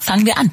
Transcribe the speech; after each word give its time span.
Fangen 0.00 0.26
wir 0.26 0.36
an. 0.36 0.50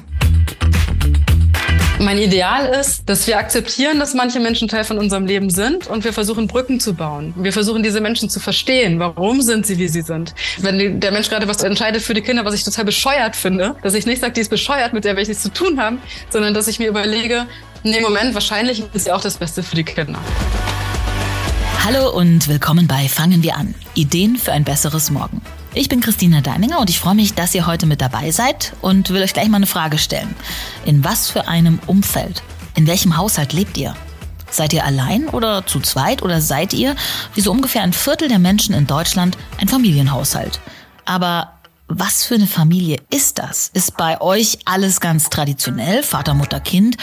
Mein 1.98 2.18
Ideal 2.18 2.66
ist, 2.66 3.08
dass 3.08 3.26
wir 3.26 3.36
akzeptieren, 3.36 3.98
dass 3.98 4.14
manche 4.14 4.38
Menschen 4.38 4.68
Teil 4.68 4.84
von 4.84 4.98
unserem 4.98 5.26
Leben 5.26 5.50
sind 5.50 5.88
und 5.88 6.04
wir 6.04 6.12
versuchen 6.12 6.46
Brücken 6.46 6.78
zu 6.78 6.94
bauen. 6.94 7.34
Wir 7.36 7.52
versuchen 7.52 7.82
diese 7.82 8.00
Menschen 8.00 8.30
zu 8.30 8.38
verstehen. 8.38 9.00
Warum 9.00 9.42
sind 9.42 9.66
sie, 9.66 9.78
wie 9.78 9.88
sie 9.88 10.02
sind? 10.02 10.36
Wenn 10.58 11.00
der 11.00 11.10
Mensch 11.10 11.28
gerade 11.28 11.48
was 11.48 11.64
entscheidet 11.64 12.00
für 12.00 12.14
die 12.14 12.20
Kinder, 12.20 12.44
was 12.44 12.54
ich 12.54 12.62
total 12.62 12.84
bescheuert 12.84 13.34
finde, 13.34 13.74
dass 13.82 13.94
ich 13.94 14.06
nicht 14.06 14.20
sage, 14.20 14.34
die 14.34 14.40
ist 14.42 14.50
bescheuert, 14.50 14.92
mit 14.92 15.04
der 15.04 15.16
will 15.16 15.22
ich 15.22 15.28
nichts 15.28 15.42
zu 15.42 15.52
tun 15.52 15.80
haben, 15.80 15.98
sondern 16.30 16.54
dass 16.54 16.68
ich 16.68 16.78
mir 16.78 16.86
überlege, 16.86 17.46
nee, 17.82 18.00
Moment, 18.00 18.34
wahrscheinlich 18.34 18.84
ist 18.92 19.08
ja 19.08 19.16
auch 19.16 19.20
das 19.20 19.36
Beste 19.36 19.64
für 19.64 19.74
die 19.74 19.84
Kinder. 19.84 20.20
Hallo 21.84 22.16
und 22.16 22.46
willkommen 22.46 22.86
bei 22.86 23.08
Fangen 23.08 23.42
wir 23.42 23.56
an. 23.56 23.74
Ideen 23.94 24.36
für 24.36 24.52
ein 24.52 24.62
besseres 24.62 25.10
Morgen. 25.10 25.42
Ich 25.78 25.90
bin 25.90 26.00
Christina 26.00 26.40
Deininger 26.40 26.80
und 26.80 26.88
ich 26.88 26.98
freue 26.98 27.14
mich, 27.14 27.34
dass 27.34 27.54
ihr 27.54 27.66
heute 27.66 27.84
mit 27.84 28.00
dabei 28.00 28.30
seid 28.30 28.72
und 28.80 29.10
will 29.10 29.22
euch 29.22 29.34
gleich 29.34 29.50
mal 29.50 29.58
eine 29.58 29.66
Frage 29.66 29.98
stellen. 29.98 30.34
In 30.86 31.04
was 31.04 31.28
für 31.28 31.48
einem 31.48 31.80
Umfeld? 31.86 32.42
In 32.76 32.86
welchem 32.86 33.18
Haushalt 33.18 33.52
lebt 33.52 33.76
ihr? 33.76 33.94
Seid 34.50 34.72
ihr 34.72 34.86
allein 34.86 35.28
oder 35.28 35.66
zu 35.66 35.80
zweit 35.80 36.22
oder 36.22 36.40
seid 36.40 36.72
ihr, 36.72 36.96
wie 37.34 37.42
so 37.42 37.52
ungefähr 37.52 37.82
ein 37.82 37.92
Viertel 37.92 38.28
der 38.28 38.38
Menschen 38.38 38.74
in 38.74 38.86
Deutschland, 38.86 39.36
ein 39.58 39.68
Familienhaushalt? 39.68 40.60
Aber 41.04 41.52
was 41.88 42.24
für 42.24 42.36
eine 42.36 42.46
Familie 42.46 43.02
ist 43.10 43.38
das? 43.38 43.70
Ist 43.74 43.98
bei 43.98 44.18
euch 44.22 44.60
alles 44.64 45.00
ganz 45.00 45.28
traditionell, 45.28 46.02
Vater, 46.02 46.32
Mutter, 46.32 46.60
Kind? 46.60 46.96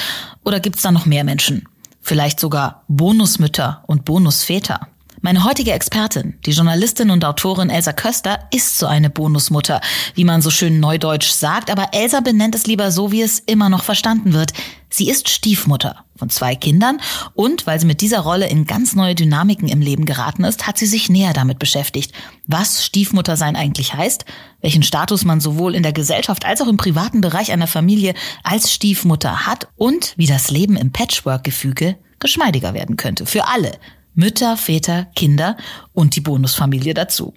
Oder 0.43 0.59
gibt's 0.59 0.81
da 0.81 0.91
noch 0.91 1.05
mehr 1.05 1.23
Menschen? 1.23 1.67
Vielleicht 2.01 2.39
sogar 2.39 2.81
Bonusmütter 2.87 3.83
und 3.85 4.03
Bonusväter? 4.03 4.87
Meine 5.25 5.45
heutige 5.45 5.71
Expertin, 5.71 6.33
die 6.45 6.51
Journalistin 6.51 7.09
und 7.09 7.23
Autorin 7.23 7.69
Elsa 7.69 7.93
Köster, 7.93 8.39
ist 8.51 8.77
so 8.77 8.87
eine 8.87 9.09
Bonusmutter, 9.09 9.79
wie 10.15 10.25
man 10.25 10.41
so 10.41 10.49
schön 10.49 10.81
neudeutsch 10.81 11.29
sagt, 11.29 11.71
aber 11.71 11.93
Elsa 11.93 12.19
benennt 12.19 12.55
es 12.55 12.67
lieber 12.67 12.91
so, 12.91 13.13
wie 13.13 13.21
es 13.21 13.39
immer 13.39 13.69
noch 13.69 13.85
verstanden 13.85 14.33
wird. 14.33 14.51
Sie 14.89 15.09
ist 15.09 15.29
Stiefmutter 15.29 16.03
von 16.17 16.29
zwei 16.29 16.55
Kindern 16.55 16.99
und 17.35 17.65
weil 17.65 17.79
sie 17.79 17.85
mit 17.85 18.01
dieser 18.01 18.19
Rolle 18.19 18.49
in 18.49 18.65
ganz 18.65 18.95
neue 18.95 19.15
Dynamiken 19.15 19.69
im 19.69 19.79
Leben 19.79 20.03
geraten 20.03 20.43
ist, 20.43 20.67
hat 20.67 20.77
sie 20.77 20.87
sich 20.87 21.07
näher 21.07 21.31
damit 21.31 21.57
beschäftigt, 21.57 22.11
was 22.45 22.85
Stiefmutter 22.85 23.37
sein 23.37 23.55
eigentlich 23.55 23.93
heißt, 23.93 24.25
welchen 24.59 24.83
Status 24.83 25.23
man 25.23 25.39
sowohl 25.39 25.73
in 25.73 25.83
der 25.83 25.93
Gesellschaft 25.93 26.45
als 26.45 26.59
auch 26.59 26.67
im 26.67 26.75
privaten 26.75 27.21
Bereich 27.21 27.53
einer 27.53 27.67
Familie 27.67 28.13
als 28.43 28.73
Stiefmutter 28.73 29.45
hat 29.45 29.69
und 29.77 30.15
wie 30.17 30.27
das 30.27 30.51
Leben 30.51 30.75
im 30.75 30.91
Patchwork-Gefüge 30.91 31.95
geschmeidiger 32.19 32.73
werden 32.73 32.97
könnte. 32.97 33.25
Für 33.25 33.47
alle 33.47 33.71
Mütter, 34.15 34.57
Väter, 34.57 35.05
Kinder 35.15 35.57
und 35.93 36.15
die 36.15 36.21
Bonusfamilie 36.21 36.93
dazu. 36.93 37.33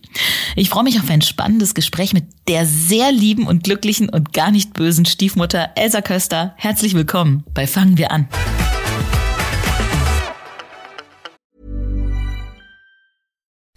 Ich 0.56 0.68
freue 0.68 0.84
mich 0.84 0.98
auf 1.00 1.10
ein 1.10 1.22
spannendes 1.22 1.74
Gespräch 1.74 2.12
mit 2.12 2.24
der 2.48 2.66
sehr 2.66 3.12
lieben 3.12 3.46
und 3.46 3.64
glücklichen 3.64 4.08
und 4.08 4.32
gar 4.32 4.50
nicht 4.50 4.74
bösen 4.74 5.06
Stiefmutter 5.06 5.70
Elsa 5.74 6.00
Köster. 6.00 6.54
Herzlich 6.56 6.94
willkommen 6.94 7.44
bei 7.54 7.66
Fangen 7.66 7.98
wir 7.98 8.12
an. 8.12 8.28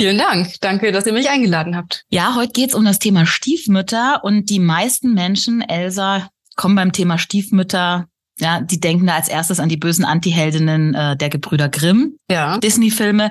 Vielen 0.00 0.18
Dank. 0.18 0.60
Danke, 0.60 0.92
dass 0.92 1.06
ihr 1.06 1.12
mich 1.12 1.28
eingeladen 1.28 1.76
habt. 1.76 2.04
Ja, 2.10 2.34
heute 2.36 2.52
geht's 2.52 2.74
um 2.74 2.84
das 2.84 2.98
Thema 2.98 3.26
Stiefmütter 3.26 4.22
und 4.22 4.48
die 4.48 4.60
meisten 4.60 5.12
Menschen, 5.14 5.60
Elsa, 5.60 6.30
kommen 6.56 6.76
beim 6.76 6.92
Thema 6.92 7.18
Stiefmütter 7.18 8.08
ja, 8.40 8.60
die 8.60 8.80
denken 8.80 9.06
da 9.06 9.16
als 9.16 9.28
erstes 9.28 9.60
an 9.60 9.68
die 9.68 9.76
bösen 9.76 10.04
Antiheldinnen 10.04 10.94
äh, 10.94 11.16
der 11.16 11.28
Gebrüder 11.28 11.68
Grimm, 11.68 12.16
Ja. 12.30 12.58
Disney-Filme. 12.58 13.30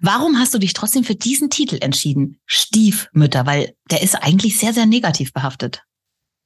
Warum 0.00 0.38
hast 0.38 0.54
du 0.54 0.58
dich 0.58 0.72
trotzdem 0.72 1.04
für 1.04 1.14
diesen 1.14 1.50
Titel 1.50 1.78
entschieden? 1.80 2.38
Stiefmütter, 2.46 3.46
weil 3.46 3.74
der 3.90 4.02
ist 4.02 4.14
eigentlich 4.14 4.58
sehr, 4.58 4.72
sehr 4.72 4.86
negativ 4.86 5.32
behaftet. 5.32 5.82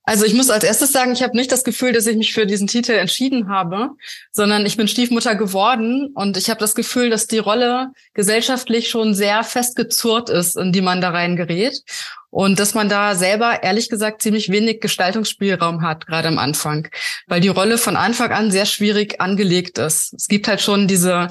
Also 0.04 0.24
ich 0.24 0.34
muss 0.34 0.50
als 0.50 0.64
erstes 0.64 0.92
sagen, 0.92 1.12
ich 1.12 1.22
habe 1.22 1.36
nicht 1.36 1.52
das 1.52 1.62
Gefühl, 1.62 1.92
dass 1.92 2.06
ich 2.06 2.16
mich 2.16 2.32
für 2.32 2.46
diesen 2.46 2.66
Titel 2.66 2.92
entschieden 2.92 3.48
habe, 3.48 3.90
sondern 4.32 4.64
ich 4.64 4.76
bin 4.76 4.88
Stiefmutter 4.88 5.34
geworden 5.34 6.10
und 6.14 6.36
ich 6.36 6.48
habe 6.48 6.58
das 6.58 6.74
Gefühl, 6.74 7.10
dass 7.10 7.26
die 7.26 7.38
Rolle 7.38 7.92
gesellschaftlich 8.14 8.88
schon 8.88 9.14
sehr 9.14 9.44
festgezurrt 9.44 10.30
ist, 10.30 10.56
in 10.56 10.72
die 10.72 10.80
man 10.80 11.00
da 11.00 11.10
reingerät 11.10 11.82
und 12.30 12.58
dass 12.58 12.74
man 12.74 12.88
da 12.88 13.14
selber 13.14 13.62
ehrlich 13.62 13.90
gesagt 13.90 14.22
ziemlich 14.22 14.50
wenig 14.50 14.80
Gestaltungsspielraum 14.80 15.82
hat, 15.82 16.06
gerade 16.06 16.28
am 16.28 16.38
Anfang, 16.38 16.88
weil 17.26 17.40
die 17.40 17.48
Rolle 17.48 17.76
von 17.76 17.96
Anfang 17.96 18.32
an 18.32 18.50
sehr 18.50 18.66
schwierig 18.66 19.20
angelegt 19.20 19.78
ist. 19.78 20.14
Es 20.14 20.28
gibt 20.28 20.48
halt 20.48 20.60
schon 20.60 20.88
diese 20.88 21.28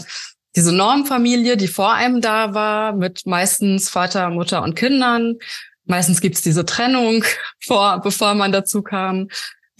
diese 0.56 0.76
Normfamilie, 0.76 1.58
die 1.58 1.68
vor 1.68 1.94
einem 1.94 2.22
da 2.22 2.54
war, 2.54 2.94
mit 2.94 3.26
meistens 3.26 3.90
Vater, 3.90 4.30
Mutter 4.30 4.64
und 4.64 4.76
Kindern. 4.76 5.38
Meistens 5.86 6.22
gibt's 6.22 6.42
diese 6.42 6.66
Trennung 6.66 7.24
vor, 7.66 8.02
bevor 8.02 8.34
man 8.36 8.52
dazu 8.52 8.82
kam, 8.82 9.30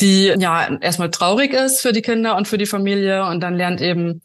die 0.02 0.34
ja 0.38 0.78
erstmal 0.82 1.12
traurig 1.12 1.54
ist 1.54 1.82
für 1.82 1.94
die 1.94 2.02
Kinder 2.02 2.36
und 2.36 2.48
für 2.48 2.58
die 2.58 2.66
Familie. 2.66 3.26
Und 3.26 3.42
dann 3.42 3.56
lernt 3.56 3.82
eben 3.82 4.22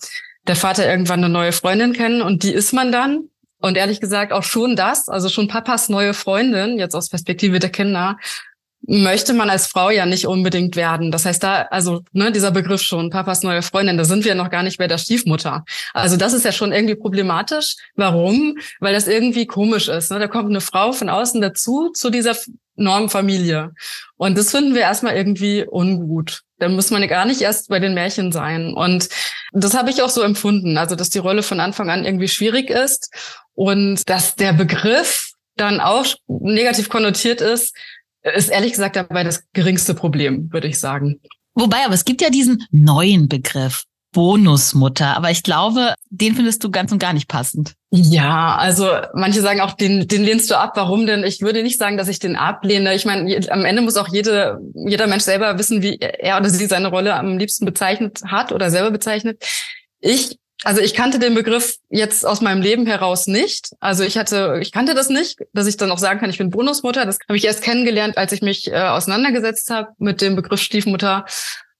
der 0.47 0.57
Vater 0.57 0.89
irgendwann 0.89 1.25
eine 1.25 1.33
neue 1.33 1.53
Freundin 1.53 1.93
kennen 1.93 2.23
und 2.23 2.43
die 2.43 2.53
ist 2.53 2.73
man 2.73 2.93
dann. 2.93 3.29
Und 3.61 3.79
ehrlich 3.79 4.01
gesagt 4.01 4.33
auch 4.33 4.43
schon 4.43 4.77
das, 4.77 5.09
also 5.09 5.31
schon 5.31 5.49
Papas 5.49 5.89
neue 5.89 6.13
Freundin, 6.13 6.79
jetzt 6.79 6.95
aus 6.95 7.09
Perspektive 7.09 7.59
der 7.59 7.71
Kinder, 7.71 8.19
möchte 8.87 9.33
man 9.33 9.50
als 9.50 9.67
Frau 9.67 9.91
ja 9.91 10.06
nicht 10.06 10.27
unbedingt 10.27 10.77
werden. 10.77 11.11
Das 11.11 11.25
heißt, 11.25 11.43
da, 11.43 11.62
also 11.71 12.03
ne, 12.12 12.33
dieser 12.33 12.50
Begriff 12.50 12.83
schon, 12.83 13.11
Papas 13.11 13.43
neue 13.43 13.62
Freundin, 13.62 13.97
da 13.97 14.05
sind 14.05 14.25
wir 14.25 14.34
noch 14.34 14.50
gar 14.50 14.62
nicht 14.62 14.78
bei 14.78 14.87
der 14.87 14.99
Stiefmutter. 14.99 15.65
Also 15.93 16.17
das 16.17 16.33
ist 16.33 16.45
ja 16.45 16.53
schon 16.53 16.72
irgendwie 16.72 16.95
problematisch. 16.95 17.77
Warum? 17.97 18.59
Weil 18.81 18.95
das 18.95 19.09
irgendwie 19.09 19.47
komisch 19.47 19.89
ist. 19.89 20.11
Ne? 20.11 20.19
Da 20.19 20.28
kommt 20.28 20.50
eine 20.50 20.61
Frau 20.61 20.93
von 20.93 21.09
außen 21.09 21.41
dazu, 21.41 21.91
zu 21.95 22.11
dieser 22.11 22.37
Normfamilie. 22.77 23.72
Und 24.17 24.37
das 24.37 24.50
finden 24.50 24.75
wir 24.75 24.83
erstmal 24.83 25.16
irgendwie 25.16 25.65
ungut. 25.66 26.43
Da 26.59 26.69
muss 26.69 26.91
man 26.91 27.06
gar 27.09 27.25
nicht 27.25 27.41
erst 27.41 27.69
bei 27.69 27.78
den 27.78 27.95
Märchen 27.95 28.33
sein. 28.33 28.75
Und 28.75 29.09
das 29.53 29.75
habe 29.75 29.91
ich 29.91 30.03
auch 30.03 30.11
so 30.11 30.22
empfunden. 30.22 30.77
Also, 30.77 30.97
dass 30.97 31.11
die 31.11 31.19
Rolle 31.19 31.43
von 31.43 31.61
Anfang 31.61 31.91
an 31.91 32.05
irgendwie 32.05 32.28
schwierig 32.28 32.71
ist 32.71 33.11
und 33.55 34.09
dass 34.09 34.34
der 34.34 34.53
Begriff 34.53 35.31
dann 35.56 35.81
auch 35.81 36.05
negativ 36.27 36.89
konnotiert 36.89 37.41
ist, 37.41 37.77
ist 38.33 38.51
ehrlich 38.51 38.73
gesagt 38.73 38.97
dabei 38.97 39.25
das 39.25 39.45
geringste 39.53 39.95
Problem, 39.95 40.53
würde 40.53 40.69
ich 40.69 40.79
sagen. 40.79 41.21
Wobei, 41.55 41.85
aber 41.85 41.95
es 41.95 42.05
gibt 42.05 42.21
ja 42.21 42.31
diesen 42.31 42.65
neuen 42.71 43.29
Begriff. 43.29 43.85
Bonusmutter, 44.15 45.17
aber 45.17 45.31
ich 45.31 45.43
glaube, 45.43 45.93
den 46.09 46.37
findest 46.37 46.63
du 46.65 46.71
ganz 46.71 46.93
und 46.93 47.01
gar 47.01 47.13
nicht 47.13 47.29
passend. 47.29 47.75
Ja, 47.91 48.57
also 48.57 48.89
manche 49.13 49.41
sagen 49.41 49.61
auch, 49.61 49.73
den, 49.73 50.09
den 50.09 50.23
lehnst 50.23 50.51
du 50.51 50.59
ab. 50.59 50.73
Warum 50.77 51.05
denn? 51.05 51.25
Ich 51.25 51.43
würde 51.43 51.63
nicht 51.63 51.79
sagen, 51.79 51.97
dass 51.97 52.09
ich 52.09 52.21
den 52.21 52.37
ablehne. 52.37 52.95
Ich 52.95 53.05
meine, 53.05 53.37
am 53.51 53.65
Ende 53.65 53.83
muss 53.83 53.97
auch 53.97 54.09
jede, 54.09 54.61
jeder 54.75 55.09
Mensch 55.09 55.25
selber 55.25 55.59
wissen, 55.59 55.83
wie 55.83 55.99
er 55.99 56.39
oder 56.39 56.49
sie 56.49 56.67
seine 56.67 56.89
Rolle 56.89 57.15
am 57.15 57.39
liebsten 57.39 57.67
bezeichnet 57.67 58.23
hat 58.25 58.53
oder 58.53 58.71
selber 58.71 58.93
bezeichnet. 58.93 59.45
Ich 60.01 60.39
also 60.62 60.81
ich 60.81 60.94
kannte 60.94 61.19
den 61.19 61.34
Begriff 61.34 61.76
jetzt 61.91 62.25
aus 62.25 62.41
meinem 62.41 62.62
Leben 62.62 62.87
heraus 62.87 63.26
nicht. 63.26 63.70
Also 63.81 64.04
ich 64.04 64.16
hatte, 64.16 64.59
ich 64.62 64.72
kannte 64.72 64.94
das 64.94 65.09
nicht, 65.09 65.41
dass 65.53 65.66
ich 65.66 65.76
dann 65.76 65.91
auch 65.91 65.98
sagen 65.98 66.20
kann, 66.20 66.31
ich 66.31 66.38
bin 66.38 66.50
Bonusmutter. 66.50 67.04
Das 67.04 67.19
habe 67.28 67.36
ich 67.36 67.45
erst 67.45 67.62
kennengelernt, 67.62 68.16
als 68.16 68.33
ich 68.33 68.41
mich 68.41 68.71
äh, 68.71 68.77
auseinandergesetzt 68.77 69.71
habe 69.71 69.91
mit 69.98 70.21
dem 70.21 70.36
Begriff 70.36 70.60
Stiefmutter. 70.60 71.27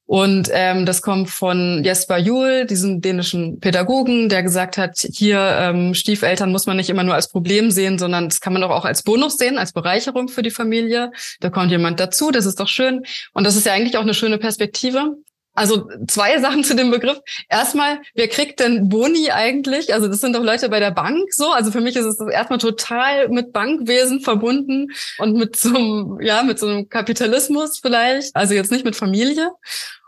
Und 0.07 0.51
ähm, 0.53 0.85
das 0.85 1.01
kommt 1.01 1.31
von 1.31 1.83
Jesper 1.83 2.19
Juhl, 2.19 2.67
diesem 2.67 3.01
dänischen 3.01 3.59
Pädagogen, 3.61 4.29
der 4.29 4.43
gesagt 4.43 4.77
hat, 4.77 4.99
hier 4.99 5.39
ähm, 5.59 5.95
Stiefeltern 5.95 6.53
muss 6.53 6.67
man 6.67 6.77
nicht 6.77 6.91
immer 6.91 7.05
nur 7.05 7.15
als 7.15 7.29
Problem 7.31 7.71
sehen, 7.71 7.99
sondern 7.99 8.29
das 8.29 8.41
kann 8.43 8.53
man 8.53 8.61
doch 8.61 8.71
auch 8.71 8.85
als 8.85 9.03
Bonus 9.03 9.39
sehen, 9.39 9.57
als 9.57 9.73
Bereicherung 9.73 10.29
für 10.29 10.43
die 10.43 10.51
Familie. 10.51 11.11
Da 11.41 11.49
kommt 11.49 11.71
jemand 11.71 12.01
dazu, 12.01 12.31
das 12.31 12.45
ist 12.45 12.61
doch 12.61 12.69
schön. 12.69 13.03
Und 13.33 13.45
das 13.45 13.57
ist 13.57 13.65
ja 13.65 13.73
eigentlich 13.73 13.97
auch 13.97 14.03
eine 14.03 14.13
schöne 14.13 14.37
Perspektive. 14.37 15.17
Also 15.55 15.89
zwei 16.09 16.41
Sachen 16.41 16.65
zu 16.65 16.75
dem 16.75 16.91
Begriff. 16.91 17.21
Erstmal, 17.49 18.01
wer 18.15 18.29
kriegt 18.29 18.59
denn 18.59 18.89
Boni 18.89 19.31
eigentlich? 19.31 19.95
Also 19.95 20.09
das 20.09 20.21
sind 20.21 20.35
doch 20.35 20.43
Leute 20.43 20.69
bei 20.69 20.81
der 20.81 20.91
Bank 20.91 21.33
so. 21.33 21.53
Also 21.53 21.71
für 21.71 21.81
mich 21.81 21.95
ist 21.95 22.07
es 22.07 22.19
erstmal 22.21 22.59
total 22.59 23.29
mit 23.29 23.53
Bankwesen 23.53 24.21
verbunden 24.21 24.89
und 25.19 25.37
mit 25.37 25.57
so 25.57 25.69
einem, 25.69 26.19
ja, 26.21 26.43
mit 26.43 26.59
so 26.59 26.67
einem 26.67 26.89
Kapitalismus 26.89 27.79
vielleicht. 27.81 28.35
Also 28.35 28.55
jetzt 28.55 28.73
nicht 28.73 28.85
mit 28.85 28.97
Familie. 28.97 29.53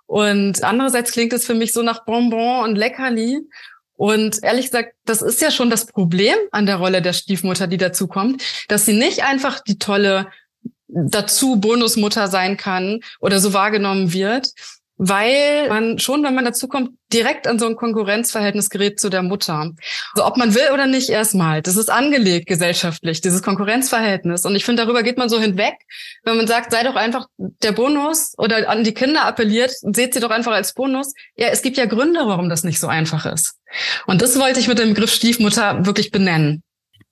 Und 0.07 0.65
andererseits 0.65 1.13
klingt 1.13 1.33
es 1.33 1.47
für 1.47 1.55
mich 1.55 1.73
so 1.73 1.83
nach 1.83 2.05
Bonbon 2.05 2.65
und 2.65 2.77
Leckerli. 2.77 3.41
Und 3.97 4.43
ehrlich 4.43 4.67
gesagt, 4.67 4.95
das 5.05 5.23
ist 5.23 5.41
ja 5.41 5.51
schon 5.51 5.71
das 5.71 5.87
Problem 5.87 6.37
an 6.51 6.67
der 6.67 6.77
Rolle 6.77 7.03
der 7.03 7.13
Stiefmutter, 7.13 7.67
die 7.67 7.79
dazu 7.79 8.09
kommt, 8.09 8.43
dass 8.69 8.85
sie 8.85 8.93
nicht 8.93 9.23
einfach 9.25 9.61
die 9.61 9.79
tolle 9.79 10.27
dazu 10.89 11.57
Bonusmutter 11.57 12.29
sein 12.29 12.57
kann 12.57 13.01
oder 13.21 13.41
so 13.41 13.53
wahrgenommen 13.53 14.13
wird, 14.13 14.51
weil 14.99 15.69
man 15.69 15.99
schon, 15.99 16.23
wenn 16.23 16.35
man 16.35 16.45
dazu 16.45 16.69
kommt, 16.69 16.91
direkt 17.13 17.47
an 17.47 17.59
so 17.59 17.67
ein 17.67 17.77
Konkurrenzverhältnis 17.77 18.71
gerät 18.71 18.99
zu 18.99 19.09
der 19.09 19.23
Mutter. 19.23 19.73
Also 20.15 20.27
ob 20.27 20.37
man 20.37 20.55
will 20.55 20.71
oder 20.73 20.87
nicht 20.87 21.09
erstmal, 21.09 21.63
das 21.63 21.77
ist 21.77 21.91
angelegt 21.91 22.47
gesellschaftlich, 22.47 23.21
dieses 23.21 23.43
Konkurrenzverhältnis. 23.43 24.45
Und 24.45 24.57
ich 24.57 24.65
finde, 24.65 24.83
darüber 24.83 25.03
geht 25.03 25.19
man 25.19 25.29
so 25.29 25.39
hinweg, 25.39 25.75
wenn 26.25 26.37
man 26.37 26.47
sagt, 26.47 26.73
sei 26.73 26.83
doch 26.83 26.97
einfach 26.97 27.27
der 27.37 27.73
Bonus 27.73 28.35
oder 28.39 28.69
an 28.69 28.85
die 28.85 28.95
Kinder 28.95 29.25
appelliert, 29.25 29.73
seht 29.83 30.15
sie 30.15 30.21
doch 30.21 30.31
einfach 30.31 30.53
als 30.53 30.75
Bonus. 30.75 31.13
Ja, 31.37 31.49
es 31.49 31.63
gibt 31.63 31.77
ja 31.77 31.87
Gründe, 31.87 32.21
warum 32.25 32.49
das 32.49 32.65
nicht 32.65 32.81
so 32.81 32.87
einfach 32.87 33.27
ist. 33.27 33.57
Und 34.07 34.23
das 34.23 34.39
wollte 34.39 34.61
ich 34.61 34.69
mit 34.69 34.79
dem 34.79 34.95
Begriff 34.95 35.13
Stiefmutter 35.13 35.85
wirklich 35.85 36.11
benennen. 36.11 36.63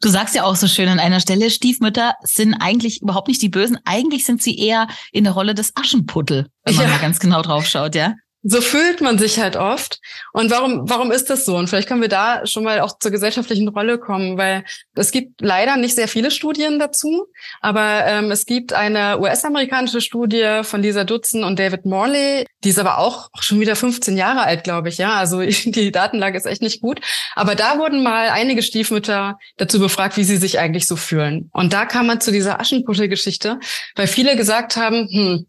Du 0.01 0.09
sagst 0.09 0.35
ja 0.35 0.45
auch 0.45 0.57
so 0.57 0.69
schön 0.69 0.89
an 0.89 1.01
einer 1.01 1.21
Stelle, 1.21 1.51
Stiefmütter 1.51 2.15
sind 2.23 2.55
eigentlich 2.55 3.01
überhaupt 3.01 3.29
nicht 3.29 3.41
die 3.41 3.49
Bösen. 3.49 3.79
Eigentlich 3.85 4.25
sind 4.25 4.43
sie 4.43 4.59
eher 4.59 4.89
in 5.13 5.25
der 5.25 5.33
Rolle 5.33 5.55
des 5.55 5.73
Aschenputtel, 5.77 6.49
wenn 6.65 6.75
man 6.75 6.87
ja. 6.87 6.93
mal 6.93 7.01
ganz 7.01 7.19
genau 7.21 7.43
drauf 7.43 7.67
schaut, 7.67 7.95
ja? 7.95 8.15
So 8.47 8.61
fühlt 8.61 9.01
man 9.01 9.19
sich 9.19 9.41
halt 9.41 9.57
oft. 9.57 10.01
Und 10.33 10.51
warum, 10.51 10.89
warum 10.89 11.11
ist 11.11 11.31
das 11.31 11.47
so? 11.47 11.57
Und 11.57 11.69
vielleicht 11.69 11.89
können 11.89 12.03
wir 12.03 12.09
da 12.09 12.47
schon 12.47 12.63
mal 12.63 12.81
auch 12.81 12.99
zur 12.99 13.11
gesellschaftlichen 13.11 13.69
Rolle 13.69 13.99
kommen, 13.99 14.37
weil 14.37 14.65
es 14.95 15.11
gibt 15.13 15.41
leider 15.41 15.79
nicht 15.79 15.95
sehr 15.95 16.09
viele 16.09 16.31
Studien 16.31 16.79
dazu, 16.79 17.27
aber 17.63 18.05
ähm, 18.07 18.31
es 18.31 18.45
gibt 18.45 18.75
eine 18.75 19.19
US-amerikanische 19.19 20.03
Studie 20.03 20.61
von 20.63 20.83
Lisa 20.83 21.05
Dutzen 21.05 21.43
und 21.43 21.59
David 21.59 21.87
Morley, 21.87 22.45
die 22.65 22.69
ist 22.69 22.79
aber 22.79 22.99
auch 22.99 23.31
schon 23.41 23.61
wieder 23.61 23.77
15 23.77 24.17
Jahre 24.17 24.43
alt, 24.43 24.63
glaube 24.63 24.91
ich, 24.91 24.99
ja. 24.99 25.15
Also 25.15 25.41
die 25.65 25.91
Datenlage 25.91 26.37
ist 26.37 26.47
echt 26.47 26.63
nicht 26.63 26.83
gut. 26.83 27.01
Aber 27.35 27.55
da 27.55 27.79
wurden 27.79 28.03
mal 28.03 28.29
einige 28.29 28.63
Stiefmütter 28.63 29.39
dazu 29.57 29.81
befragt, 29.81 30.19
wie 30.19 30.25
sie 30.25 30.37
sich 30.37 30.59
eigentlich 30.59 30.87
so 30.87 30.97
fühlen. 30.97 31.49
Und 31.55 31.73
da 31.73 31.87
kam 31.87 32.07
man 32.07 32.21
zu 32.21 32.31
dieser 32.31 32.61
Aschenputtel-Geschichte, 32.61 33.59
weil 33.97 34.07
viele 34.07 34.37
gesagt 34.37 34.77
haben, 34.77 35.09
hm, 35.11 35.47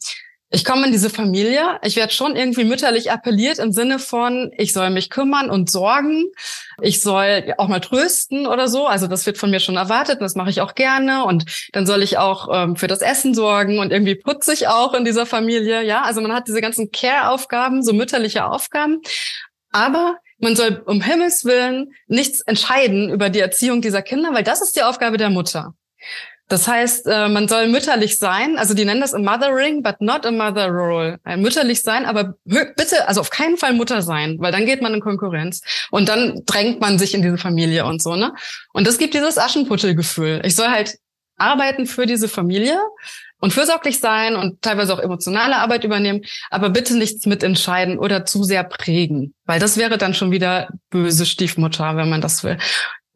ich 0.49 0.63
komme 0.63 0.85
in 0.85 0.91
diese 0.91 1.09
Familie, 1.09 1.79
ich 1.83 1.95
werde 1.95 2.13
schon 2.13 2.35
irgendwie 2.35 2.63
mütterlich 2.63 3.11
appelliert 3.11 3.57
im 3.57 3.71
Sinne 3.71 3.97
von, 3.97 4.51
ich 4.57 4.73
soll 4.73 4.91
mich 4.91 5.09
kümmern 5.09 5.49
und 5.49 5.71
sorgen, 5.71 6.25
ich 6.81 7.01
soll 7.01 7.53
auch 7.57 7.67
mal 7.67 7.79
trösten 7.79 8.45
oder 8.45 8.67
so. 8.67 8.85
Also 8.85 9.07
das 9.07 9.25
wird 9.25 9.37
von 9.37 9.49
mir 9.49 9.59
schon 9.59 9.75
erwartet 9.75 10.15
und 10.15 10.21
das 10.21 10.35
mache 10.35 10.51
ich 10.51 10.61
auch 10.61 10.75
gerne. 10.75 11.25
Und 11.25 11.45
dann 11.73 11.87
soll 11.87 12.03
ich 12.03 12.17
auch 12.17 12.47
ähm, 12.53 12.75
für 12.75 12.87
das 12.87 13.01
Essen 13.01 13.33
sorgen 13.33 13.79
und 13.79 13.91
irgendwie 13.91 14.15
putze 14.15 14.53
ich 14.53 14.67
auch 14.67 14.93
in 14.93 15.03
dieser 15.03 15.25
Familie. 15.25 15.83
Ja, 15.83 16.03
also 16.03 16.21
man 16.21 16.33
hat 16.33 16.47
diese 16.47 16.61
ganzen 16.61 16.91
Care-Aufgaben, 16.91 17.83
so 17.83 17.93
mütterliche 17.93 18.45
Aufgaben. 18.45 19.01
Aber 19.71 20.17
man 20.37 20.55
soll 20.55 20.83
um 20.85 21.01
Himmels 21.01 21.43
Willen 21.45 21.93
nichts 22.07 22.41
entscheiden 22.41 23.09
über 23.09 23.29
die 23.29 23.39
Erziehung 23.39 23.81
dieser 23.81 24.01
Kinder, 24.01 24.33
weil 24.33 24.43
das 24.43 24.61
ist 24.61 24.75
die 24.75 24.83
Aufgabe 24.83 25.17
der 25.17 25.29
Mutter. 25.29 25.73
Das 26.47 26.67
heißt, 26.67 27.07
äh, 27.07 27.27
man 27.27 27.47
soll 27.47 27.67
mütterlich 27.69 28.17
sein, 28.17 28.57
also 28.57 28.75
die 28.75 28.85
nennen 28.85 29.01
das 29.01 29.15
a 29.15 29.19
mothering, 29.19 29.81
but 29.81 29.99
not 29.99 30.25
a 30.27 30.31
mother 30.31 30.67
role. 30.67 31.17
Ein 31.23 31.41
mütterlich 31.41 31.81
sein, 31.81 32.05
aber 32.05 32.35
bitte, 32.43 33.07
also 33.07 33.21
auf 33.21 33.31
keinen 33.31 33.57
Fall 33.57 33.73
Mutter 33.73 34.03
sein, 34.03 34.37
weil 34.39 34.51
dann 34.51 34.67
geht 34.67 34.81
man 34.81 34.93
in 34.93 35.01
Konkurrenz 35.01 35.61
und 35.89 36.07
dann 36.07 36.43
drängt 36.45 36.81
man 36.81 36.99
sich 36.99 37.15
in 37.15 37.23
diese 37.23 37.39
Familie 37.39 37.85
und 37.85 38.01
so, 38.01 38.15
ne? 38.15 38.33
Und 38.73 38.85
das 38.85 38.99
gibt 38.99 39.15
dieses 39.15 39.39
Aschenputtelgefühl. 39.39 40.41
Ich 40.45 40.55
soll 40.55 40.67
halt 40.67 40.97
arbeiten 41.37 41.87
für 41.87 42.05
diese 42.05 42.27
Familie 42.27 42.79
und 43.39 43.51
fürsorglich 43.51 43.99
sein 43.99 44.35
und 44.35 44.61
teilweise 44.61 44.93
auch 44.93 44.99
emotionale 44.99 45.57
Arbeit 45.57 45.83
übernehmen, 45.83 46.21
aber 46.51 46.69
bitte 46.69 46.95
nichts 46.95 47.25
mitentscheiden 47.25 47.97
oder 47.97 48.25
zu 48.25 48.43
sehr 48.43 48.63
prägen, 48.63 49.33
weil 49.45 49.59
das 49.59 49.77
wäre 49.77 49.97
dann 49.97 50.13
schon 50.13 50.31
wieder 50.31 50.69
böse 50.91 51.25
Stiefmutter, 51.25 51.97
wenn 51.97 52.09
man 52.09 52.21
das 52.21 52.43
will. 52.43 52.57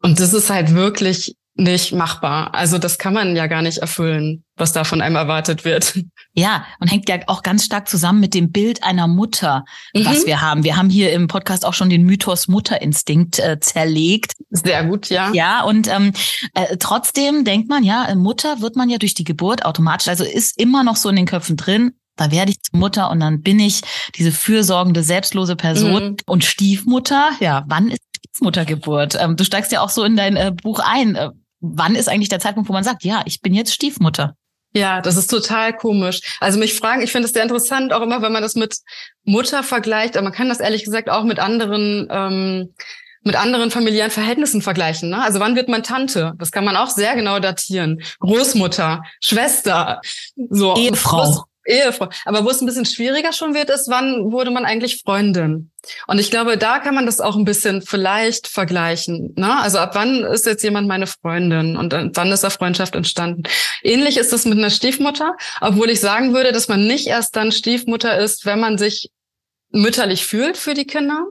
Und 0.02 0.18
das 0.18 0.32
ist 0.32 0.50
halt 0.50 0.74
wirklich 0.74 1.36
nicht 1.60 1.92
machbar. 1.92 2.54
Also 2.54 2.78
das 2.78 2.98
kann 2.98 3.14
man 3.14 3.36
ja 3.36 3.46
gar 3.46 3.62
nicht 3.62 3.78
erfüllen, 3.78 4.44
was 4.56 4.72
da 4.72 4.84
von 4.84 5.00
einem 5.00 5.16
erwartet 5.16 5.64
wird. 5.64 6.00
Ja, 6.34 6.64
und 6.78 6.88
hängt 6.88 7.08
ja 7.08 7.16
auch 7.26 7.42
ganz 7.42 7.64
stark 7.64 7.88
zusammen 7.88 8.20
mit 8.20 8.34
dem 8.34 8.52
Bild 8.52 8.82
einer 8.82 9.08
Mutter, 9.08 9.64
mhm. 9.92 10.06
was 10.06 10.26
wir 10.26 10.40
haben. 10.40 10.64
Wir 10.64 10.76
haben 10.76 10.88
hier 10.88 11.12
im 11.12 11.26
Podcast 11.26 11.66
auch 11.66 11.74
schon 11.74 11.90
den 11.90 12.04
Mythos 12.04 12.48
Mutterinstinkt 12.48 13.38
äh, 13.40 13.58
zerlegt. 13.60 14.32
Sehr 14.50 14.84
gut, 14.84 15.08
ja. 15.08 15.32
Ja, 15.32 15.64
und 15.64 15.88
ähm, 15.88 16.12
äh, 16.54 16.76
trotzdem 16.78 17.44
denkt 17.44 17.68
man, 17.68 17.84
ja, 17.84 18.14
Mutter 18.14 18.60
wird 18.60 18.76
man 18.76 18.88
ja 18.88 18.98
durch 18.98 19.14
die 19.14 19.24
Geburt 19.24 19.64
automatisch, 19.64 20.08
also 20.08 20.24
ist 20.24 20.58
immer 20.58 20.84
noch 20.84 20.96
so 20.96 21.08
in 21.08 21.16
den 21.16 21.26
Köpfen 21.26 21.56
drin, 21.56 21.92
da 22.16 22.30
werde 22.30 22.50
ich 22.50 22.62
zur 22.62 22.78
Mutter 22.78 23.10
und 23.10 23.20
dann 23.20 23.42
bin 23.42 23.58
ich 23.58 23.80
diese 24.14 24.30
fürsorgende, 24.30 25.02
selbstlose 25.02 25.56
Person. 25.56 26.04
Mhm. 26.04 26.16
Und 26.26 26.44
Stiefmutter, 26.44 27.30
ja, 27.40 27.64
wann 27.66 27.90
ist 27.90 28.02
Stiefmuttergeburt? 28.16 29.16
Ähm, 29.18 29.36
du 29.36 29.44
steigst 29.44 29.72
ja 29.72 29.80
auch 29.80 29.88
so 29.88 30.04
in 30.04 30.16
dein 30.16 30.36
äh, 30.36 30.52
Buch 30.52 30.80
ein. 30.80 31.16
Äh, 31.16 31.30
wann 31.60 31.94
ist 31.94 32.08
eigentlich 32.08 32.28
der 32.28 32.40
Zeitpunkt, 32.40 32.68
wo 32.68 32.72
man 32.72 32.84
sagt, 32.84 33.04
ja, 33.04 33.22
ich 33.26 33.40
bin 33.40 33.54
jetzt 33.54 33.74
Stiefmutter? 33.74 34.34
Ja, 34.72 35.00
das 35.00 35.16
ist 35.16 35.28
total 35.28 35.76
komisch. 35.76 36.20
Also 36.38 36.58
mich 36.58 36.74
fragen, 36.74 37.02
ich 37.02 37.10
finde 37.10 37.26
es 37.26 37.32
sehr 37.32 37.42
interessant, 37.42 37.92
auch 37.92 38.02
immer, 38.02 38.22
wenn 38.22 38.32
man 38.32 38.42
das 38.42 38.54
mit 38.54 38.78
Mutter 39.24 39.62
vergleicht, 39.62 40.16
aber 40.16 40.24
man 40.24 40.32
kann 40.32 40.48
das 40.48 40.60
ehrlich 40.60 40.84
gesagt 40.84 41.10
auch 41.10 41.24
mit 41.24 41.40
anderen 41.40 42.06
ähm, 42.10 42.74
mit 43.22 43.36
anderen 43.36 43.70
familiären 43.70 44.10
Verhältnissen 44.10 44.62
vergleichen. 44.62 45.10
Ne? 45.10 45.22
Also 45.22 45.40
wann 45.40 45.54
wird 45.54 45.68
man 45.68 45.82
Tante? 45.82 46.32
Das 46.38 46.50
kann 46.50 46.64
man 46.64 46.76
auch 46.76 46.88
sehr 46.88 47.14
genau 47.16 47.38
datieren. 47.38 48.00
Großmutter, 48.20 49.02
Schwester, 49.20 50.00
so 50.48 50.74
Ehefrau. 50.76 51.44
Ehefrau. 51.66 52.08
Aber 52.24 52.44
wo 52.44 52.50
es 52.50 52.60
ein 52.60 52.66
bisschen 52.66 52.84
schwieriger 52.84 53.32
schon 53.32 53.54
wird, 53.54 53.70
ist, 53.70 53.88
wann 53.88 54.32
wurde 54.32 54.50
man 54.50 54.64
eigentlich 54.64 55.02
Freundin? 55.02 55.70
Und 56.06 56.18
ich 56.18 56.30
glaube, 56.30 56.56
da 56.56 56.78
kann 56.78 56.94
man 56.94 57.06
das 57.06 57.20
auch 57.20 57.36
ein 57.36 57.44
bisschen 57.44 57.82
vielleicht 57.82 58.48
vergleichen. 58.48 59.34
Ne? 59.36 59.60
Also 59.60 59.78
ab 59.78 59.94
wann 59.94 60.24
ist 60.24 60.46
jetzt 60.46 60.62
jemand 60.62 60.88
meine 60.88 61.06
Freundin 61.06 61.76
und 61.76 61.92
wann 61.92 62.32
ist 62.32 62.44
da 62.44 62.50
Freundschaft 62.50 62.94
entstanden? 62.94 63.42
Ähnlich 63.82 64.16
ist 64.16 64.32
es 64.32 64.44
mit 64.44 64.58
einer 64.58 64.70
Stiefmutter, 64.70 65.36
obwohl 65.60 65.90
ich 65.90 66.00
sagen 66.00 66.34
würde, 66.34 66.52
dass 66.52 66.68
man 66.68 66.86
nicht 66.86 67.06
erst 67.06 67.36
dann 67.36 67.52
Stiefmutter 67.52 68.18
ist, 68.18 68.46
wenn 68.46 68.60
man 68.60 68.78
sich 68.78 69.10
mütterlich 69.72 70.26
fühlt 70.26 70.56
für 70.56 70.74
die 70.74 70.84
Kinder, 70.84 71.26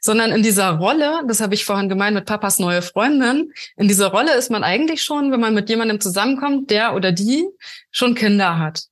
sondern 0.00 0.30
in 0.30 0.44
dieser 0.44 0.70
Rolle, 0.70 1.22
das 1.26 1.40
habe 1.40 1.54
ich 1.54 1.64
vorhin 1.64 1.88
gemeint 1.88 2.14
mit 2.14 2.24
Papas 2.24 2.60
neue 2.60 2.82
Freundin, 2.82 3.52
in 3.76 3.88
dieser 3.88 4.08
Rolle 4.08 4.34
ist 4.34 4.48
man 4.48 4.62
eigentlich 4.62 5.02
schon, 5.02 5.32
wenn 5.32 5.40
man 5.40 5.54
mit 5.54 5.68
jemandem 5.68 6.00
zusammenkommt, 6.00 6.70
der 6.70 6.94
oder 6.94 7.10
die 7.10 7.44
schon 7.90 8.14
Kinder 8.14 8.58
hat 8.58 8.84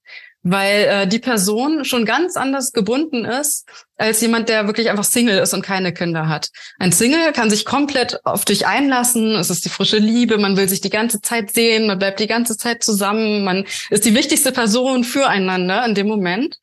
weil 0.42 0.84
äh, 0.84 1.06
die 1.06 1.18
Person 1.18 1.84
schon 1.84 2.04
ganz 2.04 2.36
anders 2.36 2.72
gebunden 2.72 3.24
ist 3.24 3.68
als 3.96 4.20
jemand, 4.20 4.48
der 4.48 4.66
wirklich 4.66 4.88
einfach 4.88 5.04
Single 5.04 5.38
ist 5.38 5.52
und 5.54 5.62
keine 5.62 5.92
Kinder 5.92 6.28
hat. 6.28 6.48
Ein 6.78 6.92
Single 6.92 7.32
kann 7.32 7.50
sich 7.50 7.64
komplett 7.64 8.24
auf 8.24 8.44
dich 8.44 8.66
einlassen, 8.66 9.34
es 9.34 9.50
ist 9.50 9.64
die 9.64 9.68
frische 9.68 9.98
Liebe, 9.98 10.38
man 10.38 10.56
will 10.56 10.68
sich 10.68 10.80
die 10.80 10.90
ganze 10.90 11.20
Zeit 11.20 11.52
sehen, 11.52 11.86
man 11.86 11.98
bleibt 11.98 12.20
die 12.20 12.28
ganze 12.28 12.56
Zeit 12.56 12.82
zusammen, 12.82 13.44
man 13.44 13.64
ist 13.90 14.04
die 14.04 14.14
wichtigste 14.14 14.52
Person 14.52 15.04
füreinander 15.04 15.84
in 15.84 15.94
dem 15.94 16.06
Moment. 16.06 16.56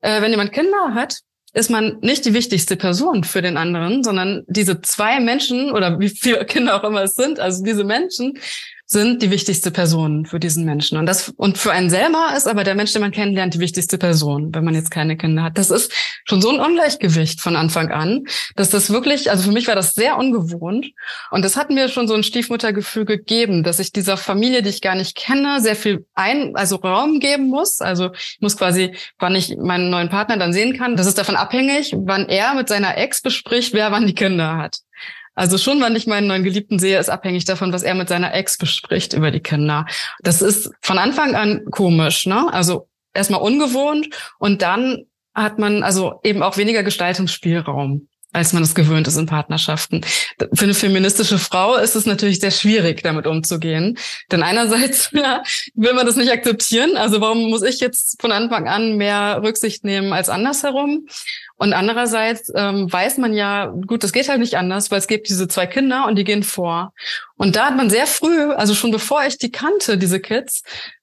Äh, 0.00 0.22
wenn 0.22 0.30
jemand 0.30 0.52
Kinder 0.52 0.94
hat, 0.94 1.18
ist 1.54 1.70
man 1.70 1.98
nicht 2.00 2.24
die 2.24 2.32
wichtigste 2.32 2.76
Person 2.76 3.24
für 3.24 3.42
den 3.42 3.58
anderen, 3.58 4.02
sondern 4.02 4.42
diese 4.46 4.80
zwei 4.80 5.20
Menschen 5.20 5.70
oder 5.70 6.00
wie 6.00 6.08
viele 6.08 6.44
Kinder 6.46 6.76
auch 6.76 6.84
immer 6.88 7.02
es 7.02 7.14
sind, 7.14 7.40
also 7.40 7.62
diese 7.62 7.84
Menschen 7.84 8.38
sind 8.92 9.22
die 9.22 9.30
wichtigste 9.30 9.70
Person 9.70 10.26
für 10.26 10.38
diesen 10.38 10.64
Menschen. 10.64 10.98
Und 10.98 11.06
das, 11.06 11.30
und 11.30 11.58
für 11.58 11.72
einen 11.72 11.90
selber 11.90 12.32
ist 12.36 12.46
aber 12.46 12.62
der 12.62 12.74
Mensch, 12.74 12.92
den 12.92 13.02
man 13.02 13.10
kennenlernt, 13.10 13.54
die 13.54 13.58
wichtigste 13.58 13.98
Person, 13.98 14.54
wenn 14.54 14.64
man 14.64 14.74
jetzt 14.74 14.90
keine 14.90 15.16
Kinder 15.16 15.42
hat. 15.42 15.58
Das 15.58 15.70
ist 15.70 15.92
schon 16.24 16.40
so 16.40 16.50
ein 16.50 16.60
Ungleichgewicht 16.60 17.40
von 17.40 17.56
Anfang 17.56 17.90
an, 17.90 18.24
dass 18.54 18.70
das 18.70 18.90
wirklich, 18.90 19.30
also 19.30 19.44
für 19.44 19.52
mich 19.52 19.66
war 19.66 19.74
das 19.74 19.94
sehr 19.94 20.18
ungewohnt. 20.18 20.92
Und 21.30 21.44
das 21.44 21.56
hat 21.56 21.70
mir 21.70 21.88
schon 21.88 22.06
so 22.06 22.14
ein 22.14 22.22
Stiefmuttergefühl 22.22 23.04
gegeben, 23.04 23.62
dass 23.62 23.78
ich 23.78 23.92
dieser 23.92 24.16
Familie, 24.16 24.62
die 24.62 24.70
ich 24.70 24.82
gar 24.82 24.94
nicht 24.94 25.16
kenne, 25.16 25.60
sehr 25.60 25.76
viel 25.76 26.06
ein, 26.14 26.54
also 26.54 26.76
Raum 26.76 27.18
geben 27.18 27.48
muss. 27.48 27.80
Also 27.80 28.12
ich 28.14 28.38
muss 28.40 28.56
quasi, 28.56 28.94
wann 29.18 29.34
ich 29.34 29.56
meinen 29.56 29.90
neuen 29.90 30.10
Partner 30.10 30.36
dann 30.36 30.52
sehen 30.52 30.76
kann, 30.76 30.96
das 30.96 31.06
ist 31.06 31.18
davon 31.18 31.36
abhängig, 31.36 31.94
wann 31.96 32.28
er 32.28 32.54
mit 32.54 32.68
seiner 32.68 32.96
Ex 32.98 33.22
bespricht, 33.22 33.72
wer 33.72 33.90
wann 33.90 34.06
die 34.06 34.14
Kinder 34.14 34.56
hat. 34.56 34.78
Also 35.34 35.56
schon, 35.58 35.80
wann 35.80 35.96
ich 35.96 36.06
meinen 36.06 36.26
neuen 36.26 36.44
Geliebten 36.44 36.78
sehe, 36.78 36.98
ist 36.98 37.08
abhängig 37.08 37.44
davon, 37.44 37.72
was 37.72 37.82
er 37.82 37.94
mit 37.94 38.08
seiner 38.08 38.34
Ex 38.34 38.58
bespricht 38.58 39.14
über 39.14 39.30
die 39.30 39.40
Kinder. 39.40 39.86
Das 40.20 40.42
ist 40.42 40.70
von 40.82 40.98
Anfang 40.98 41.34
an 41.34 41.64
komisch, 41.70 42.26
ne? 42.26 42.52
Also 42.52 42.88
erstmal 43.14 43.40
ungewohnt 43.40 44.08
und 44.38 44.62
dann 44.62 45.06
hat 45.34 45.58
man 45.58 45.82
also 45.82 46.20
eben 46.22 46.42
auch 46.42 46.58
weniger 46.58 46.82
Gestaltungsspielraum 46.82 48.08
als 48.32 48.52
man 48.52 48.62
es 48.62 48.74
gewöhnt 48.74 49.06
ist 49.06 49.16
in 49.16 49.26
Partnerschaften. 49.26 50.02
Für 50.54 50.64
eine 50.64 50.74
feministische 50.74 51.38
Frau 51.38 51.76
ist 51.76 51.96
es 51.96 52.06
natürlich 52.06 52.40
sehr 52.40 52.50
schwierig, 52.50 53.02
damit 53.02 53.26
umzugehen. 53.26 53.98
Denn 54.30 54.42
einerseits 54.42 55.10
ja, 55.12 55.42
will 55.74 55.92
man 55.92 56.06
das 56.06 56.16
nicht 56.16 56.32
akzeptieren. 56.32 56.96
Also 56.96 57.20
warum 57.20 57.50
muss 57.50 57.62
ich 57.62 57.80
jetzt 57.80 58.20
von 58.20 58.32
Anfang 58.32 58.68
an 58.68 58.96
mehr 58.96 59.40
Rücksicht 59.42 59.84
nehmen 59.84 60.12
als 60.12 60.28
andersherum? 60.28 61.06
Und 61.56 61.74
andererseits 61.74 62.50
ähm, 62.56 62.92
weiß 62.92 63.18
man 63.18 63.34
ja, 63.34 63.66
gut, 63.66 64.02
das 64.02 64.12
geht 64.12 64.28
halt 64.28 64.40
nicht 64.40 64.56
anders, 64.56 64.90
weil 64.90 64.98
es 64.98 65.06
gibt 65.06 65.28
diese 65.28 65.46
zwei 65.46 65.66
Kinder 65.66 66.06
und 66.08 66.16
die 66.16 66.24
gehen 66.24 66.42
vor. 66.42 66.92
Und 67.36 67.54
da 67.54 67.66
hat 67.66 67.76
man 67.76 67.90
sehr 67.90 68.06
früh, 68.06 68.50
also 68.52 68.74
schon 68.74 68.90
bevor 68.90 69.24
ich 69.24 69.38
die 69.38 69.52
kannte, 69.52 69.98
diese 69.98 70.18
Kids, 70.18 70.62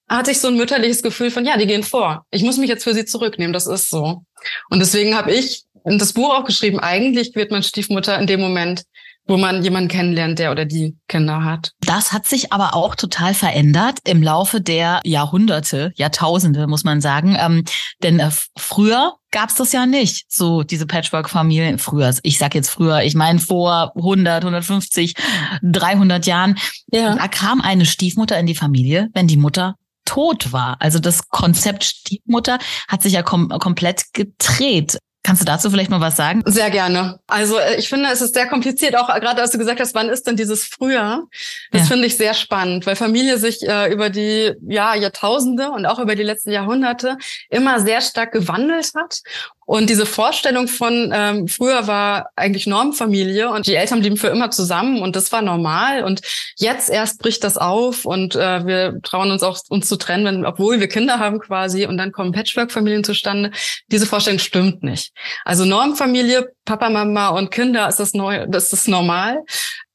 hatte 0.10 0.32
ich 0.32 0.40
so 0.40 0.48
ein 0.48 0.58
mütterliches 0.58 1.04
Gefühl 1.04 1.30
von, 1.30 1.46
ja, 1.46 1.56
die 1.58 1.68
gehen 1.68 1.84
vor. 1.84 2.26
Ich 2.32 2.44
muss 2.44 2.58
mich 2.58 2.68
jetzt 2.68 2.84
für 2.84 2.94
sie 2.94 3.06
zurücknehmen, 3.06 3.54
das 3.54 3.68
ist 3.68 3.90
so. 3.90 4.24
Und 4.70 4.80
deswegen 4.80 5.16
habe 5.16 5.32
ich 5.32 5.66
das 5.86 6.14
Buch 6.14 6.34
auch 6.34 6.46
geschrieben, 6.46 6.80
eigentlich 6.80 7.36
wird 7.36 7.52
man 7.52 7.64
Stiefmutter 7.64 8.20
in 8.20 8.28
dem 8.28 8.40
Moment, 8.40 8.84
wo 9.30 9.38
man 9.38 9.64
jemanden 9.64 9.90
kennenlernt, 9.90 10.40
der 10.40 10.52
oder 10.52 10.66
die 10.66 10.98
Kinder 11.08 11.44
hat. 11.44 11.72
Das 11.82 12.12
hat 12.12 12.26
sich 12.26 12.52
aber 12.52 12.74
auch 12.74 12.96
total 12.96 13.36
verändert 13.36 14.00
im 14.06 14.24
Laufe 14.24 14.60
der 14.60 15.02
Jahrhunderte, 15.06 15.92
Jahrtausende, 15.96 16.66
muss 16.66 16.84
man 16.84 17.00
sagen. 17.00 17.38
Ähm, 17.40 17.64
denn 18.02 18.20
äh, 18.20 18.32
früher 18.58 19.14
gab's 19.32 19.56
das 19.56 19.72
ja 19.72 19.86
nicht, 19.86 20.26
so 20.30 20.64
diese 20.64 20.88
Patchwork-Familien. 20.88 21.78
Früher, 21.78 22.12
ich 22.24 22.40
sag 22.40 22.56
jetzt 22.56 22.70
früher, 22.70 23.04
ich 23.04 23.14
meine 23.14 23.40
vor 23.40 23.94
100, 23.96 24.44
150, 24.44 25.14
300 25.62 26.26
Jahren. 26.26 26.58
Ja. 26.92 27.16
Da 27.16 27.28
kam 27.28 27.62
eine 27.62 27.86
Stiefmutter 27.86 28.40
in 28.40 28.48
die 28.48 28.56
Familie, 28.56 29.10
wenn 29.14 29.28
die 29.28 29.38
Mutter 29.38 29.76
tot 30.06 30.52
war. 30.52 30.78
Also 30.80 30.98
das 30.98 31.30
Konzept 31.30 31.84
Stiefmutter 31.84 32.58
hat 32.88 33.04
sich 33.04 33.14
ja 33.14 33.22
kom 33.22 33.50
komplett 33.50 34.06
gedreht. 34.14 34.98
Kannst 35.22 35.42
du 35.42 35.46
dazu 35.46 35.70
vielleicht 35.70 35.92
mal 35.92 36.00
was 36.00 36.16
sagen? 36.16 36.42
Sehr 36.46 36.72
gerne. 36.72 37.20
Also 37.28 37.58
äh, 37.58 37.76
ich 37.76 37.90
finde, 37.90 38.10
es 38.12 38.22
ist 38.22 38.34
sehr 38.34 38.48
kompliziert, 38.48 38.96
auch 38.96 39.08
gerade 39.08 39.42
als 39.42 39.52
du 39.52 39.58
gesagt 39.58 39.80
hast, 39.82 39.94
wann 39.94 40.08
ist 40.08 40.26
denn 40.26 40.38
dieses 40.38 40.64
früher? 40.64 41.28
Das 41.72 41.82
ja. 41.82 41.88
finde 41.88 42.08
ich 42.08 42.16
sehr 42.16 42.34
spannend, 42.34 42.86
weil 42.86 42.96
Familie 42.96 43.38
sich 43.38 43.62
äh, 43.68 43.92
über 43.92 44.10
die 44.10 44.54
ja, 44.68 44.96
Jahrtausende 44.96 45.72
und 45.72 45.86
auch 45.86 46.00
über 46.00 46.16
die 46.16 46.24
letzten 46.24 46.52
Jahrhunderte 46.52 47.18
immer 47.50 47.82
sehr 47.82 48.00
stark 48.00 48.32
gewandelt 48.32 48.92
hat 48.96 49.22
und 49.70 49.88
diese 49.88 50.08
Vorstellung 50.08 50.68
von 50.68 51.12
ähm, 51.14 51.48
früher 51.48 51.86
war 51.86 52.32
eigentlich 52.36 52.66
Normfamilie 52.66 53.52
und 53.52 53.68
die 53.68 53.76
Eltern 53.76 54.00
blieben 54.00 54.18
für 54.18 54.30
immer 54.30 54.50
zusammen 54.50 55.04
und 55.04 55.16
das 55.16 55.32
war 55.32 55.44
normal. 55.44 56.04
Und 56.04 56.22
jetzt 56.58 56.90
erst 56.90 57.22
bricht 57.22 57.44
das 57.44 57.56
auf 57.56 58.04
und 58.04 58.36
äh, 58.36 58.66
wir 58.66 59.00
trauen 59.04 59.30
uns 59.30 59.44
auch 59.44 59.60
uns 59.70 59.88
zu 59.88 59.98
trennen, 59.98 60.26
wenn, 60.26 60.44
obwohl 60.44 60.80
wir 60.80 60.88
Kinder 60.88 61.20
haben 61.20 61.38
quasi 61.38 61.86
und 61.86 61.98
dann 61.98 62.12
kommen 62.12 62.32
Patchwork-Familien 62.32 63.04
zustande. 63.04 63.52
Diese 63.92 64.08
Vorstellung 64.08 64.40
stimmt 64.40 64.82
nicht. 64.82 65.12
Also 65.46 65.66
Normfamilie, 65.66 66.52
Papa, 66.66 66.90
Mama 66.90 67.28
und 67.28 67.52
Kinder 67.52 67.88
ist 67.88 68.00
das 68.00 68.16
neu, 68.16 68.48
das 68.48 68.74
ist 68.74 68.88
normal. 68.88 69.44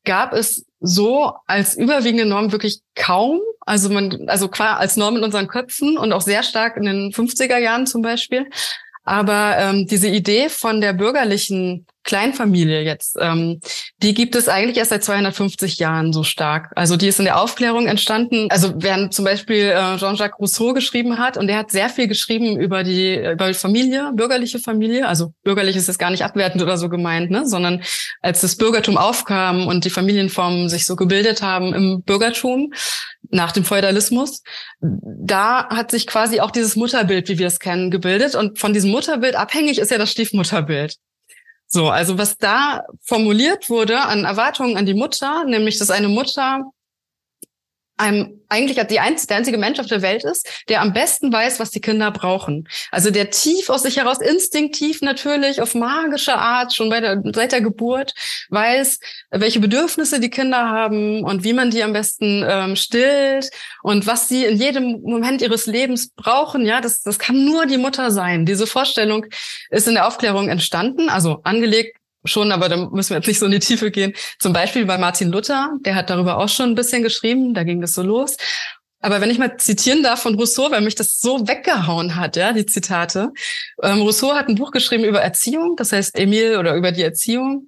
Gab 0.04 0.35
es 0.35 0.64
so 0.78 1.33
als 1.47 1.75
überwiegende 1.75 2.26
Norm 2.26 2.52
wirklich 2.52 2.78
kaum. 2.95 3.40
Also 3.66 3.88
man, 3.88 4.28
also 4.28 4.47
klar 4.47 4.78
als 4.78 4.97
Norm 4.97 5.16
in 5.16 5.25
unseren 5.25 5.49
Köpfen 5.49 5.99
und 5.99 6.12
auch 6.12 6.21
sehr 6.21 6.45
stark 6.45 6.76
in 6.76 6.85
den 6.85 7.11
50er 7.11 7.59
Jahren 7.59 7.88
zum 7.88 8.02
Beispiel. 8.02 8.47
Aber 9.04 9.56
ähm, 9.58 9.87
diese 9.87 10.08
Idee 10.08 10.49
von 10.49 10.80
der 10.80 10.94
bürgerlichen 10.94 11.87
Kleinfamilie 12.04 12.82
jetzt, 12.82 13.16
ähm, 13.18 13.61
die 14.02 14.12
gibt 14.12 14.34
es 14.34 14.49
eigentlich 14.49 14.76
erst 14.76 14.90
seit 14.90 15.04
250 15.04 15.78
Jahren 15.78 16.12
so 16.12 16.23
stark. 16.23 16.70
Also 16.75 16.96
die 16.96 17.08
ist 17.08 17.18
in 17.18 17.25
der 17.25 17.40
Aufklärung 17.40 17.87
entstanden. 17.87 18.49
Also 18.50 18.75
während 18.76 19.14
zum 19.14 19.25
Beispiel 19.25 19.73
äh, 19.75 19.96
Jean-Jacques 19.96 20.38
Rousseau 20.38 20.75
geschrieben 20.75 21.18
hat 21.18 21.37
und 21.37 21.46
der 21.46 21.56
hat 21.58 21.70
sehr 21.70 21.88
viel 21.88 22.06
geschrieben 22.06 22.58
über 22.58 22.82
die 22.82 23.14
über 23.16 23.52
Familie, 23.54 24.12
bürgerliche 24.14 24.58
Familie. 24.58 25.08
Also 25.08 25.32
bürgerlich 25.44 25.76
ist 25.76 25.88
jetzt 25.88 25.99
gar 25.99 26.11
nicht 26.11 26.25
abwertend 26.25 26.62
oder 26.62 26.76
so 26.76 26.88
gemeint, 26.88 27.30
ne? 27.30 27.46
sondern 27.46 27.82
als 28.20 28.42
das 28.42 28.56
Bürgertum 28.56 28.99
aufkam 28.99 29.66
und 29.66 29.84
die 29.84 29.90
Familienformen 29.90 30.68
sich 30.68 30.84
so 30.84 30.96
gebildet 30.96 31.42
haben 31.42 31.75
im 31.75 32.02
Bürgertum 32.02 32.73
nach 33.31 33.52
dem 33.52 33.64
Feudalismus, 33.64 34.43
da 34.81 35.69
hat 35.69 35.90
sich 35.90 36.07
quasi 36.07 36.40
auch 36.40 36.50
dieses 36.50 36.76
Mutterbild, 36.76 37.28
wie 37.28 37.38
wir 37.38 37.47
es 37.47 37.59
kennen, 37.59 37.90
gebildet. 37.90 38.35
Und 38.35 38.59
von 38.59 38.73
diesem 38.73 38.90
Mutterbild 38.90 39.37
abhängig 39.37 39.78
ist 39.78 39.90
ja 39.90 39.99
das 39.99 40.11
Stiefmutterbild. 40.11 40.97
So, 41.66 41.88
also 41.88 42.19
was 42.19 42.37
da 42.37 42.85
formuliert 43.02 43.71
wurde 43.71 44.02
an 44.02 44.25
Erwartungen 44.25 44.76
an 44.76 44.87
die 44.87 44.95
Mutter, 44.95 45.45
nämlich 45.45 45.78
dass 45.78 45.90
eine 45.90 46.09
Mutter 46.09 46.71
einem 47.97 48.41
eigentlich 48.49 48.85
die 48.89 49.01
einzige, 49.01 49.29
der 49.29 49.37
einzige 49.37 49.59
Mensch 49.59 49.79
auf 49.79 49.87
der 49.87 50.03
Welt 50.03 50.25
ist, 50.25 50.65
der 50.69 50.81
am 50.81 50.93
besten 50.93 51.33
weiß, 51.33 51.61
was 51.61 51.71
die 51.71 51.81
Kinder 51.81 52.11
brauchen. 52.11 52.69
Also 52.91 53.11
der 53.11 53.31
tief 53.31 53.69
aus 53.69 53.83
sich 53.83 53.97
heraus, 53.97 54.19
instinktiv 54.21 55.01
natürlich, 55.01 55.61
auf 55.61 55.75
magische 55.75 56.35
Art, 56.35 56.75
schon 56.75 56.89
bei 56.89 57.01
der, 57.01 57.23
seit 57.35 57.53
der 57.53 57.61
Geburt, 57.61 58.15
weiß, 58.51 58.99
welche 59.31 59.61
Bedürfnisse 59.61 60.21
die 60.21 60.31
Kinder 60.31 60.69
haben 60.69 61.25
und 61.25 61.45
wie 61.45 61.53
man 61.53 61.71
die 61.71 61.83
am 61.83 61.93
besten 61.93 62.45
ähm, 62.49 62.77
stillt 62.77 63.51
und 63.83 64.07
was 64.07 64.29
sie 64.29 64.45
in 64.45 64.57
jedem 64.57 65.01
Moment 65.03 65.43
ihres 65.43 65.67
Lebens 65.67 66.11
brauchen. 66.11 66.67
Ja, 66.67 66.81
das, 66.81 67.03
das 67.03 67.19
kann 67.19 67.45
nur 67.45 67.67
die 67.67 67.79
Mutter 67.79 68.11
sein. 68.11 68.45
Diese 68.45 68.67
Vorstellung 68.67 69.27
ist 69.71 69.89
in 69.89 69.95
der 69.95 70.07
Aufklärung 70.07 70.49
entstanden, 70.49 71.09
also 71.09 71.41
angelegt 71.45 71.99
schon, 72.25 72.52
aber 72.52 72.69
da 72.69 72.76
müssen 72.76 73.11
wir 73.11 73.19
jetzt 73.19 73.26
nicht 73.26 73.38
so 73.38 73.47
in 73.47 73.52
die 73.52 73.59
Tiefe 73.59 73.90
gehen. 73.90 74.14
Zum 74.38 74.52
Beispiel 74.52 74.87
bei 74.87 74.99
Martin 74.99 75.31
Luther, 75.31 75.73
der 75.81 75.95
hat 75.95 76.11
darüber 76.11 76.38
auch 76.38 76.49
schon 76.49 76.71
ein 76.71 76.75
bisschen 76.75 77.02
geschrieben, 77.02 77.54
da 77.54 77.64
ging 77.64 77.81
das 77.81 77.93
so 77.93 78.02
los. 78.02 78.37
Aber 79.00 79.21
wenn 79.21 79.31
ich 79.31 79.38
mal 79.38 79.59
zitieren 79.59 80.02
darf 80.02 80.23
von 80.23 80.35
Rousseau, 80.35 80.71
weil 80.71 80.81
mich 80.81 80.95
das 80.95 81.21
so 81.21 81.47
weggehauen 81.47 82.16
hat, 82.16 82.37
ja, 82.37 82.54
die 82.54 82.64
Zitate. 82.64 83.33
Ähm, 83.83 84.00
Rousseau 84.00 84.35
hat 84.35 84.49
ein 84.49 84.54
Buch 84.54 84.71
geschrieben 84.71 85.04
über 85.04 85.21
Erziehung, 85.21 85.76
das 85.76 85.93
heißt 85.93 86.19
Emil 86.19 86.57
oder 86.57 86.75
über 86.75 86.90
die 86.90 87.02
Erziehung. 87.02 87.66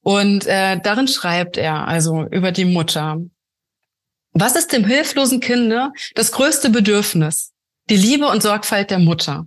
Und 0.00 0.46
äh, 0.46 0.80
darin 0.80 1.06
schreibt 1.06 1.58
er 1.58 1.86
also 1.86 2.24
über 2.30 2.50
die 2.50 2.64
Mutter. 2.64 3.18
Was 4.32 4.56
ist 4.56 4.72
dem 4.72 4.86
hilflosen 4.86 5.40
Kinde 5.40 5.90
das 6.14 6.32
größte 6.32 6.70
Bedürfnis? 6.70 7.52
Die 7.90 7.96
Liebe 7.96 8.26
und 8.26 8.42
Sorgfalt 8.42 8.90
der 8.90 9.00
Mutter. 9.00 9.46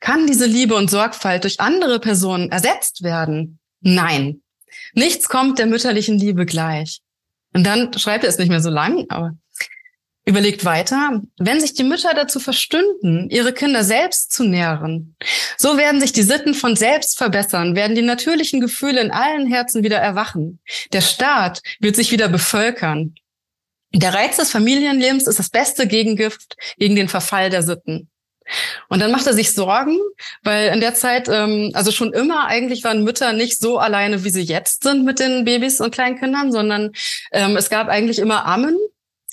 Kann 0.00 0.26
diese 0.26 0.46
Liebe 0.46 0.74
und 0.74 0.90
Sorgfalt 0.90 1.44
durch 1.44 1.60
andere 1.60 2.00
Personen 2.00 2.50
ersetzt 2.50 3.02
werden? 3.02 3.58
Nein. 3.80 4.42
Nichts 4.94 5.28
kommt 5.28 5.58
der 5.58 5.66
mütterlichen 5.66 6.18
Liebe 6.18 6.46
gleich. 6.46 7.00
Und 7.54 7.64
dann 7.64 7.96
schreibt 7.98 8.24
er 8.24 8.30
es 8.30 8.38
nicht 8.38 8.50
mehr 8.50 8.60
so 8.60 8.70
lang, 8.70 9.06
aber 9.08 9.36
überlegt 10.28 10.66
weiter, 10.66 11.22
wenn 11.38 11.60
sich 11.60 11.72
die 11.72 11.84
Mütter 11.84 12.12
dazu 12.14 12.38
verstünden, 12.38 13.30
ihre 13.30 13.54
Kinder 13.54 13.82
selbst 13.82 14.30
zu 14.30 14.44
nähren, 14.44 15.16
so 15.56 15.78
werden 15.78 16.00
sich 16.00 16.12
die 16.12 16.22
Sitten 16.22 16.52
von 16.52 16.76
selbst 16.76 17.16
verbessern, 17.16 17.74
werden 17.74 17.96
die 17.96 18.02
natürlichen 18.02 18.60
Gefühle 18.60 19.00
in 19.00 19.10
allen 19.10 19.46
Herzen 19.46 19.82
wieder 19.82 19.96
erwachen. 19.96 20.60
Der 20.92 21.00
Staat 21.00 21.62
wird 21.80 21.96
sich 21.96 22.12
wieder 22.12 22.28
bevölkern. 22.28 23.14
Der 23.94 24.12
Reiz 24.12 24.36
des 24.36 24.50
Familienlebens 24.50 25.26
ist 25.26 25.38
das 25.38 25.48
beste 25.48 25.86
Gegengift 25.86 26.56
gegen 26.76 26.94
den 26.94 27.08
Verfall 27.08 27.48
der 27.48 27.62
Sitten. 27.62 28.10
Und 28.88 29.00
dann 29.00 29.10
macht 29.10 29.26
er 29.26 29.34
sich 29.34 29.52
Sorgen, 29.52 29.98
weil 30.42 30.72
in 30.72 30.80
der 30.80 30.94
Zeit, 30.94 31.28
ähm, 31.28 31.70
also 31.74 31.90
schon 31.90 32.12
immer 32.12 32.46
eigentlich 32.46 32.84
waren 32.84 33.04
Mütter 33.04 33.32
nicht 33.32 33.58
so 33.58 33.78
alleine, 33.78 34.24
wie 34.24 34.30
sie 34.30 34.42
jetzt 34.42 34.82
sind 34.82 35.04
mit 35.04 35.18
den 35.18 35.44
Babys 35.44 35.80
und 35.80 35.92
Kleinkindern, 35.92 36.52
sondern 36.52 36.92
ähm, 37.32 37.56
es 37.56 37.70
gab 37.70 37.88
eigentlich 37.88 38.18
immer 38.18 38.46
Ammen. 38.46 38.76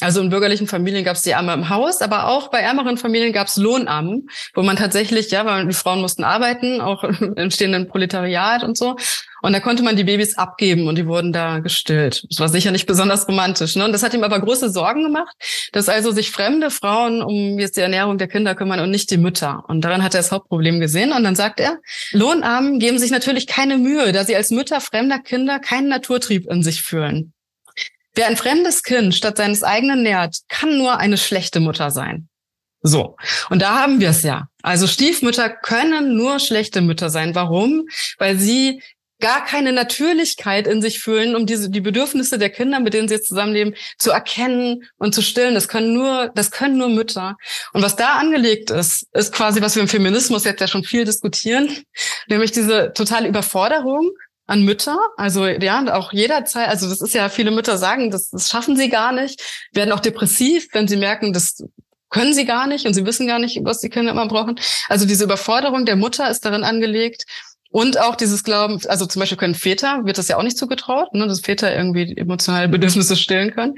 Also 0.02 0.20
in 0.20 0.30
bürgerlichen 0.30 0.68
Familien 0.68 1.06
gab 1.06 1.16
es 1.16 1.22
die 1.22 1.36
Amme 1.36 1.54
im 1.54 1.70
Haus, 1.70 2.02
aber 2.02 2.28
auch 2.28 2.50
bei 2.50 2.60
ärmeren 2.60 2.98
Familien 2.98 3.32
gab 3.32 3.48
es 3.48 3.56
Lohnammen, 3.56 4.30
wo 4.54 4.62
man 4.62 4.76
tatsächlich, 4.76 5.32
ja, 5.32 5.46
weil 5.46 5.66
die 5.68 5.74
Frauen 5.74 6.02
mussten 6.02 6.26
arbeiten, 6.26 6.82
auch 6.82 7.04
im 7.36 7.50
stehenden 7.50 7.88
Proletariat 7.88 8.64
und 8.64 8.78
so. 8.78 8.98
Und 9.46 9.54
da 9.54 9.60
konnte 9.60 9.84
man 9.84 9.96
die 9.96 10.04
Babys 10.04 10.40
abgeben 10.40 10.88
und 10.88 10.98
die 10.98 11.06
wurden 11.06 11.32
da 11.32 11.60
gestillt. 11.60 12.26
Das 12.32 12.40
war 12.40 12.50
sicher 12.50 12.72
nicht 12.72 12.88
besonders 12.88 13.28
romantisch. 13.28 13.76
Ne? 13.76 13.86
Und 13.86 13.92
das 13.92 14.02
hat 14.02 14.16
ihm 14.16 14.24
aber 14.24 14.40
große 14.40 14.72
Sorgen 14.72 15.04
gemacht, 15.04 15.36
dass 15.72 15.88
also 15.88 16.10
sich 16.10 16.32
fremde 16.32 16.72
Frauen 16.72 17.22
um 17.22 17.60
jetzt 17.60 17.78
die 17.78 17.82
Ernährung 17.82 18.18
der 18.18 18.28
Kinder 18.28 18.56
kümmern 18.56 18.80
und 18.80 18.90
nicht 18.90 19.12
die 19.12 19.18
Mütter. 19.18 19.64
Und 19.68 19.82
daran 19.82 20.02
hat 20.02 20.16
er 20.16 20.22
das 20.22 20.32
Hauptproblem 20.32 20.80
gesehen. 20.80 21.12
Und 21.12 21.24
dann 21.24 21.36
sagt 21.36 21.60
er, 21.60 21.78
Lohnarmen 22.12 22.80
geben 22.80 22.98
sich 22.98 23.12
natürlich 23.12 23.46
keine 23.46 23.78
Mühe, 23.78 24.12
da 24.14 24.26
sie 24.26 24.36
als 24.36 24.50
Mütter 24.50 24.82
fremder 24.82 25.20
Kinder 25.20 25.60
keinen 25.60 25.90
Naturtrieb 25.90 26.50
in 26.50 26.64
sich 26.64 26.82
fühlen. 26.82 27.32
Wer 28.16 28.26
ein 28.26 28.38
fremdes 28.38 28.82
Kind 28.82 29.14
statt 29.14 29.38
seines 29.38 29.62
eigenen 29.62 30.02
nährt, 30.02 30.38
kann 30.50 30.76
nur 30.76 30.98
eine 30.98 31.18
schlechte 31.20 31.60
Mutter 31.60 31.92
sein. 31.92 32.30
So. 32.82 33.16
Und 33.50 33.62
da 33.62 33.80
haben 33.80 34.00
wir 34.00 34.10
es 34.10 34.22
ja. 34.22 34.48
Also 34.62 34.88
Stiefmütter 34.88 35.50
können 35.50 36.16
nur 36.16 36.40
schlechte 36.40 36.82
Mütter 36.82 37.10
sein. 37.10 37.34
Warum? 37.34 37.88
Weil 38.20 38.38
sie 38.38 38.82
gar 39.26 39.44
keine 39.44 39.74
Natürlichkeit 39.74 40.68
in 40.68 40.84
sich 40.84 41.00
fühlen, 41.00 41.36
um 41.36 41.48
diese, 41.48 41.72
die 41.72 41.82
Bedürfnisse 41.82 42.38
der 42.38 42.52
Kinder, 42.52 42.80
mit 42.80 42.94
denen 42.94 43.08
sie 43.08 43.16
jetzt 43.16 43.28
zusammenleben, 43.28 43.74
zu 43.98 44.12
erkennen 44.12 44.84
und 44.98 45.16
zu 45.16 45.24
stillen. 45.24 45.56
Das 45.56 45.68
können 45.68 45.94
nur, 45.94 46.30
das 46.36 46.52
können 46.52 46.78
nur 46.78 46.90
Mütter. 46.90 47.36
Und 47.74 47.82
was 47.82 47.96
da 47.96 48.20
angelegt 48.20 48.70
ist, 48.70 49.08
ist 49.14 49.34
quasi, 49.34 49.64
was 49.64 49.74
wir 49.74 49.82
im 49.82 49.88
Feminismus 49.88 50.44
jetzt 50.44 50.62
ja 50.62 50.68
schon 50.68 50.84
viel 50.84 51.06
diskutieren, 51.06 51.76
nämlich 52.28 52.52
diese 52.52 52.94
totale 52.94 53.28
Überforderung 53.28 54.12
an 54.46 54.62
Mütter. 54.62 55.00
Also 55.18 55.48
ja, 55.48 55.96
auch 55.96 56.14
jederzeit, 56.14 56.70
also 56.70 56.88
das 56.88 57.02
ist 57.02 57.16
ja, 57.16 57.28
viele 57.30 57.50
Mütter 57.50 57.80
sagen, 57.80 58.12
das, 58.12 58.30
das 58.30 58.48
schaffen 58.48 58.78
sie 58.78 58.90
gar 58.90 59.12
nicht, 59.12 59.42
werden 59.74 59.92
auch 59.92 60.02
depressiv, 60.02 60.68
wenn 60.74 60.88
sie 60.88 60.98
merken, 60.98 61.34
das 61.34 61.64
können 62.12 62.36
sie 62.36 62.46
gar 62.46 62.68
nicht 62.68 62.86
und 62.86 62.94
sie 62.94 63.08
wissen 63.08 63.26
gar 63.26 63.40
nicht, 63.40 63.60
was 63.64 63.80
die 63.80 63.90
Kinder 63.90 64.12
immer 64.12 64.28
brauchen. 64.28 64.60
Also 64.88 65.08
diese 65.08 65.24
Überforderung 65.24 65.88
der 65.88 65.96
Mutter 65.96 66.30
ist 66.30 66.46
darin 66.46 66.64
angelegt, 66.64 67.26
und 67.76 68.00
auch 68.00 68.16
dieses 68.16 68.46
Glauben, 68.46 68.80
also 68.88 69.06
zum 69.06 69.20
Beispiel 69.20 69.38
können 69.38 69.54
Väter, 69.54 70.06
wird 70.06 70.18
das 70.18 70.30
ja 70.30 70.38
auch 70.38 70.44
nicht 70.44 70.58
zugetraut, 70.58 71.14
ne, 71.14 71.28
dass 71.28 71.42
Väter 71.42 71.76
irgendwie 71.76 72.16
emotionale 72.16 72.70
Bedürfnisse 72.70 73.18
stillen 73.18 73.54
können. 73.54 73.76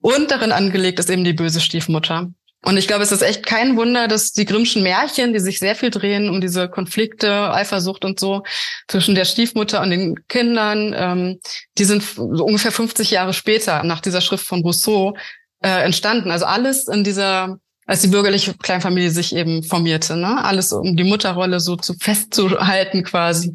Und 0.00 0.30
darin 0.30 0.52
angelegt 0.52 1.00
ist 1.00 1.10
eben 1.10 1.24
die 1.24 1.32
böse 1.32 1.60
Stiefmutter. 1.60 2.30
Und 2.64 2.76
ich 2.76 2.86
glaube, 2.86 3.02
es 3.02 3.10
ist 3.10 3.22
echt 3.22 3.44
kein 3.44 3.76
Wunder, 3.76 4.06
dass 4.06 4.30
die 4.30 4.44
Grimmschen 4.44 4.84
Märchen, 4.84 5.32
die 5.32 5.40
sich 5.40 5.58
sehr 5.58 5.74
viel 5.74 5.90
drehen 5.90 6.30
um 6.30 6.40
diese 6.40 6.68
Konflikte, 6.68 7.52
Eifersucht 7.52 8.04
und 8.04 8.20
so 8.20 8.44
zwischen 8.86 9.16
der 9.16 9.24
Stiefmutter 9.24 9.82
und 9.82 9.90
den 9.90 10.24
Kindern, 10.28 10.94
ähm, 10.96 11.40
die 11.78 11.84
sind 11.84 12.04
so 12.04 12.44
ungefähr 12.44 12.70
50 12.70 13.10
Jahre 13.10 13.32
später 13.32 13.82
nach 13.82 14.00
dieser 14.00 14.20
Schrift 14.20 14.46
von 14.46 14.62
Rousseau 14.62 15.16
äh, 15.64 15.82
entstanden. 15.82 16.30
Also 16.30 16.44
alles 16.44 16.86
in 16.86 17.02
dieser 17.02 17.58
als 17.86 18.02
die 18.02 18.08
bürgerliche 18.08 18.54
Kleinfamilie 18.54 19.10
sich 19.10 19.34
eben 19.34 19.62
formierte, 19.62 20.16
ne? 20.16 20.42
Alles 20.44 20.72
um 20.72 20.96
die 20.96 21.04
Mutterrolle 21.04 21.60
so 21.60 21.76
zu 21.76 21.94
festzuhalten 21.94 23.02
quasi. 23.02 23.52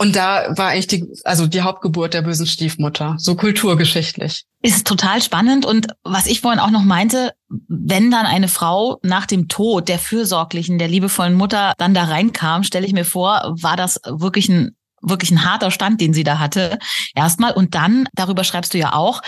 Und 0.00 0.16
da 0.16 0.56
war 0.56 0.68
eigentlich 0.68 0.86
die, 0.86 1.06
also 1.24 1.46
die 1.46 1.60
Hauptgeburt 1.60 2.14
der 2.14 2.22
bösen 2.22 2.46
Stiefmutter, 2.46 3.16
so 3.18 3.34
kulturgeschichtlich. 3.36 4.44
Ist 4.62 4.86
total 4.86 5.20
spannend. 5.20 5.66
Und 5.66 5.88
was 6.04 6.26
ich 6.26 6.40
vorhin 6.40 6.58
auch 6.58 6.70
noch 6.70 6.84
meinte, 6.84 7.32
wenn 7.68 8.10
dann 8.10 8.24
eine 8.24 8.48
Frau 8.48 8.98
nach 9.02 9.26
dem 9.26 9.48
Tod 9.48 9.88
der 9.90 9.98
fürsorglichen, 9.98 10.78
der 10.78 10.88
liebevollen 10.88 11.34
Mutter 11.34 11.74
dann 11.76 11.92
da 11.92 12.04
reinkam, 12.04 12.62
stelle 12.62 12.86
ich 12.86 12.94
mir 12.94 13.04
vor, 13.04 13.54
war 13.60 13.76
das 13.76 14.00
wirklich 14.06 14.48
ein 14.48 14.70
wirklich 15.02 15.30
ein 15.30 15.44
harter 15.44 15.70
Stand, 15.70 16.00
den 16.00 16.12
sie 16.12 16.24
da 16.24 16.38
hatte. 16.38 16.78
Erstmal. 17.14 17.52
Und 17.52 17.74
dann, 17.74 18.06
darüber 18.12 18.44
schreibst 18.44 18.74
du 18.74 18.78
ja 18.78 18.94
auch, 18.94 19.22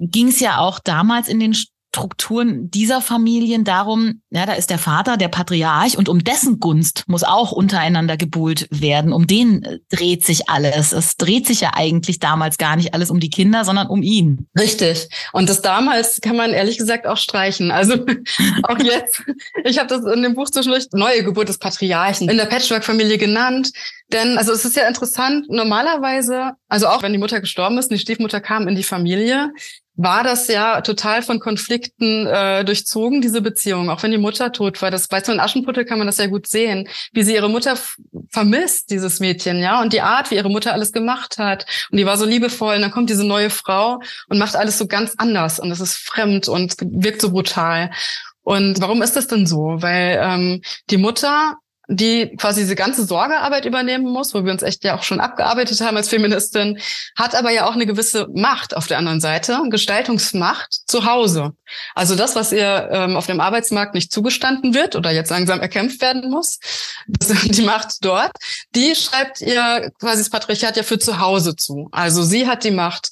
ging 0.00 0.28
es 0.28 0.40
ja 0.40 0.58
auch 0.58 0.78
damals 0.78 1.28
in 1.28 1.40
den 1.40 1.54
Strukturen 1.90 2.70
dieser 2.70 3.00
Familien 3.00 3.64
darum, 3.64 4.20
ja, 4.30 4.46
da 4.46 4.52
ist 4.52 4.70
der 4.70 4.78
Vater, 4.78 5.16
der 5.16 5.28
Patriarch 5.28 5.96
und 5.96 6.08
um 6.08 6.22
dessen 6.22 6.60
Gunst 6.60 7.04
muss 7.06 7.24
auch 7.24 7.50
untereinander 7.50 8.16
gebuhlt 8.16 8.68
werden. 8.70 9.12
Um 9.12 9.26
den 9.26 9.64
äh, 9.64 9.78
dreht 9.90 10.24
sich 10.24 10.48
alles. 10.48 10.92
Es 10.92 11.16
dreht 11.16 11.46
sich 11.46 11.62
ja 11.62 11.72
eigentlich 11.74 12.20
damals 12.20 12.58
gar 12.58 12.76
nicht 12.76 12.94
alles 12.94 13.10
um 13.10 13.20
die 13.20 13.30
Kinder, 13.30 13.64
sondern 13.64 13.86
um 13.86 14.02
ihn. 14.02 14.46
Richtig. 14.58 15.08
Und 15.32 15.48
das 15.48 15.62
damals 15.62 16.20
kann 16.20 16.36
man 16.36 16.52
ehrlich 16.52 16.76
gesagt 16.76 17.06
auch 17.06 17.16
streichen. 17.16 17.70
Also 17.70 17.94
auch 18.64 18.78
jetzt. 18.78 19.22
Ich 19.64 19.78
habe 19.78 19.88
das 19.88 20.04
in 20.04 20.22
dem 20.22 20.34
Buch 20.34 20.50
zwischendurch 20.50 20.86
neue 20.92 21.24
Geburt 21.24 21.48
des 21.48 21.58
Patriarchen 21.58 22.28
in 22.28 22.36
der 22.36 22.46
Patchwork-Familie 22.46 23.18
genannt. 23.18 23.72
Denn, 24.12 24.38
also 24.38 24.52
es 24.52 24.64
ist 24.64 24.76
ja 24.76 24.86
interessant, 24.88 25.46
normalerweise, 25.50 26.52
also 26.68 26.86
auch 26.86 27.02
wenn 27.02 27.12
die 27.12 27.18
Mutter 27.18 27.40
gestorben 27.40 27.76
ist 27.78 27.90
und 27.90 27.96
die 27.96 28.02
Stiefmutter 28.02 28.40
kam 28.40 28.68
in 28.68 28.74
die 28.74 28.82
Familie, 28.82 29.52
war 29.98 30.22
das 30.22 30.46
ja 30.46 30.80
total 30.80 31.22
von 31.22 31.40
Konflikten 31.40 32.24
äh, 32.26 32.64
durchzogen, 32.64 33.20
diese 33.20 33.42
Beziehung, 33.42 33.90
auch 33.90 34.00
wenn 34.04 34.12
die 34.12 34.18
Mutter 34.18 34.52
tot 34.52 34.80
war. 34.80 34.92
Das 34.92 35.08
bei 35.08 35.20
so 35.22 35.32
in 35.32 35.40
Aschenputtel 35.40 35.84
kann 35.84 35.98
man 35.98 36.06
das 36.06 36.18
ja 36.18 36.28
gut 36.28 36.46
sehen, 36.46 36.88
wie 37.12 37.24
sie 37.24 37.34
ihre 37.34 37.50
Mutter 37.50 37.76
vermisst, 38.30 38.90
dieses 38.90 39.18
Mädchen, 39.18 39.58
ja, 39.60 39.82
und 39.82 39.92
die 39.92 40.00
Art, 40.00 40.30
wie 40.30 40.36
ihre 40.36 40.50
Mutter 40.50 40.72
alles 40.72 40.92
gemacht 40.92 41.38
hat. 41.38 41.66
Und 41.90 41.98
die 41.98 42.06
war 42.06 42.16
so 42.16 42.24
liebevoll. 42.24 42.76
Und 42.76 42.82
dann 42.82 42.92
kommt 42.92 43.10
diese 43.10 43.26
neue 43.26 43.50
Frau 43.50 43.98
und 44.28 44.38
macht 44.38 44.54
alles 44.54 44.78
so 44.78 44.86
ganz 44.86 45.14
anders 45.18 45.58
und 45.58 45.72
es 45.72 45.80
ist 45.80 45.96
fremd 45.96 46.46
und 46.48 46.76
wirkt 46.80 47.20
so 47.20 47.32
brutal. 47.32 47.90
Und 48.42 48.80
warum 48.80 49.02
ist 49.02 49.16
das 49.16 49.26
denn 49.26 49.46
so? 49.46 49.82
Weil 49.82 50.20
ähm, 50.22 50.62
die 50.90 50.96
Mutter 50.96 51.58
die 51.88 52.36
quasi 52.36 52.60
diese 52.60 52.74
ganze 52.74 53.06
Sorgearbeit 53.06 53.64
übernehmen 53.64 54.04
muss, 54.04 54.34
wo 54.34 54.44
wir 54.44 54.52
uns 54.52 54.62
echt 54.62 54.84
ja 54.84 54.96
auch 54.96 55.02
schon 55.02 55.20
abgearbeitet 55.20 55.80
haben 55.80 55.96
als 55.96 56.10
Feministin, 56.10 56.78
hat 57.16 57.34
aber 57.34 57.50
ja 57.50 57.66
auch 57.66 57.72
eine 57.72 57.86
gewisse 57.86 58.28
Macht 58.34 58.76
auf 58.76 58.86
der 58.86 58.98
anderen 58.98 59.20
Seite, 59.20 59.58
Gestaltungsmacht 59.70 60.86
zu 60.86 61.06
Hause. 61.06 61.52
Also 61.94 62.14
das, 62.14 62.36
was 62.36 62.52
ihr 62.52 62.90
ähm, 62.92 63.16
auf 63.16 63.26
dem 63.26 63.40
Arbeitsmarkt 63.40 63.94
nicht 63.94 64.12
zugestanden 64.12 64.74
wird 64.74 64.96
oder 64.96 65.10
jetzt 65.10 65.30
langsam 65.30 65.60
erkämpft 65.60 66.02
werden 66.02 66.30
muss, 66.30 66.58
die 67.06 67.62
Macht 67.62 68.04
dort, 68.04 68.32
die 68.74 68.94
schreibt 68.94 69.40
ihr 69.40 69.90
quasi 69.98 70.18
das 70.18 70.30
Patriarchat 70.30 70.76
ja 70.76 70.82
für 70.82 70.98
zu 70.98 71.20
Hause 71.20 71.56
zu. 71.56 71.88
Also 71.90 72.22
sie 72.22 72.46
hat 72.46 72.64
die 72.64 72.70
Macht, 72.70 73.10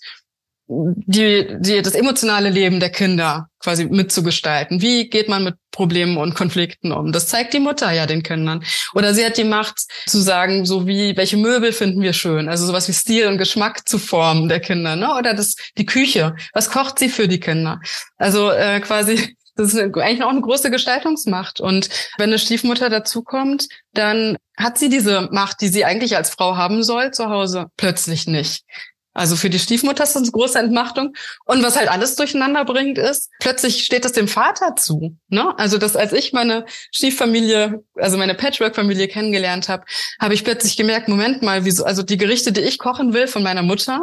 die, 0.69 1.57
die, 1.61 1.81
das 1.81 1.95
emotionale 1.95 2.51
Leben 2.51 2.81
der 2.81 2.91
Kinder 2.91 3.49
quasi 3.61 3.85
mitzugestalten. 3.85 4.83
Wie 4.83 5.09
geht 5.09 5.29
man 5.29 5.45
mit 5.45 5.55
Problemen 5.71 6.17
und 6.17 6.35
Konflikten 6.35 6.91
um? 6.91 7.13
Das 7.13 7.29
zeigt 7.29 7.55
die 7.55 7.61
Mutter 7.61 7.93
ja 7.93 8.07
den 8.07 8.23
Kindern. 8.23 8.65
Oder 8.95 9.15
sie 9.15 9.25
hat 9.25 9.37
die 9.37 9.45
Macht 9.45 9.81
zu 10.07 10.21
sagen, 10.21 10.67
so 10.67 10.87
wie, 10.87 11.17
welche 11.17 11.37
Möbel 11.37 11.73
finden 11.73 12.03
wir 12.03 12.13
schön? 12.13 12.49
Also 12.49 12.67
sowas 12.67 12.89
wie 12.89 12.93
Stil 12.93 13.29
und 13.29 13.39
Geschmack 13.39 13.89
zu 13.89 13.99
formen 13.99 14.49
der 14.49 14.61
Kinder, 14.61 14.97
ne? 14.97 15.15
Oder 15.15 15.35
das, 15.35 15.55
die 15.79 15.87
Küche. 15.87 16.35
Was 16.53 16.71
kocht 16.71 16.99
sie 16.99 17.09
für 17.09 17.29
die 17.29 17.41
Kinder? 17.41 17.81
Also, 18.17 18.51
äh, 18.51 18.81
quasi, 18.81 19.37
das 19.55 19.73
ist 19.73 19.79
eigentlich 19.79 20.23
auch 20.25 20.31
eine 20.31 20.41
große 20.41 20.71
Gestaltungsmacht. 20.71 21.61
Und 21.61 21.89
wenn 22.19 22.31
eine 22.31 22.41
Stiefmutter 22.41 22.91
dazukommt, 22.91 23.69
dann 23.93 24.37
hat 24.57 24.79
sie 24.79 24.89
diese 24.89 25.29
Macht, 25.31 25.61
die 25.61 25.69
sie 25.69 25.85
eigentlich 25.85 26.17
als 26.17 26.31
Frau 26.31 26.57
haben 26.57 26.83
soll, 26.83 27.13
zu 27.13 27.29
Hause 27.31 27.67
plötzlich 27.77 28.27
nicht. 28.27 28.65
Also 29.17 29.35
für 29.35 29.49
die 29.49 29.59
Stiefmutter 29.59 30.05
ist 30.05 30.15
das 30.15 30.23
eine 30.23 30.31
große 30.31 30.59
Entmachtung. 30.59 31.15
Und 31.47 31.63
was 31.63 31.77
halt 31.77 31.89
alles 31.89 32.17
durcheinander 32.17 32.67
bringt, 32.67 32.99
ist, 32.99 33.31
plötzlich 33.41 33.83
steht 33.83 34.05
es 34.05 34.13
dem 34.13 34.29
Vater 34.29 34.77
zu. 34.77 35.17
Ne? 35.29 35.59
Also 35.59 35.79
dass 35.79 35.97
als 35.97 36.13
ich 36.13 36.35
meine 36.35 36.67
Stieffamilie, 36.93 37.83
also 37.95 38.19
meine 38.19 38.35
Patchwork-Familie 38.35 39.09
kennengelernt 39.09 39.71
habe, 39.71 39.85
habe 40.21 40.35
ich 40.35 40.45
plötzlich 40.45 40.77
gemerkt, 40.77 41.09
Moment 41.09 41.41
mal, 41.41 41.65
wieso, 41.65 41.85
also 41.85 42.03
die 42.03 42.19
Gerichte, 42.19 42.53
die 42.53 42.61
ich 42.61 42.79
kochen 42.79 43.15
will 43.15 43.27
von 43.27 43.43
meiner 43.43 43.63
Mutter, 43.63 44.01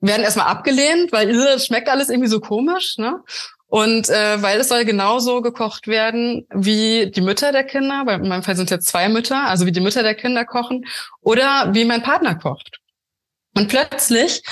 werden 0.00 0.22
erstmal 0.22 0.46
abgelehnt, 0.46 1.12
weil 1.12 1.28
es 1.28 1.66
schmeckt 1.66 1.90
alles 1.90 2.08
irgendwie 2.08 2.30
so 2.30 2.40
komisch. 2.40 2.96
Ne? 2.96 3.20
Und 3.66 4.08
äh, 4.08 4.40
weil 4.40 4.58
es 4.60 4.68
soll 4.68 4.86
genauso 4.86 5.42
gekocht 5.42 5.86
werden, 5.86 6.46
wie 6.54 7.10
die 7.10 7.20
Mütter 7.20 7.52
der 7.52 7.64
Kinder, 7.64 8.04
weil 8.06 8.20
in 8.20 8.28
meinem 8.28 8.42
Fall 8.42 8.56
sind 8.56 8.66
es 8.66 8.70
jetzt 8.70 8.86
zwei 8.86 9.10
Mütter, 9.10 9.44
also 9.44 9.66
wie 9.66 9.72
die 9.72 9.80
Mütter 9.80 10.02
der 10.02 10.14
Kinder 10.14 10.46
kochen, 10.46 10.86
oder 11.20 11.74
wie 11.74 11.84
mein 11.84 12.02
Partner 12.02 12.36
kocht. 12.36 12.80
Und 13.54 13.68
plötzlich 13.68 14.42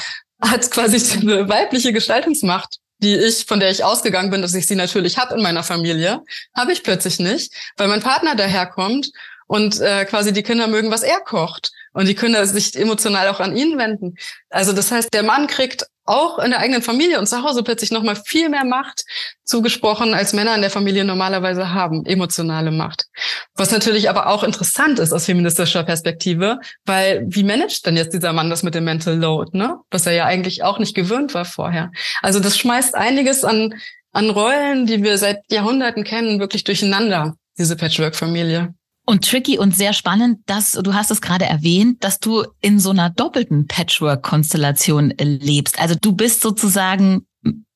hat 0.40 0.70
quasi 0.70 1.18
eine 1.18 1.48
weibliche 1.48 1.92
Gestaltungsmacht, 1.92 2.78
die 2.98 3.16
ich, 3.16 3.44
von 3.44 3.60
der 3.60 3.70
ich 3.70 3.84
ausgegangen 3.84 4.30
bin, 4.30 4.42
dass 4.42 4.54
ich 4.54 4.66
sie 4.66 4.76
natürlich 4.76 5.18
habe 5.18 5.34
in 5.34 5.42
meiner 5.42 5.64
Familie, 5.64 6.20
habe 6.56 6.72
ich 6.72 6.82
plötzlich 6.82 7.18
nicht, 7.18 7.52
weil 7.76 7.88
mein 7.88 8.02
Partner 8.02 8.36
daherkommt 8.36 9.10
und 9.52 9.82
äh, 9.82 10.06
quasi 10.06 10.32
die 10.32 10.42
Kinder 10.42 10.66
mögen, 10.66 10.90
was 10.90 11.02
er 11.02 11.20
kocht. 11.20 11.72
Und 11.92 12.08
die 12.08 12.14
Kinder 12.14 12.46
sich 12.46 12.74
emotional 12.74 13.28
auch 13.28 13.38
an 13.38 13.54
ihn 13.54 13.76
wenden. 13.76 14.14
Also 14.48 14.72
das 14.72 14.90
heißt, 14.90 15.12
der 15.12 15.22
Mann 15.22 15.46
kriegt 15.46 15.84
auch 16.06 16.38
in 16.38 16.52
der 16.52 16.60
eigenen 16.60 16.80
Familie 16.80 17.18
und 17.18 17.26
zu 17.26 17.42
Hause 17.42 17.62
plötzlich 17.62 17.90
noch 17.90 18.02
mal 18.02 18.16
viel 18.16 18.48
mehr 18.48 18.64
Macht 18.64 19.04
zugesprochen, 19.44 20.14
als 20.14 20.32
Männer 20.32 20.54
in 20.54 20.62
der 20.62 20.70
Familie 20.70 21.04
normalerweise 21.04 21.74
haben, 21.74 22.06
emotionale 22.06 22.70
Macht. 22.70 23.08
Was 23.54 23.70
natürlich 23.72 24.08
aber 24.08 24.28
auch 24.28 24.42
interessant 24.42 24.98
ist 24.98 25.12
aus 25.12 25.26
feministischer 25.26 25.84
Perspektive, 25.84 26.58
weil 26.86 27.26
wie 27.26 27.44
managt 27.44 27.84
denn 27.84 27.98
jetzt 27.98 28.14
dieser 28.14 28.32
Mann 28.32 28.48
das 28.48 28.62
mit 28.62 28.74
dem 28.74 28.84
Mental 28.84 29.18
Load, 29.18 29.54
ne? 29.54 29.76
Was 29.90 30.06
er 30.06 30.14
ja 30.14 30.24
eigentlich 30.24 30.62
auch 30.62 30.78
nicht 30.78 30.94
gewöhnt 30.94 31.34
war 31.34 31.44
vorher. 31.44 31.92
Also 32.22 32.40
das 32.40 32.56
schmeißt 32.56 32.94
einiges 32.94 33.44
an, 33.44 33.74
an 34.12 34.30
Rollen, 34.30 34.86
die 34.86 35.02
wir 35.02 35.18
seit 35.18 35.40
Jahrhunderten 35.50 36.04
kennen, 36.04 36.40
wirklich 36.40 36.64
durcheinander, 36.64 37.34
diese 37.58 37.76
Patchwork-Familie. 37.76 38.72
Und 39.04 39.28
tricky 39.28 39.58
und 39.58 39.74
sehr 39.76 39.92
spannend, 39.92 40.40
dass 40.46 40.72
du 40.72 40.94
hast 40.94 41.10
es 41.10 41.20
gerade 41.20 41.44
erwähnt, 41.44 42.04
dass 42.04 42.20
du 42.20 42.44
in 42.60 42.78
so 42.78 42.90
einer 42.90 43.10
doppelten 43.10 43.66
Patchwork-Konstellation 43.66 45.12
lebst. 45.18 45.80
Also 45.80 45.96
du 46.00 46.12
bist 46.12 46.40
sozusagen 46.40 47.26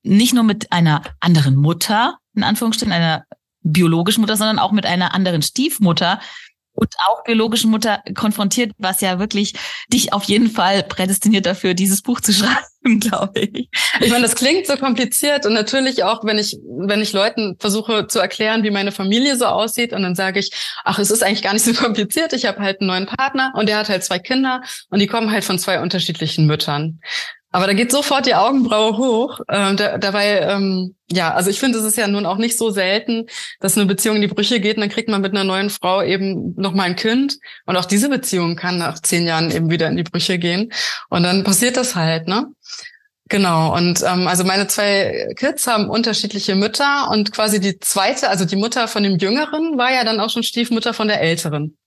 nicht 0.05 0.35
nur 0.35 0.45
mit 0.45 0.71
einer 0.71 1.03
anderen 1.19 1.57
Mutter, 1.57 2.19
in 2.35 2.45
Anführungsstrichen, 2.45 2.93
einer 2.93 3.25
biologischen 3.63 4.21
Mutter, 4.21 4.37
sondern 4.37 4.61
auch 4.61 4.71
mit 4.71 4.87
einer 4.87 5.15
anderen 5.15 5.43
Stiefmutter, 5.43 6.21
und 6.77 6.95
auch 7.09 7.25
biologischen 7.25 7.71
Mutter 7.71 8.03
konfrontiert, 8.15 8.73
was 8.79 9.01
ja 9.01 9.19
wirklich 9.19 9.55
dich 9.93 10.13
auf 10.13 10.25
jeden 10.25 10.51
Fall 10.51 10.83
prädestiniert 10.83 11.47
dafür, 11.47 11.75
dieses 11.75 12.03
Buch 12.03 12.21
zu 12.21 12.33
schreiben, 12.33 13.01
glaube 13.01 13.41
ich. 13.41 13.69
Ich 14.01 14.11
meine, 14.11 14.23
das 14.23 14.37
klingt 14.37 14.67
so 14.67 14.77
kompliziert 14.77 15.47
und 15.47 15.55
natürlich 15.55 16.05
auch, 16.05 16.25
wenn 16.25 16.39
ich, 16.39 16.57
wenn 16.63 17.01
ich 17.01 17.13
Leuten 17.13 17.57
versuche 17.59 18.07
zu 18.07 18.19
erklären, 18.19 18.63
wie 18.63 18.71
meine 18.71 18.93
Familie 18.93 19.37
so 19.37 19.47
aussieht 19.47 19.93
und 19.93 20.03
dann 20.03 20.15
sage 20.15 20.39
ich, 20.39 20.51
ach, 20.85 20.99
es 20.99 21.11
ist 21.11 21.23
eigentlich 21.23 21.43
gar 21.43 21.53
nicht 21.53 21.65
so 21.65 21.73
kompliziert. 21.83 22.33
Ich 22.33 22.47
habe 22.47 22.61
halt 22.61 22.81
einen 22.81 22.89
neuen 22.89 23.07
Partner 23.07 23.53
und 23.57 23.69
der 23.69 23.79
hat 23.79 23.89
halt 23.89 24.05
zwei 24.05 24.19
Kinder 24.19 24.63
und 24.91 25.01
die 25.01 25.07
kommen 25.07 25.31
halt 25.31 25.45
von 25.45 25.59
zwei 25.59 25.81
unterschiedlichen 25.81 26.47
Müttern. 26.47 27.01
Aber 27.57 27.67
da 27.67 27.73
geht 27.73 27.91
sofort 27.91 28.27
die 28.27 28.35
Augenbraue 28.35 28.99
hoch. 28.99 29.41
Ähm, 29.49 29.79
da, 29.79 29.97
dabei, 29.97 30.41
ähm, 30.41 30.95
ja, 31.11 31.33
also 31.33 31.49
ich 31.49 31.59
finde, 31.59 31.79
es 31.79 31.87
ist 31.87 31.97
ja 31.97 32.07
nun 32.07 32.27
auch 32.27 32.37
nicht 32.37 32.59
so 32.59 32.69
selten, 32.69 33.29
dass 33.61 33.79
eine 33.79 33.87
Beziehung 33.87 34.17
in 34.17 34.21
die 34.21 34.29
Brüche 34.29 34.61
geht 34.61 34.77
und 34.77 34.83
dann 34.83 34.91
kriegt 34.91 35.09
man 35.09 35.23
mit 35.23 35.33
einer 35.33 35.43
neuen 35.43 35.71
Frau 35.71 36.03
eben 36.03 36.53
noch 36.59 36.75
mal 36.75 36.83
ein 36.83 36.97
Kind. 36.97 37.39
Und 37.65 37.79
auch 37.79 37.87
diese 37.87 38.11
Beziehung 38.11 38.57
kann 38.57 38.77
nach 38.77 39.01
zehn 39.01 39.27
Jahren 39.27 39.51
eben 39.51 39.71
wieder 39.71 39.89
in 39.89 39.97
die 39.97 40.03
Brüche 40.03 40.39
gehen. 40.39 40.71
Und 41.09 41.23
dann 41.23 41.45
passiert 41.45 41.79
das 41.79 41.95
halt, 41.95 42.29
ne? 42.29 42.45
Genau, 43.31 43.75
und 43.75 44.03
ähm, 44.03 44.29
also 44.29 44.45
meine 44.45 44.67
zwei 44.67 45.33
Kids 45.39 45.67
haben 45.67 45.89
unterschiedliche 45.89 46.57
Mütter 46.57 47.09
und 47.11 47.33
quasi 47.33 47.59
die 47.59 47.79
zweite, 47.79 48.29
also 48.29 48.45
die 48.45 48.57
Mutter 48.57 48.87
von 48.87 49.03
dem 49.03 49.17
Jüngeren 49.17 49.79
war 49.79 49.95
ja 49.95 50.05
dann 50.05 50.21
auch 50.21 50.29
schon 50.29 50.43
Stiefmutter 50.43 50.93
von 50.93 51.09
der 51.09 51.23
Älteren. 51.23 51.79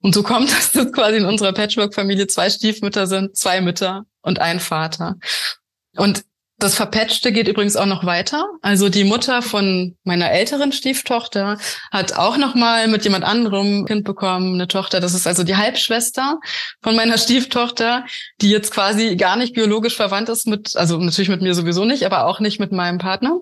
Und 0.00 0.14
so 0.14 0.22
kommt 0.22 0.50
dass 0.74 0.90
quasi 0.90 1.18
in 1.18 1.26
unserer 1.26 1.52
Patchwork-Familie 1.52 2.28
zwei 2.28 2.48
Stiefmütter 2.48 3.06
sind, 3.06 3.36
zwei 3.36 3.60
Mütter 3.60 4.06
und 4.22 4.40
ein 4.40 4.60
Vater. 4.60 5.16
Und 5.96 6.24
das 6.58 6.76
Verpatchte 6.76 7.32
geht 7.32 7.48
übrigens 7.48 7.74
auch 7.74 7.86
noch 7.86 8.06
weiter. 8.06 8.46
Also 8.62 8.88
die 8.88 9.02
Mutter 9.02 9.42
von 9.42 9.96
meiner 10.04 10.30
älteren 10.30 10.70
Stieftochter 10.70 11.58
hat 11.90 12.12
auch 12.12 12.36
noch 12.36 12.54
mal 12.54 12.86
mit 12.86 13.02
jemand 13.02 13.24
anderem 13.24 13.84
Kind 13.84 14.04
bekommen, 14.04 14.54
eine 14.54 14.68
Tochter. 14.68 15.00
Das 15.00 15.12
ist 15.12 15.26
also 15.26 15.42
die 15.42 15.56
Halbschwester 15.56 16.38
von 16.80 16.94
meiner 16.94 17.18
Stieftochter, 17.18 18.06
die 18.40 18.50
jetzt 18.50 18.70
quasi 18.70 19.16
gar 19.16 19.36
nicht 19.36 19.54
biologisch 19.54 19.96
verwandt 19.96 20.28
ist 20.28 20.46
mit, 20.46 20.76
also 20.76 20.98
natürlich 20.98 21.30
mit 21.30 21.42
mir 21.42 21.54
sowieso 21.54 21.84
nicht, 21.84 22.06
aber 22.06 22.26
auch 22.26 22.38
nicht 22.38 22.60
mit 22.60 22.70
meinem 22.70 22.98
Partner 22.98 23.40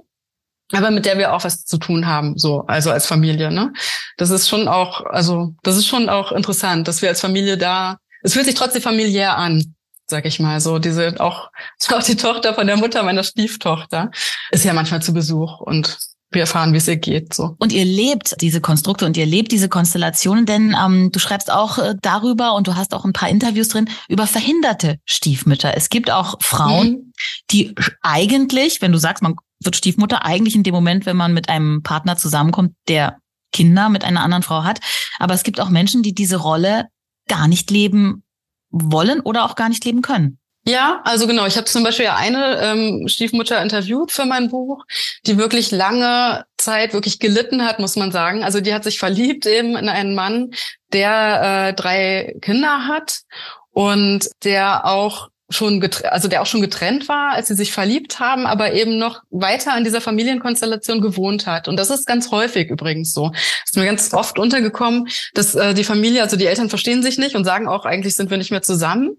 aber 0.73 0.91
mit 0.91 1.05
der 1.05 1.19
wir 1.19 1.33
auch 1.33 1.45
was 1.45 1.65
zu 1.65 1.79
tun 1.79 2.07
haben, 2.07 2.39
so, 2.39 2.65
also 2.67 2.91
als 2.91 3.07
Familie, 3.07 3.51
ne? 3.51 3.73
Das 4.17 4.31
ist 4.31 4.49
schon 4.49 4.69
auch, 4.69 5.05
also, 5.07 5.55
das 5.63 5.77
ist 5.77 5.87
schon 5.87 6.09
auch 6.09 6.33
interessant, 6.33 6.87
dass 6.87 7.03
wir 7.03 7.09
als 7.09 7.21
Familie 7.21 7.59
da, 7.59 7.97
es 8.23 8.35
fühlt 8.35 8.47
sich 8.47 8.55
trotzdem 8.55 8.83
familiär 8.83 9.37
an, 9.37 9.75
sag 10.11 10.27
ich 10.27 10.41
mal, 10.41 10.61
so, 10.61 10.79
diese, 10.79 11.19
auch, 11.21 11.51
auch 11.93 12.03
die 12.03 12.17
Tochter 12.17 12.55
von 12.55 12.67
der 12.67 12.77
Mutter 12.77 13.03
meiner 13.03 13.25
Stieftochter 13.25 14.11
ist 14.51 14.65
ja 14.65 14.73
manchmal 14.73 15.03
zu 15.03 15.15
Besuch 15.15 15.61
und 15.61 15.99
wir 16.33 16.43
erfahren, 16.43 16.73
wie 16.73 16.77
es 16.77 16.87
ihr 16.87 16.97
geht. 16.97 17.35
So. 17.35 17.57
Und 17.59 17.73
ihr 17.73 17.85
lebt 17.85 18.41
diese 18.41 18.61
Konstrukte 18.61 19.05
und 19.05 19.17
ihr 19.17 19.27
lebt 19.27 19.51
diese 19.51 19.69
Konstellationen, 19.69 20.47
denn 20.47 20.77
ähm, 20.81 21.11
du 21.11 21.19
schreibst 21.19 21.51
auch 21.51 21.79
äh, 21.79 21.95
darüber 22.01 22.55
und 22.55 22.69
du 22.69 22.77
hast 22.77 22.95
auch 22.95 23.05
ein 23.05 23.13
paar 23.13 23.29
Interviews 23.29 23.69
drin 23.69 23.89
über 24.09 24.27
verhinderte 24.27 24.99
Stiefmütter. 25.05 25.77
Es 25.77 25.89
gibt 25.89 26.11
auch 26.11 26.37
Frauen, 26.41 26.89
mhm. 26.89 27.13
die 27.51 27.75
eigentlich, 28.03 28.81
wenn 28.81 28.93
du 28.93 28.99
sagst, 28.99 29.23
man 29.23 29.35
wird 29.63 29.77
Stiefmutter, 29.77 30.25
eigentlich 30.25 30.55
in 30.55 30.63
dem 30.63 30.75
Moment, 30.75 31.05
wenn 31.05 31.17
man 31.17 31.35
mit 31.35 31.49
einem 31.49 31.83
Partner 31.83 32.17
zusammenkommt, 32.17 32.75
der 32.89 33.19
Kinder 33.53 33.89
mit 33.89 34.05
einer 34.05 34.23
anderen 34.23 34.45
Frau 34.45 34.63
hat. 34.63 34.81
Aber 35.19 35.35
es 35.35 35.43
gibt 35.43 35.61
auch 35.61 35.69
Menschen, 35.69 36.03
die 36.03 36.15
diese 36.15 36.37
Rolle 36.37 36.87
gar 37.29 37.49
nicht 37.49 37.71
leben 37.71 38.23
wollen 38.71 39.21
oder 39.21 39.45
auch 39.45 39.55
gar 39.55 39.69
nicht 39.69 39.85
leben 39.85 40.03
können. 40.03 40.39
Ja, 40.67 41.01
also 41.05 41.27
genau. 41.27 41.47
Ich 41.47 41.57
habe 41.57 41.65
zum 41.65 41.83
Beispiel 41.83 42.09
eine 42.09 42.61
ähm, 42.61 43.09
Stiefmutter 43.09 43.63
interviewt 43.63 44.13
für 44.13 44.27
mein 44.27 44.51
Buch, 44.51 44.85
die 45.27 45.39
wirklich 45.39 45.71
lange 45.71 46.45
Zeit 46.59 46.93
wirklich 46.93 47.19
gelitten 47.19 47.65
hat, 47.65 47.79
muss 47.79 47.97
man 47.97 48.13
sagen. 48.13 48.45
Also 48.45 48.61
die 48.61 48.75
hat 48.75 48.85
sich 48.85 48.99
verliebt 48.99 49.47
eben 49.47 49.75
in 49.77 49.89
einen 49.89 50.15
Mann, 50.15 50.51
der 50.93 51.69
äh, 51.71 51.75
drei 51.75 52.37
Kinder 52.43 52.87
hat 52.87 53.23
und 53.71 54.29
der 54.45 54.85
auch 54.85 55.29
schon 55.51 55.85
also 56.05 56.29
der 56.29 56.43
auch 56.43 56.47
schon 56.47 56.61
getrennt 56.61 57.09
war, 57.09 57.33
als 57.33 57.49
sie 57.49 57.55
sich 57.55 57.73
verliebt 57.73 58.21
haben, 58.21 58.47
aber 58.47 58.73
eben 58.73 58.99
noch 58.99 59.23
weiter 59.31 59.75
an 59.75 59.85
dieser 59.85 60.01
Familienkonstellation 60.01 61.01
gewohnt 61.01 61.47
hat. 61.47 61.67
Und 61.67 61.77
das 61.77 61.91
ist 61.91 62.07
ganz 62.07 62.31
häufig 62.31 62.71
übrigens 62.71 63.13
so. 63.13 63.33
ist 63.65 63.77
mir 63.77 63.85
ganz 63.85 64.15
oft 64.15 64.39
untergekommen, 64.39 65.09
dass 65.35 65.55
äh, 65.57 65.75
die 65.75 65.85
Familie, 65.85 66.23
also 66.23 66.37
die 66.37 66.47
Eltern 66.47 66.69
verstehen 66.69 67.03
sich 67.03 67.19
nicht 67.19 67.35
und 67.35 67.45
sagen 67.45 67.67
auch, 67.67 67.85
eigentlich 67.85 68.15
sind 68.15 68.31
wir 68.31 68.39
nicht 68.39 68.53
mehr 68.53 68.63
zusammen. 68.63 69.17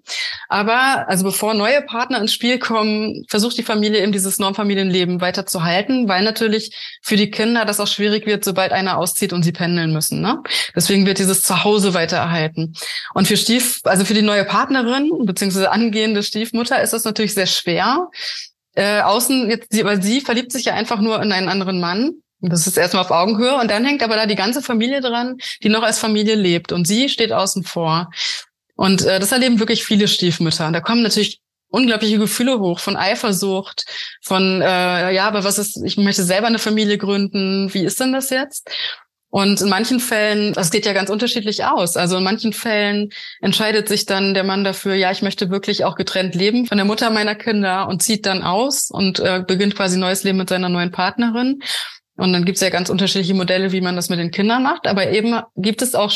Aber 0.47 1.07
also 1.09 1.25
bevor 1.25 1.53
neue 1.53 1.81
Partner 1.81 2.19
ins 2.19 2.33
Spiel 2.33 2.59
kommen, 2.59 3.25
versucht 3.29 3.57
die 3.57 3.63
Familie 3.63 4.01
eben 4.01 4.13
dieses 4.13 4.39
Normfamilienleben 4.39 5.19
weiter 5.19 5.45
zu 5.45 5.63
halten, 5.63 6.07
weil 6.07 6.23
natürlich 6.23 6.99
für 7.01 7.17
die 7.17 7.29
Kinder 7.29 7.65
das 7.65 7.79
auch 7.81 7.87
schwierig 7.87 8.25
wird, 8.25 8.45
sobald 8.45 8.71
einer 8.71 8.97
auszieht 8.97 9.33
und 9.33 9.43
sie 9.43 9.51
pendeln 9.51 9.91
müssen. 9.91 10.21
Ne? 10.21 10.41
Deswegen 10.75 11.05
wird 11.05 11.19
dieses 11.19 11.43
Zuhause 11.43 11.93
weiter 11.93 12.17
erhalten. 12.17 12.73
Und 13.13 13.27
für 13.27 13.35
Stief, 13.35 13.81
also 13.83 14.05
für 14.05 14.13
die 14.13 14.21
neue 14.21 14.45
Partnerin 14.45 15.11
beziehungsweise 15.25 15.71
angehende 15.71 16.20
angehende 16.21 16.23
Stiefmutter 16.23 16.81
ist 16.81 16.93
das 16.93 17.03
natürlich 17.03 17.33
sehr 17.33 17.47
schwer. 17.47 18.09
Äh, 18.73 19.01
außen, 19.01 19.49
jetzt, 19.49 19.83
weil 19.83 20.01
sie 20.01 20.21
verliebt 20.21 20.51
sich 20.51 20.65
ja 20.65 20.73
einfach 20.73 21.01
nur 21.01 21.21
in 21.21 21.31
einen 21.31 21.49
anderen 21.49 21.79
Mann. 21.79 22.13
Das 22.39 22.65
ist 22.65 22.77
erstmal 22.77 23.03
auf 23.03 23.11
Augenhöhe. 23.11 23.55
Und 23.55 23.69
dann 23.69 23.85
hängt 23.85 24.01
aber 24.01 24.15
da 24.15 24.25
die 24.25 24.35
ganze 24.35 24.61
Familie 24.61 25.01
dran, 25.01 25.37
die 25.61 25.69
noch 25.69 25.83
als 25.83 25.99
Familie 25.99 26.35
lebt. 26.35 26.71
Und 26.71 26.87
sie 26.87 27.09
steht 27.09 27.31
außen 27.31 27.63
vor. 27.63 28.09
Und 28.75 29.05
äh, 29.05 29.19
das 29.19 29.31
erleben 29.31 29.59
wirklich 29.59 29.83
viele 29.83 30.07
Stiefmütter. 30.07 30.71
Da 30.71 30.79
kommen 30.79 31.03
natürlich 31.03 31.39
unglaubliche 31.69 32.17
Gefühle 32.17 32.59
hoch 32.59 32.79
von 32.79 32.97
Eifersucht, 32.97 33.85
von 34.21 34.61
äh, 34.61 35.13
ja, 35.13 35.27
aber 35.27 35.43
was 35.43 35.57
ist, 35.57 35.81
ich 35.85 35.97
möchte 35.97 36.23
selber 36.23 36.47
eine 36.47 36.59
Familie 36.59 36.97
gründen, 36.97 37.73
wie 37.73 37.85
ist 37.85 37.99
denn 37.99 38.11
das 38.11 38.29
jetzt? 38.29 38.69
Und 39.31 39.61
in 39.61 39.69
manchen 39.69 40.01
Fällen, 40.01 40.53
das 40.53 40.71
geht 40.71 40.85
ja 40.85 40.91
ganz 40.91 41.09
unterschiedlich 41.09 41.63
aus. 41.63 41.95
Also 41.95 42.17
in 42.17 42.23
manchen 42.23 42.51
Fällen 42.51 43.09
entscheidet 43.39 43.87
sich 43.87 44.05
dann 44.05 44.33
der 44.33 44.43
Mann 44.43 44.65
dafür, 44.65 44.93
ja, 44.93 45.09
ich 45.09 45.21
möchte 45.21 45.49
wirklich 45.49 45.85
auch 45.85 45.95
getrennt 45.95 46.35
leben 46.35 46.65
von 46.67 46.77
der 46.77 46.85
Mutter 46.85 47.09
meiner 47.09 47.35
Kinder 47.35 47.87
und 47.87 48.03
zieht 48.03 48.25
dann 48.25 48.43
aus 48.43 48.91
und 48.91 49.19
äh, 49.21 49.43
beginnt 49.47 49.75
quasi 49.75 49.97
neues 49.97 50.23
Leben 50.23 50.37
mit 50.37 50.49
seiner 50.49 50.67
neuen 50.67 50.91
Partnerin. 50.91 51.61
Und 52.17 52.33
dann 52.33 52.43
gibt 52.43 52.57
es 52.57 52.61
ja 52.61 52.69
ganz 52.69 52.89
unterschiedliche 52.89 53.33
Modelle, 53.33 53.71
wie 53.71 53.81
man 53.81 53.95
das 53.95 54.09
mit 54.09 54.19
den 54.19 54.31
Kindern 54.31 54.63
macht. 54.63 54.85
Aber 54.85 55.09
eben 55.09 55.39
gibt 55.55 55.81
es 55.81 55.95
auch 55.95 56.11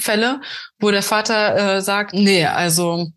Fälle, 0.00 0.40
wo 0.80 0.90
der 0.90 1.02
Vater 1.02 1.76
äh, 1.76 1.80
sagt, 1.82 2.14
nee, 2.14 2.46
also 2.46 3.08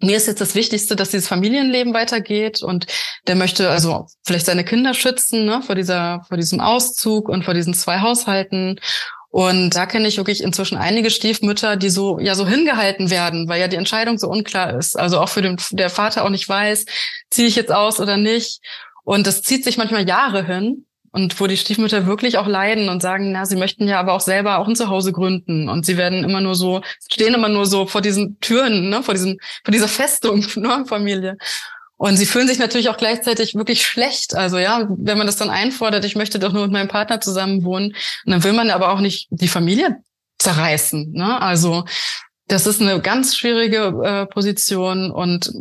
mir 0.00 0.16
ist 0.16 0.26
jetzt 0.26 0.40
das 0.40 0.54
Wichtigste, 0.54 0.96
dass 0.96 1.10
dieses 1.10 1.28
Familienleben 1.28 1.94
weitergeht 1.94 2.62
und 2.62 2.86
der 3.26 3.36
möchte 3.36 3.70
also 3.70 4.06
vielleicht 4.24 4.46
seine 4.46 4.64
Kinder 4.64 4.94
schützen 4.94 5.46
ne, 5.46 5.62
vor 5.62 5.74
dieser, 5.74 6.22
vor 6.28 6.36
diesem 6.36 6.60
Auszug 6.60 7.28
und 7.28 7.44
vor 7.44 7.54
diesen 7.54 7.74
zwei 7.74 8.00
Haushalten. 8.00 8.80
Und 9.30 9.74
da 9.74 9.86
kenne 9.86 10.06
ich 10.06 10.16
wirklich 10.16 10.42
inzwischen 10.42 10.76
einige 10.76 11.10
Stiefmütter, 11.10 11.76
die 11.76 11.90
so 11.90 12.20
ja 12.20 12.34
so 12.34 12.46
hingehalten 12.46 13.10
werden, 13.10 13.48
weil 13.48 13.60
ja 13.60 13.68
die 13.68 13.76
Entscheidung 13.76 14.18
so 14.18 14.28
unklar 14.28 14.78
ist. 14.78 14.98
Also 14.98 15.18
auch 15.20 15.28
für 15.28 15.42
den 15.42 15.56
der 15.72 15.90
Vater 15.90 16.24
auch 16.24 16.30
nicht 16.30 16.48
weiß, 16.48 16.84
ziehe 17.30 17.48
ich 17.48 17.56
jetzt 17.56 17.72
aus 17.72 17.98
oder 17.98 18.16
nicht. 18.16 18.60
Und 19.02 19.26
das 19.26 19.42
zieht 19.42 19.64
sich 19.64 19.76
manchmal 19.76 20.08
Jahre 20.08 20.46
hin 20.46 20.86
und 21.14 21.38
wo 21.38 21.46
die 21.46 21.56
Stiefmütter 21.56 22.06
wirklich 22.06 22.38
auch 22.38 22.48
leiden 22.48 22.88
und 22.88 23.00
sagen, 23.00 23.30
na, 23.30 23.46
sie 23.46 23.54
möchten 23.54 23.86
ja 23.86 24.00
aber 24.00 24.14
auch 24.14 24.20
selber 24.20 24.58
auch 24.58 24.66
ein 24.66 24.74
Zuhause 24.74 25.12
gründen 25.12 25.68
und 25.68 25.86
sie 25.86 25.96
werden 25.96 26.24
immer 26.24 26.40
nur 26.40 26.56
so, 26.56 26.80
stehen 27.08 27.34
immer 27.34 27.48
nur 27.48 27.66
so 27.66 27.86
vor 27.86 28.00
diesen 28.00 28.40
Türen, 28.40 28.88
ne, 28.88 29.00
vor 29.04 29.14
diesem, 29.14 29.38
vor 29.62 29.70
dieser 29.70 29.86
Festung, 29.86 30.44
ne, 30.56 30.84
Familie. 30.88 31.36
Und 31.96 32.16
sie 32.16 32.26
fühlen 32.26 32.48
sich 32.48 32.58
natürlich 32.58 32.88
auch 32.88 32.96
gleichzeitig 32.96 33.54
wirklich 33.54 33.86
schlecht. 33.86 34.34
Also 34.34 34.58
ja, 34.58 34.88
wenn 34.90 35.16
man 35.16 35.28
das 35.28 35.36
dann 35.36 35.50
einfordert, 35.50 36.04
ich 36.04 36.16
möchte 36.16 36.40
doch 36.40 36.52
nur 36.52 36.64
mit 36.64 36.72
meinem 36.72 36.88
Partner 36.88 37.20
zusammen 37.20 37.62
wohnen, 37.62 37.94
dann 38.24 38.42
will 38.42 38.52
man 38.52 38.70
aber 38.70 38.90
auch 38.90 39.00
nicht 39.00 39.28
die 39.30 39.46
Familie 39.46 39.98
zerreißen. 40.40 41.12
Ne? 41.12 41.40
Also 41.40 41.84
das 42.48 42.66
ist 42.66 42.80
eine 42.80 43.00
ganz 43.00 43.36
schwierige 43.36 43.94
äh, 44.04 44.26
Position 44.26 45.10
und 45.10 45.52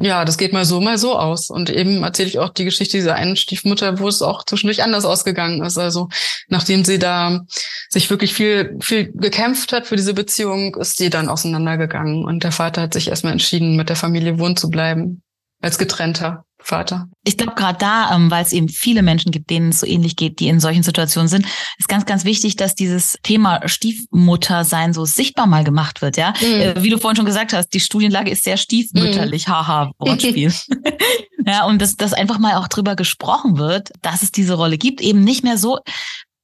ja, 0.00 0.24
das 0.24 0.36
geht 0.36 0.52
mal 0.52 0.64
so, 0.64 0.80
mal 0.80 0.98
so 0.98 1.16
aus. 1.16 1.48
Und 1.48 1.70
eben 1.70 2.02
erzähle 2.02 2.28
ich 2.28 2.38
auch 2.40 2.48
die 2.48 2.64
Geschichte 2.64 2.96
dieser 2.96 3.14
einen 3.14 3.36
Stiefmutter, 3.36 4.00
wo 4.00 4.08
es 4.08 4.20
auch 4.20 4.44
zwischendurch 4.44 4.82
anders 4.82 5.04
ausgegangen 5.04 5.62
ist. 5.62 5.78
Also 5.78 6.08
nachdem 6.48 6.84
sie 6.84 6.98
da 6.98 7.42
sich 7.88 8.10
wirklich 8.10 8.34
viel, 8.34 8.76
viel 8.80 9.12
gekämpft 9.12 9.72
hat 9.72 9.86
für 9.86 9.94
diese 9.94 10.14
Beziehung, 10.14 10.74
ist 10.74 10.98
die 10.98 11.10
dann 11.10 11.28
auseinandergegangen 11.28 12.24
und 12.24 12.42
der 12.42 12.52
Vater 12.52 12.82
hat 12.82 12.94
sich 12.94 13.08
erstmal 13.08 13.32
entschieden, 13.32 13.76
mit 13.76 13.88
der 13.88 13.96
Familie 13.96 14.38
wohnen 14.40 14.56
zu 14.56 14.70
bleiben, 14.70 15.22
als 15.60 15.78
getrennter. 15.78 16.44
Vater. 16.62 17.08
Ich 17.24 17.36
glaube, 17.36 17.54
gerade 17.54 17.78
da, 17.78 18.14
ähm, 18.14 18.30
weil 18.30 18.44
es 18.44 18.52
eben 18.52 18.68
viele 18.68 19.02
Menschen 19.02 19.32
gibt, 19.32 19.50
denen 19.50 19.70
es 19.70 19.80
so 19.80 19.86
ähnlich 19.86 20.16
geht, 20.16 20.40
die 20.40 20.48
in 20.48 20.60
solchen 20.60 20.82
Situationen 20.82 21.28
sind, 21.28 21.46
ist 21.78 21.88
ganz, 21.88 22.06
ganz 22.06 22.24
wichtig, 22.24 22.56
dass 22.56 22.74
dieses 22.74 23.18
Thema 23.22 23.66
Stiefmuttersein 23.68 24.92
so 24.92 25.04
sichtbar 25.04 25.46
mal 25.46 25.64
gemacht 25.64 26.02
wird. 26.02 26.16
Ja, 26.16 26.34
mhm. 26.40 26.46
äh, 26.46 26.82
wie 26.82 26.90
du 26.90 26.98
vorhin 26.98 27.16
schon 27.16 27.26
gesagt 27.26 27.52
hast, 27.52 27.70
die 27.70 27.80
Studienlage 27.80 28.30
ist 28.30 28.44
sehr 28.44 28.56
stiefmütterlich. 28.56 29.46
Mhm. 29.46 29.52
Haha, 29.52 29.90
Wortspiel. 29.98 30.52
ja, 31.46 31.64
und 31.64 31.80
dass, 31.80 31.96
dass 31.96 32.12
einfach 32.12 32.38
mal 32.38 32.56
auch 32.56 32.68
drüber 32.68 32.96
gesprochen 32.96 33.58
wird, 33.58 33.90
dass 34.02 34.22
es 34.22 34.32
diese 34.32 34.54
Rolle 34.54 34.78
gibt, 34.78 35.00
eben 35.00 35.24
nicht 35.24 35.44
mehr 35.44 35.58
so 35.58 35.78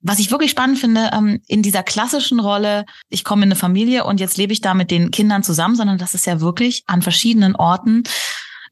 was 0.01 0.21
ich 0.21 0.31
wirklich 0.31 0.53
spannend 0.53 0.79
finde, 0.79 1.11
ähm, 1.13 1.41
in 1.49 1.63
dieser 1.63 1.83
klassischen 1.83 2.39
Rolle, 2.39 2.85
ich 3.09 3.25
komme 3.25 3.43
in 3.43 3.49
eine 3.49 3.57
Familie 3.57 4.05
und 4.05 4.21
jetzt 4.21 4.37
lebe 4.37 4.53
ich 4.53 4.61
da 4.61 4.75
mit 4.75 4.91
den 4.91 5.11
Kindern 5.11 5.43
zusammen, 5.43 5.75
sondern 5.75 5.99
dass 5.99 6.15
es 6.15 6.25
ja 6.25 6.41
wirklich 6.41 6.85
an 6.87 7.03
verschiedenen 7.03 7.57
Orten 7.57 8.05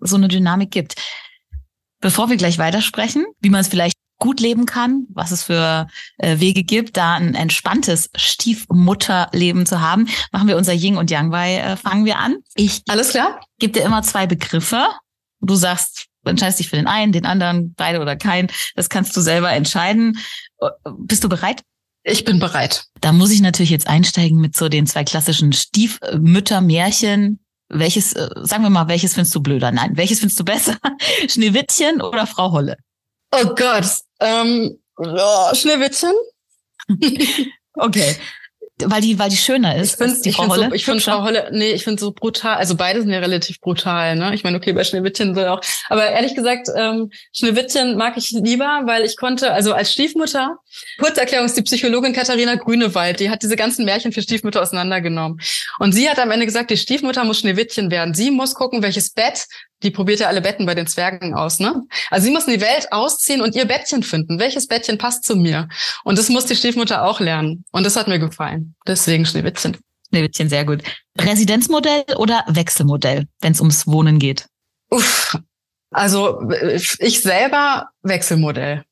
so 0.00 0.16
eine 0.16 0.28
Dynamik 0.28 0.70
gibt. 0.70 0.94
Bevor 2.06 2.30
wir 2.30 2.36
gleich 2.36 2.56
weitersprechen, 2.58 3.26
wie 3.40 3.50
man 3.50 3.62
es 3.62 3.66
vielleicht 3.66 3.96
gut 4.20 4.38
leben 4.38 4.64
kann, 4.64 5.06
was 5.08 5.32
es 5.32 5.42
für 5.42 5.88
äh, 6.18 6.38
Wege 6.38 6.62
gibt, 6.62 6.96
da 6.96 7.14
ein 7.14 7.34
entspanntes 7.34 8.10
Stiefmutterleben 8.14 9.66
zu 9.66 9.80
haben, 9.80 10.06
machen 10.30 10.46
wir 10.46 10.56
unser 10.56 10.72
Yin 10.72 10.98
und 10.98 11.10
Yang 11.10 11.30
bei, 11.30 11.56
äh, 11.56 11.76
fangen 11.76 12.04
wir 12.04 12.20
an. 12.20 12.36
Ich 12.54 12.82
Alles 12.86 13.08
klar? 13.08 13.40
gebe 13.58 13.72
dir 13.72 13.84
immer 13.84 14.04
zwei 14.04 14.28
Begriffe. 14.28 14.86
Du 15.40 15.56
sagst, 15.56 16.06
entscheidest 16.24 16.60
dich 16.60 16.68
für 16.68 16.76
den 16.76 16.86
einen, 16.86 17.10
den 17.10 17.26
anderen, 17.26 17.74
beide 17.74 18.00
oder 18.00 18.14
keinen. 18.14 18.52
Das 18.76 18.88
kannst 18.88 19.16
du 19.16 19.20
selber 19.20 19.50
entscheiden. 19.50 20.16
Äh, 20.60 20.68
bist 21.00 21.24
du 21.24 21.28
bereit? 21.28 21.62
Ich 22.04 22.24
bin 22.24 22.38
bereit. 22.38 22.84
Da 23.00 23.10
muss 23.10 23.32
ich 23.32 23.40
natürlich 23.40 23.70
jetzt 23.70 23.88
einsteigen 23.88 24.40
mit 24.40 24.54
so 24.54 24.68
den 24.68 24.86
zwei 24.86 25.02
klassischen 25.02 25.52
Stiefmüttermärchen. 25.52 27.40
Welches, 27.68 28.12
äh, 28.12 28.28
sagen 28.42 28.62
wir 28.62 28.70
mal, 28.70 28.88
welches 28.88 29.14
findest 29.14 29.34
du 29.34 29.40
blöder? 29.40 29.72
Nein, 29.72 29.96
welches 29.96 30.20
findest 30.20 30.38
du 30.38 30.44
besser? 30.44 30.76
Schneewittchen 31.28 32.00
oder 32.00 32.26
Frau 32.26 32.52
Holle? 32.52 32.76
Oh 33.32 33.54
Gott, 33.54 33.86
ähm, 34.20 34.78
oh, 34.96 35.54
Schneewittchen. 35.54 36.12
okay 37.74 38.16
weil 38.84 39.00
die, 39.00 39.18
weil 39.18 39.30
die 39.30 39.36
schöner 39.36 39.76
ist. 39.76 40.00
Ich 40.00 40.06
finde 40.06 40.32
Frau 40.32 40.48
Holle. 40.48 40.68
So, 40.68 40.72
ich 40.72 40.84
finde 40.84 41.00
Frau 41.00 41.22
Holle, 41.22 41.48
nee, 41.52 41.70
ich 41.70 41.84
finde 41.84 42.00
so 42.00 42.12
brutal. 42.12 42.56
Also 42.56 42.74
beide 42.74 43.00
sind 43.00 43.10
ja 43.10 43.20
relativ 43.20 43.60
brutal, 43.60 44.16
ne? 44.16 44.34
Ich 44.34 44.44
meine, 44.44 44.56
okay, 44.56 44.72
bei 44.72 44.84
Schneewittchen 44.84 45.34
so 45.34 45.46
auch. 45.46 45.60
Aber 45.88 46.06
ehrlich 46.06 46.34
gesagt, 46.34 46.68
ähm, 46.76 47.10
Schneewittchen 47.32 47.96
mag 47.96 48.16
ich 48.16 48.30
lieber, 48.30 48.82
weil 48.84 49.04
ich 49.04 49.16
konnte, 49.16 49.52
also 49.52 49.72
als 49.72 49.92
Stiefmutter, 49.92 50.58
Kurzerklärung 50.98 51.46
ist 51.46 51.56
die 51.56 51.62
Psychologin 51.62 52.12
Katharina 52.12 52.56
Grünewald, 52.56 53.20
die 53.20 53.30
hat 53.30 53.42
diese 53.42 53.56
ganzen 53.56 53.84
Märchen 53.86 54.12
für 54.12 54.20
Stiefmutter 54.20 54.60
auseinandergenommen. 54.60 55.40
Und 55.78 55.92
sie 55.92 56.10
hat 56.10 56.18
am 56.18 56.30
Ende 56.30 56.44
gesagt, 56.44 56.70
die 56.70 56.76
Stiefmutter 56.76 57.24
muss 57.24 57.40
Schneewittchen 57.40 57.90
werden. 57.90 58.12
Sie 58.12 58.30
muss 58.30 58.54
gucken, 58.54 58.82
welches 58.82 59.10
Bett 59.10 59.46
die 59.86 59.92
probiert 59.92 60.18
ja 60.18 60.26
alle 60.26 60.40
Betten 60.40 60.66
bei 60.66 60.74
den 60.74 60.88
Zwergen 60.88 61.32
aus, 61.32 61.60
ne? 61.60 61.84
Also 62.10 62.24
sie 62.24 62.32
muss 62.32 62.46
in 62.48 62.54
die 62.54 62.60
Welt 62.60 62.88
ausziehen 62.90 63.40
und 63.40 63.54
ihr 63.54 63.66
Bettchen 63.66 64.02
finden. 64.02 64.40
Welches 64.40 64.66
Bettchen 64.66 64.98
passt 64.98 65.24
zu 65.24 65.36
mir? 65.36 65.68
Und 66.02 66.18
das 66.18 66.28
muss 66.28 66.46
die 66.46 66.56
Stiefmutter 66.56 67.04
auch 67.04 67.20
lernen. 67.20 67.64
Und 67.70 67.86
das 67.86 67.94
hat 67.94 68.08
mir 68.08 68.18
gefallen. 68.18 68.74
Deswegen 68.84 69.24
Schneewittchen. 69.24 69.76
Schneewittchen, 70.08 70.48
sehr 70.48 70.64
gut. 70.64 70.82
Residenzmodell 71.16 72.04
oder 72.16 72.44
Wechselmodell, 72.48 73.26
wenn 73.40 73.52
es 73.52 73.60
ums 73.60 73.86
Wohnen 73.86 74.18
geht? 74.18 74.46
Uff. 74.90 75.38
Also 75.92 76.50
ich 76.98 77.22
selber 77.22 77.90
Wechselmodell. 78.02 78.84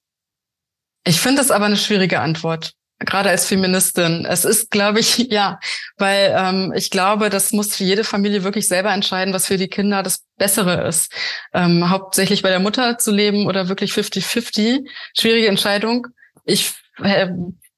Ich 1.05 1.21
finde 1.21 1.43
das 1.43 1.51
aber 1.51 1.65
eine 1.65 1.77
schwierige 1.77 2.21
Antwort 2.21 2.75
gerade 3.05 3.31
als 3.31 3.47
Feministin. 3.47 4.27
Es 4.29 4.45
ist, 4.45 4.71
glaube 4.71 5.01
ich, 5.01 5.17
ja, 5.31 5.59
weil 5.97 6.35
ähm, 6.37 6.73
ich 6.75 6.91
glaube, 6.91 7.31
das 7.31 7.53
muss 7.53 7.77
für 7.77 7.85
jede 7.85 8.05
Familie 8.05 8.45
wirklich 8.45 8.69
selber 8.69 8.93
entscheiden, 8.93 9.35
was 9.35 9.47
für 9.47 9.57
die 9.57 9.69
Kinder 9.69 10.03
das 10.03 10.25
Bessere 10.37 10.87
ist. 10.87 11.13
Ähm, 11.53 11.91
hauptsächlich 11.91 12.43
bei 12.43 12.51
der 12.51 12.61
Mutter 12.61 12.99
zu 12.99 13.13
leben 13.13 13.47
oder 13.47 13.69
wirklich 13.69 13.93
50-50. 13.93 14.87
Schwierige 15.17 15.49
Entscheidung. 15.49 16.07
ich 16.45 16.73
äh, 17.03 17.29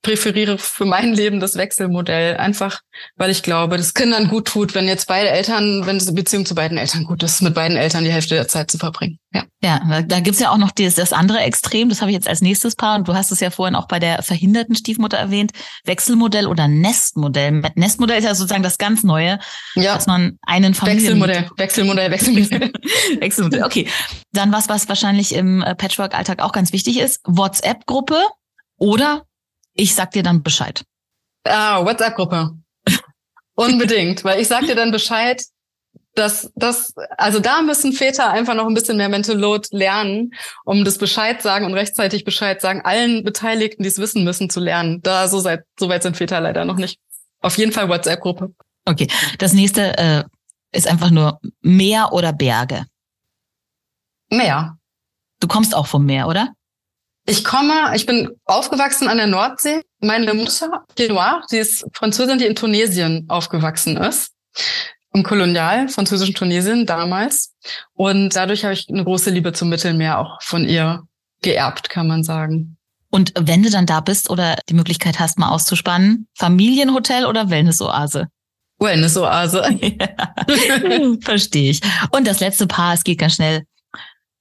präferiere 0.07 0.57
für 0.57 0.85
mein 0.85 1.15
Leben 1.15 1.41
das 1.41 1.57
Wechselmodell, 1.57 2.37
einfach 2.37 2.81
weil 3.17 3.31
ich 3.31 3.43
glaube, 3.43 3.77
dass 3.77 3.93
Kindern 3.93 4.29
gut 4.29 4.47
tut, 4.47 4.73
wenn 4.77 4.87
jetzt 4.87 5.09
beide 5.09 5.31
Eltern, 5.31 5.85
wenn 5.85 5.99
die 5.99 6.13
Beziehung 6.13 6.47
zu 6.47 6.55
beiden 6.55 6.79
Eltern 6.79 7.03
gut 7.03 7.25
ist, 7.25 7.43
mit 7.43 7.55
beiden 7.55 7.77
Eltern 7.77 8.05
die 8.05 8.13
Hälfte 8.13 8.37
der 8.37 8.47
Zeit 8.47 8.71
zu 8.71 8.79
verbringen. 8.79 9.19
Ja, 9.35 9.43
ja 9.61 10.03
da 10.03 10.21
gibt's 10.21 10.39
ja 10.39 10.51
auch 10.51 10.59
noch 10.59 10.71
das, 10.71 10.95
das 10.95 11.13
andere 11.13 11.41
Extrem, 11.41 11.89
das 11.89 12.03
habe 12.03 12.13
ich 12.13 12.15
jetzt 12.15 12.29
als 12.29 12.41
nächstes 12.41 12.77
Paar 12.77 12.97
und 12.97 13.09
du 13.09 13.15
hast 13.15 13.33
es 13.33 13.41
ja 13.41 13.51
vorhin 13.51 13.75
auch 13.75 13.89
bei 13.89 13.99
der 13.99 14.23
verhinderten 14.23 14.77
Stiefmutter 14.77 15.17
erwähnt, 15.17 15.51
Wechselmodell 15.85 16.47
oder 16.47 16.69
Nestmodell. 16.69 17.63
Nestmodell 17.75 18.19
ist 18.19 18.25
ja 18.25 18.37
sozusagen 18.37 18.63
das 18.63 18.79
ganz 18.79 19.03
Neue, 19.03 19.41
ja. 19.75 19.95
dass 19.97 20.07
man 20.07 20.39
einen 20.43 20.75
Familien... 20.75 21.21
Wechselmodell, 21.21 21.51
Wechselmodell, 21.57 22.11
Wechselmodell. 22.13 22.73
Wechselmodell, 23.19 23.65
okay. 23.65 23.89
Dann 24.33 24.53
was, 24.53 24.69
was 24.69 24.89
wahrscheinlich 24.89 25.35
im 25.35 25.65
Patchwork-Alltag 25.77 26.43
auch 26.43 26.53
ganz 26.53 26.73
wichtig 26.73 27.01
ist, 27.01 27.23
WhatsApp-Gruppe 27.25 28.23
oder 28.79 29.25
ich 29.77 29.95
sag 29.95 30.11
dir 30.13 30.23
dann 30.23 30.43
Bescheid. 30.43 30.85
Ah, 31.45 31.85
WhatsApp-Gruppe. 31.85 32.57
Unbedingt, 33.55 34.25
weil 34.25 34.41
ich 34.41 34.49
sag 34.49 34.67
dir 34.67 34.75
dann 34.75 34.91
Bescheid, 34.91 35.43
dass 36.15 36.51
das, 36.57 36.95
also 37.19 37.41
da 37.41 37.63
müssen 37.63 37.93
Väter 37.93 38.31
einfach 38.31 38.55
noch 38.55 38.67
ein 38.67 38.75
bisschen 38.75 38.97
mehr 38.97 39.09
Mental 39.09 39.39
Load 39.39 39.69
lernen, 39.71 40.33
um 40.65 40.85
das 40.85 40.99
Bescheid 40.99 41.43
sagen 41.43 41.67
und 41.67 41.75
rechtzeitig 41.75 42.25
Bescheid 42.25 42.61
sagen, 42.61 42.81
allen 42.85 43.23
Beteiligten, 43.23 43.83
die 43.83 43.89
es 43.89 43.99
wissen 43.99 44.25
müssen, 44.25 44.51
zu 44.51 44.61
lernen. 44.61 45.03
Da 45.03 45.29
so, 45.29 45.39
seit, 45.41 45.65
so 45.79 45.89
weit 45.89 46.03
sind 46.03 46.17
Väter 46.17 46.41
leider 46.41 46.65
noch 46.65 46.77
nicht. 46.77 46.99
Auf 47.41 47.59
jeden 47.59 47.73
Fall 47.73 47.89
WhatsApp-Gruppe. 47.89 48.55
Okay, 48.87 49.09
das 49.39 49.53
nächste 49.53 49.99
äh, 49.99 50.25
ist 50.73 50.89
einfach 50.89 51.11
nur 51.11 51.41
Meer 51.61 52.13
oder 52.13 52.33
Berge. 52.33 52.87
Meer. 54.31 54.79
Du 55.41 55.49
kommst 55.49 55.75
auch 55.75 55.87
vom 55.87 56.07
Meer, 56.07 56.29
oder? 56.29 56.55
Ich 57.29 57.43
komme, 57.43 57.93
ich 57.95 58.07
bin 58.07 58.31
aufgewachsen 58.45 59.09
an 59.09 59.17
der 59.17 59.27
Nordsee. 59.27 59.83
Meine 60.01 60.33
Mutter, 60.33 60.85
Genoir, 60.95 61.43
sie 61.49 61.59
ist 61.59 61.85
Französin, 61.93 62.39
die 62.39 62.47
in 62.47 62.55
Tunesien 62.55 63.27
aufgewachsen 63.29 63.97
ist. 63.97 64.33
Im 65.13 65.25
Kolonial, 65.25 65.89
französischen 65.89 66.35
Tunesien 66.35 66.87
damals. 66.87 67.53
Und 67.95 68.37
dadurch 68.37 68.65
habe 68.65 68.75
ich 68.75 68.89
eine 68.89 69.03
große 69.03 69.31
Liebe 69.31 69.53
zum 69.53 69.71
Mittelmeer 69.71 70.19
auch 70.21 70.41
von 70.41 70.69
ihr 70.69 71.03
geerbt, 71.43 71.91
kann 71.91 72.07
man 72.07 72.23
sagen. 72.23 72.77
Und 73.11 73.33
wenn 73.37 73.63
du 73.63 73.71
dann 73.71 73.87
da 73.87 74.01
bist 74.01 74.31
oder 74.31 74.57
die 74.69 74.75
Möglichkeit 74.75 75.19
hast, 75.19 75.39
mal 75.39 75.49
auszuspannen, 75.49 76.29
Familienhotel 76.35 77.27
oder 77.27 77.51
Wellnessoase? 77.51 78.29
Wellnessoase. 78.79 79.65
Ja. 79.81 81.17
Verstehe 81.23 81.71
ich. 81.71 81.81
Und 82.11 82.27
das 82.27 82.41
letzte 82.41 82.67
Paar, 82.67 82.95
es 82.95 83.03
geht 83.03 83.19
ganz 83.19 83.35
schnell 83.35 83.65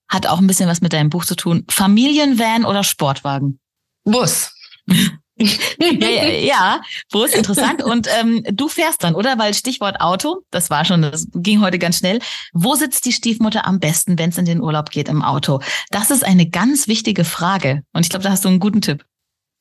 hat 0.07 0.27
auch 0.27 0.39
ein 0.39 0.47
bisschen 0.47 0.69
was 0.69 0.81
mit 0.81 0.93
deinem 0.93 1.09
Buch 1.09 1.25
zu 1.25 1.35
tun. 1.35 1.65
Familienvan 1.69 2.65
oder 2.65 2.83
Sportwagen? 2.83 3.59
Bus. 4.03 4.51
ja, 5.37 6.09
ja, 6.09 6.25
ja, 6.25 6.81
Bus, 7.11 7.33
interessant. 7.33 7.83
Und 7.83 8.07
ähm, 8.19 8.43
du 8.51 8.69
fährst 8.69 9.03
dann, 9.03 9.15
oder? 9.15 9.37
Weil 9.37 9.53
Stichwort 9.53 9.99
Auto, 9.99 10.43
das 10.51 10.69
war 10.69 10.85
schon, 10.85 11.01
das 11.01 11.27
ging 11.33 11.61
heute 11.61 11.79
ganz 11.79 11.97
schnell. 11.97 12.19
Wo 12.53 12.75
sitzt 12.75 13.05
die 13.05 13.11
Stiefmutter 13.11 13.65
am 13.67 13.79
besten, 13.79 14.17
wenn 14.17 14.29
es 14.29 14.37
in 14.37 14.45
den 14.45 14.61
Urlaub 14.61 14.91
geht 14.91 15.09
im 15.09 15.21
Auto? 15.21 15.59
Das 15.91 16.11
ist 16.11 16.23
eine 16.23 16.49
ganz 16.49 16.87
wichtige 16.87 17.25
Frage. 17.25 17.83
Und 17.93 18.03
ich 18.03 18.09
glaube, 18.09 18.23
da 18.23 18.31
hast 18.31 18.45
du 18.45 18.49
einen 18.49 18.59
guten 18.59 18.81
Tipp. 18.81 19.03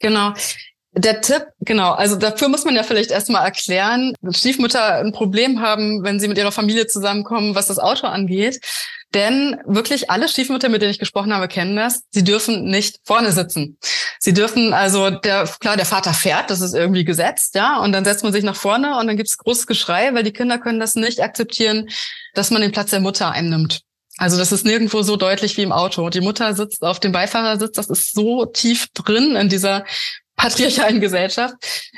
Genau. 0.00 0.35
Der 0.96 1.20
Tipp, 1.20 1.46
genau, 1.59 1.90
also 1.90 2.14
dafür 2.14 2.48
muss 2.48 2.64
man 2.64 2.76
ja 2.76 2.85
vielleicht 2.85 3.11
erstmal 3.11 3.44
erklären, 3.44 4.14
Stiefmutter 4.30 4.94
ein 4.94 5.11
Problem 5.11 5.61
haben, 5.61 6.04
wenn 6.04 6.20
sie 6.20 6.28
mit 6.28 6.38
ihrer 6.38 6.52
Familie 6.52 6.87
zusammenkommen, 6.87 7.57
was 7.57 7.66
das 7.66 7.80
Auto 7.80 8.07
angeht. 8.07 8.61
Denn 9.14 9.57
wirklich 9.64 10.11
alle 10.11 10.29
Stiefmütter, 10.29 10.68
mit 10.68 10.83
denen 10.83 10.90
ich 10.90 10.98
gesprochen 10.98 11.33
habe, 11.33 11.46
kennen 11.46 11.77
das. 11.77 12.03
Sie 12.11 12.24
dürfen 12.24 12.64
nicht 12.64 12.98
vorne 13.05 13.31
sitzen. 13.31 13.79
Sie 14.18 14.35
dürfen, 14.35 14.74
also 14.74 15.11
der, 15.11 15.48
klar, 15.61 15.77
der 15.77 15.87
Vater 15.87 16.12
fährt, 16.12 16.50
das 16.50 16.61
ist 16.61 16.74
irgendwie 16.74 17.05
gesetzt, 17.05 17.55
ja, 17.55 17.79
und 17.79 17.92
dann 17.92 18.05
setzt 18.05 18.24
man 18.24 18.33
sich 18.33 18.42
nach 18.42 18.57
vorne 18.57 18.98
und 18.98 19.07
dann 19.07 19.16
gibt's 19.16 19.38
großes 19.38 19.66
Geschrei, 19.66 20.12
weil 20.14 20.24
die 20.24 20.33
Kinder 20.33 20.59
können 20.59 20.81
das 20.81 20.96
nicht 20.96 21.20
akzeptieren, 21.20 21.88
dass 22.35 22.50
man 22.50 22.61
den 22.61 22.72
Platz 22.72 22.90
der 22.90 23.00
Mutter 23.00 23.31
einnimmt. 23.31 23.83
Also 24.16 24.38
das 24.38 24.53
ist 24.53 24.64
nirgendwo 24.64 25.03
so 25.03 25.16
deutlich 25.16 25.57
wie 25.57 25.62
im 25.62 25.72
Auto. 25.72 26.09
Die 26.09 26.20
Mutter 26.20 26.55
sitzt 26.55 26.83
auf 26.83 27.00
dem 27.00 27.12
Beifahrersitz, 27.12 27.77
das 27.77 27.90
ist 27.90 28.14
so 28.14 28.46
tief 28.46 28.87
drin 28.94 29.37
in 29.37 29.48
dieser 29.48 29.85
patriarchalen 30.37 31.01
Gesellschaft, 31.01 31.55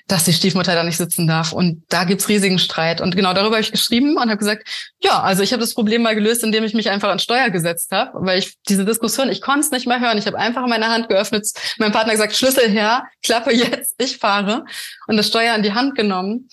dass 0.09 0.25
die 0.25 0.33
Stiefmutter 0.33 0.75
da 0.75 0.83
nicht 0.83 0.97
sitzen 0.97 1.27
darf. 1.27 1.53
Und 1.53 1.83
da 1.89 2.05
gibt's 2.05 2.29
riesigen 2.29 2.59
Streit. 2.59 3.01
Und 3.01 3.17
genau 3.17 3.33
darüber 3.33 3.57
habe 3.57 3.63
ich 3.63 3.73
geschrieben 3.73 4.17
und 4.17 4.29
habe 4.29 4.37
gesagt, 4.37 4.69
ja, 5.01 5.21
also 5.23 5.43
ich 5.43 5.53
habe 5.53 5.61
das 5.61 5.75
Problem 5.75 6.03
mal 6.03 6.15
gelöst, 6.15 6.45
indem 6.45 6.65
ich 6.65 6.75
mich 6.75 6.91
einfach 6.91 7.09
an 7.09 7.19
Steuer 7.19 7.51
gesetzt 7.51 7.91
habe, 7.93 8.13
weil 8.15 8.39
ich 8.39 8.57
diese 8.69 8.85
Diskussion, 8.85 9.31
ich 9.31 9.41
konnte 9.41 9.61
es 9.61 9.71
nicht 9.71 9.87
mehr 9.87 10.01
hören. 10.01 10.19
Ich 10.19 10.27
habe 10.27 10.39
einfach 10.39 10.67
meine 10.67 10.89
Hand 10.89 11.09
geöffnet, 11.09 11.47
mein 11.79 11.93
Partner 11.93 12.13
gesagt, 12.13 12.35
Schlüssel 12.35 12.69
her, 12.69 13.05
Klappe 13.23 13.53
jetzt, 13.55 13.95
ich 13.99 14.19
fahre 14.19 14.65
und 15.07 15.17
das 15.17 15.29
Steuer 15.29 15.55
in 15.55 15.63
die 15.63 15.73
Hand 15.73 15.95
genommen. 15.95 16.49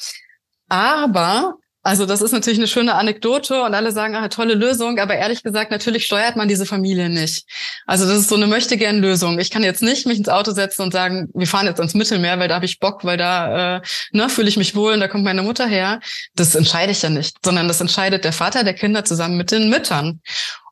Aber 0.70 1.58
also 1.84 2.06
das 2.06 2.22
ist 2.22 2.32
natürlich 2.32 2.60
eine 2.60 2.68
schöne 2.68 2.96
Anekdote 2.96 3.62
und 3.62 3.74
alle 3.74 3.92
sagen, 3.92 4.16
ah, 4.16 4.30
tolle 4.30 4.54
Lösung, 4.54 5.00
aber 5.00 5.16
ehrlich 5.16 5.44
gesagt, 5.44 5.70
natürlich 5.70 6.06
steuert 6.06 6.38
man 6.38 6.48
diese 6.48 6.66
Familie 6.66 7.10
nicht. 7.10 7.46
Also 7.86 8.08
das 8.08 8.20
ist 8.20 8.30
so 8.30 8.36
eine 8.36 8.48
möchte 8.48 8.78
gern 8.78 9.00
Lösung. 9.00 9.38
Ich 9.38 9.52
kann 9.52 9.64
jetzt 9.64 9.84
nicht 9.84 10.08
mich 10.08 10.18
ins 10.18 10.30
Auto 10.30 10.52
setzen 10.52 10.84
und 10.84 10.94
sagen, 10.94 11.30
wir 11.34 11.46
fahren 11.46 11.68
jetzt 11.68 11.80
ans 11.80 11.94
Mittelmeer, 11.94 12.40
weil 12.40 12.48
da 12.48 12.56
habe 12.56 12.66
ich 12.66 12.80
Bock, 12.80 13.04
weil 13.04 13.18
da 13.18 13.78
äh, 13.78 13.82
ne, 14.14 14.30
fühle 14.30 14.48
ich 14.48 14.56
mich 14.56 14.76
wohl 14.76 14.94
und 14.94 15.02
da 15.02 15.10
kommt 15.10 15.26
meine 15.26 15.44
Mutter 15.44 15.68
her. 15.68 16.00
Das 16.36 16.56
entscheide 16.56 16.94
ich 16.94 17.02
ja 17.02 17.10
nicht, 17.10 17.38
sondern 17.44 17.68
das 17.68 17.82
entscheidet 17.82 18.24
der 18.24 18.34
Vater 18.34 18.64
der 18.64 18.76
Kinder 18.76 19.04
zusammen 19.04 19.36
mit 19.36 19.52
den 19.52 19.70
Müttern. 19.70 20.22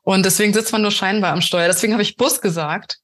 Und 0.04 0.24
deswegen 0.24 0.54
sitzt 0.54 0.72
man 0.72 0.80
nur 0.80 0.90
scheinbar 0.92 1.32
am 1.32 1.42
Steuer. 1.42 1.68
Deswegen 1.68 1.92
habe 1.92 2.02
ich 2.02 2.16
Bus 2.16 2.40
gesagt, 2.40 3.01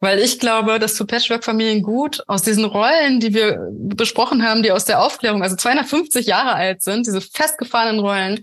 weil 0.00 0.20
ich 0.20 0.38
glaube, 0.38 0.78
dass 0.78 0.94
zu 0.94 1.06
Patchwork-Familien 1.06 1.82
gut 1.82 2.22
aus 2.26 2.42
diesen 2.42 2.64
Rollen, 2.64 3.20
die 3.20 3.34
wir 3.34 3.58
besprochen 3.72 4.46
haben, 4.46 4.62
die 4.62 4.72
aus 4.72 4.84
der 4.84 5.02
Aufklärung, 5.02 5.42
also 5.42 5.56
250 5.56 6.26
Jahre 6.26 6.54
alt 6.54 6.82
sind, 6.82 7.06
diese 7.06 7.20
festgefahrenen 7.20 8.00
Rollen 8.00 8.40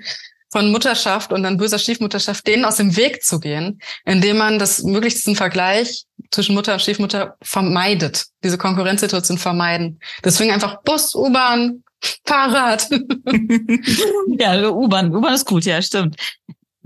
von 0.52 0.72
Mutterschaft 0.72 1.34
und 1.34 1.44
dann 1.44 1.58
böser 1.58 1.80
Stiefmutterschaft, 1.80 2.48
denen 2.48 2.66
aus 2.66 2.78
dem 2.78 2.96
Weg 2.96 3.24
zu 3.24 3.40
gehen, 3.40 3.82
indem 4.06 4.38
man 4.38 4.60
das 4.60 4.84
möglichst 4.84 5.20
diesen 5.20 5.36
Vergleich 5.36 6.06
zwischen 6.32 6.56
Mutter 6.56 6.74
und 6.74 6.82
Stiefmutter 6.82 7.36
vermeidet, 7.42 8.26
diese 8.44 8.58
Konkurrenzsituation 8.58 9.38
vermeiden. 9.38 10.00
Deswegen 10.24 10.52
einfach 10.52 10.82
Bus, 10.84 11.16
U-Bahn, 11.16 11.84
Fahrrad. 12.26 12.88
ja, 14.40 14.70
U-Bahn, 14.70 15.14
U-Bahn 15.14 15.34
ist 15.34 15.46
gut, 15.46 15.66
ja, 15.66 15.82
stimmt. 15.82 16.16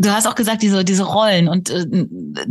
Du 0.01 0.11
hast 0.11 0.27
auch 0.27 0.35
gesagt, 0.35 0.61
diese, 0.61 0.85
diese 0.85 1.03
Rollen 1.03 1.49
und 1.49 1.69
äh, 1.69 1.85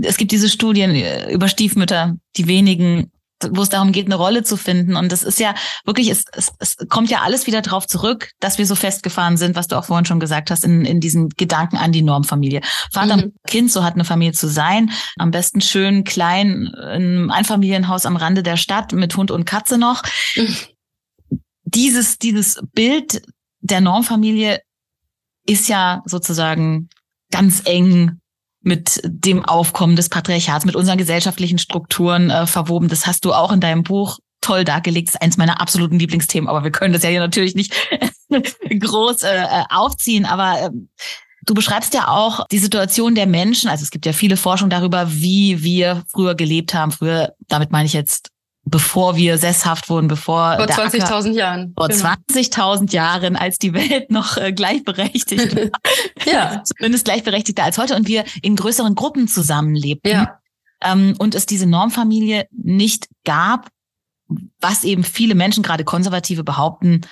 es 0.02 0.18
gibt 0.18 0.32
diese 0.32 0.50
Studien 0.50 0.94
äh, 0.94 1.32
über 1.32 1.48
Stiefmütter, 1.48 2.14
die 2.36 2.46
wenigen, 2.46 3.10
wo 3.40 3.62
es 3.62 3.70
darum 3.70 3.92
geht, 3.92 4.04
eine 4.04 4.16
Rolle 4.16 4.42
zu 4.42 4.58
finden. 4.58 4.96
Und 4.96 5.10
das 5.10 5.22
ist 5.22 5.40
ja 5.40 5.54
wirklich, 5.86 6.10
es, 6.10 6.26
es, 6.32 6.52
es 6.58 6.76
kommt 6.90 7.08
ja 7.08 7.22
alles 7.22 7.46
wieder 7.46 7.62
drauf 7.62 7.86
zurück, 7.86 8.32
dass 8.38 8.58
wir 8.58 8.66
so 8.66 8.74
festgefahren 8.74 9.38
sind, 9.38 9.56
was 9.56 9.66
du 9.66 9.78
auch 9.78 9.86
vorhin 9.86 10.04
schon 10.04 10.20
gesagt 10.20 10.50
hast, 10.50 10.62
in, 10.62 10.84
in 10.84 11.00
diesen 11.00 11.30
Gedanken 11.30 11.78
an 11.78 11.90
die 11.90 12.02
Normfamilie. 12.02 12.60
Vater 12.92 13.16
mhm. 13.16 13.32
Kind, 13.46 13.72
so 13.72 13.82
hat 13.82 13.94
eine 13.94 14.04
Familie 14.04 14.34
zu 14.34 14.46
sein. 14.46 14.90
Am 15.16 15.30
besten 15.30 15.62
schön 15.62 16.04
klein, 16.04 16.70
in 16.94 17.30
Einfamilienhaus 17.30 18.04
am 18.04 18.16
Rande 18.16 18.42
der 18.42 18.58
Stadt 18.58 18.92
mit 18.92 19.16
Hund 19.16 19.30
und 19.30 19.46
Katze 19.46 19.78
noch. 19.78 20.02
Mhm. 20.36 20.54
Dieses, 21.64 22.18
dieses 22.18 22.60
Bild 22.74 23.22
der 23.60 23.80
Normfamilie 23.80 24.60
ist 25.46 25.68
ja 25.68 26.02
sozusagen 26.04 26.90
ganz 27.30 27.62
eng 27.64 28.20
mit 28.60 29.00
dem 29.04 29.44
Aufkommen 29.44 29.96
des 29.96 30.08
Patriarchats, 30.08 30.64
mit 30.64 30.76
unseren 30.76 30.98
gesellschaftlichen 30.98 31.58
Strukturen 31.58 32.30
äh, 32.30 32.46
verwoben. 32.46 32.88
Das 32.88 33.06
hast 33.06 33.24
du 33.24 33.32
auch 33.32 33.52
in 33.52 33.60
deinem 33.60 33.82
Buch 33.82 34.18
toll 34.40 34.64
dargelegt. 34.64 35.08
Das 35.08 35.14
ist 35.14 35.22
eins 35.22 35.36
meiner 35.36 35.60
absoluten 35.60 35.98
Lieblingsthemen, 35.98 36.48
aber 36.48 36.64
wir 36.64 36.70
können 36.70 36.92
das 36.92 37.02
ja 37.02 37.10
hier 37.10 37.20
natürlich 37.20 37.54
nicht 37.54 37.72
groß 38.80 39.22
äh, 39.22 39.36
äh, 39.36 39.64
aufziehen. 39.70 40.24
Aber 40.24 40.60
äh, 40.60 40.70
du 41.44 41.54
beschreibst 41.54 41.94
ja 41.94 42.08
auch 42.08 42.46
die 42.48 42.58
Situation 42.58 43.14
der 43.14 43.26
Menschen. 43.26 43.70
Also 43.70 43.82
es 43.82 43.90
gibt 43.90 44.06
ja 44.06 44.12
viele 44.12 44.36
Forschung 44.36 44.70
darüber, 44.70 45.10
wie 45.10 45.62
wir 45.62 46.04
früher 46.08 46.34
gelebt 46.34 46.74
haben. 46.74 46.92
Früher, 46.92 47.34
damit 47.48 47.70
meine 47.70 47.86
ich 47.86 47.92
jetzt 47.92 48.30
bevor 48.70 49.16
wir 49.16 49.38
sesshaft 49.38 49.88
wurden, 49.88 50.08
bevor 50.08 50.56
vor 50.56 50.66
20.000 50.66 51.32
Jahren, 51.32 51.72
vor 51.76 51.88
genau. 51.88 52.14
20.000 52.34 52.92
Jahren, 52.92 53.36
als 53.36 53.58
die 53.58 53.72
Welt 53.74 54.10
noch 54.10 54.36
äh, 54.36 54.52
gleichberechtigt 54.52 55.56
war, 55.56 55.70
ja, 56.32 56.62
zumindest 56.64 57.04
gleichberechtigter 57.04 57.64
als 57.64 57.78
heute 57.78 57.96
und 57.96 58.08
wir 58.08 58.24
in 58.42 58.56
größeren 58.56 58.94
Gruppen 58.94 59.28
zusammenlebten 59.28 60.10
ja. 60.10 60.40
ähm, 60.82 61.14
und 61.18 61.34
es 61.34 61.46
diese 61.46 61.66
Normfamilie 61.66 62.46
nicht 62.50 63.08
gab, 63.24 63.68
was 64.60 64.84
eben 64.84 65.04
viele 65.04 65.34
Menschen, 65.34 65.62
gerade 65.62 65.84
Konservative, 65.84 66.44
behaupten, 66.44 67.02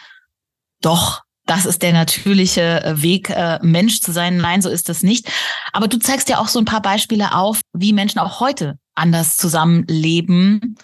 doch 0.82 1.22
das 1.46 1.64
ist 1.64 1.82
der 1.82 1.92
natürliche 1.92 2.84
äh, 2.84 3.02
Weg, 3.02 3.30
äh, 3.30 3.60
Mensch 3.62 4.00
zu 4.00 4.12
sein. 4.12 4.36
Nein, 4.36 4.62
so 4.62 4.68
ist 4.68 4.88
das 4.88 5.02
nicht. 5.02 5.30
Aber 5.72 5.86
du 5.86 5.98
zeigst 5.98 6.28
ja 6.28 6.38
auch 6.38 6.48
so 6.48 6.58
ein 6.58 6.64
paar 6.64 6.82
Beispiele 6.82 7.34
auf, 7.34 7.60
wie 7.72 7.92
Menschen 7.92 8.18
auch 8.18 8.40
heute 8.40 8.78
anders 8.96 9.36
zusammenleben 9.36 10.76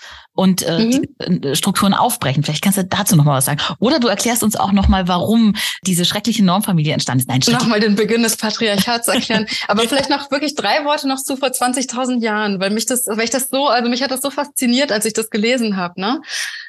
und 0.42 0.62
äh, 0.62 0.78
mhm. 0.80 0.90
die 0.90 1.48
äh, 1.48 1.54
Strukturen 1.54 1.94
aufbrechen. 1.94 2.42
Vielleicht 2.42 2.64
kannst 2.64 2.76
du 2.76 2.84
dazu 2.84 3.14
noch 3.14 3.24
mal 3.24 3.36
was 3.36 3.44
sagen. 3.44 3.60
Oder 3.78 4.00
du 4.00 4.08
erklärst 4.08 4.42
uns 4.42 4.56
auch 4.56 4.72
noch 4.72 4.88
mal, 4.88 5.06
warum 5.06 5.54
diese 5.86 6.04
schreckliche 6.04 6.44
Normfamilie 6.44 6.92
entstanden 6.92 7.20
ist. 7.20 7.28
Nein, 7.28 7.56
Nochmal 7.56 7.78
den 7.78 7.94
Beginn 7.94 8.24
des 8.24 8.36
Patriarchats 8.36 9.06
erklären. 9.06 9.46
Aber 9.68 9.82
vielleicht 9.82 10.10
noch 10.10 10.32
wirklich 10.32 10.56
drei 10.56 10.84
Worte 10.84 11.06
noch 11.06 11.22
zu 11.22 11.36
vor 11.36 11.50
20.000 11.50 12.20
Jahren, 12.22 12.58
weil 12.58 12.70
mich 12.70 12.86
das, 12.86 13.06
weil 13.06 13.22
ich 13.22 13.30
das 13.30 13.50
so, 13.50 13.68
also 13.68 13.88
mich 13.88 14.02
hat 14.02 14.10
das 14.10 14.20
so 14.20 14.30
fasziniert, 14.30 14.90
als 14.90 15.04
ich 15.04 15.12
das 15.12 15.30
gelesen 15.30 15.76
habe. 15.76 16.00
Ne? 16.00 16.20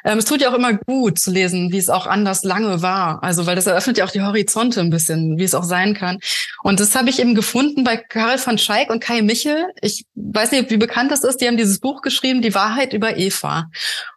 Ähm, 0.05 0.19
es 0.19 0.25
tut 0.25 0.39
ja 0.39 0.51
auch 0.51 0.55
immer 0.55 0.75
gut 0.75 1.17
zu 1.17 1.31
lesen, 1.31 1.71
wie 1.71 1.79
es 1.79 1.89
auch 1.89 2.05
anders 2.05 2.43
lange 2.43 2.83
war. 2.83 3.23
Also 3.23 3.47
weil 3.47 3.55
das 3.55 3.65
eröffnet 3.65 3.97
ja 3.97 4.05
auch 4.05 4.11
die 4.11 4.21
Horizonte 4.21 4.81
ein 4.81 4.91
bisschen, 4.91 5.39
wie 5.39 5.43
es 5.45 5.55
auch 5.55 5.63
sein 5.63 5.95
kann. 5.95 6.19
Und 6.61 6.79
das 6.79 6.93
habe 6.93 7.09
ich 7.09 7.19
eben 7.19 7.33
gefunden 7.33 7.83
bei 7.83 7.97
Karl 7.97 8.37
van 8.43 8.59
Scheik 8.59 8.91
und 8.91 8.99
Kai 8.99 9.23
Michel. 9.23 9.65
Ich 9.81 10.05
weiß 10.13 10.51
nicht, 10.51 10.69
wie 10.69 10.77
bekannt 10.77 11.11
das 11.11 11.23
ist. 11.23 11.41
Die 11.41 11.47
haben 11.47 11.57
dieses 11.57 11.79
Buch 11.79 12.03
geschrieben, 12.03 12.43
Die 12.43 12.53
Wahrheit 12.53 12.93
über 12.93 13.17
Eva 13.17 13.62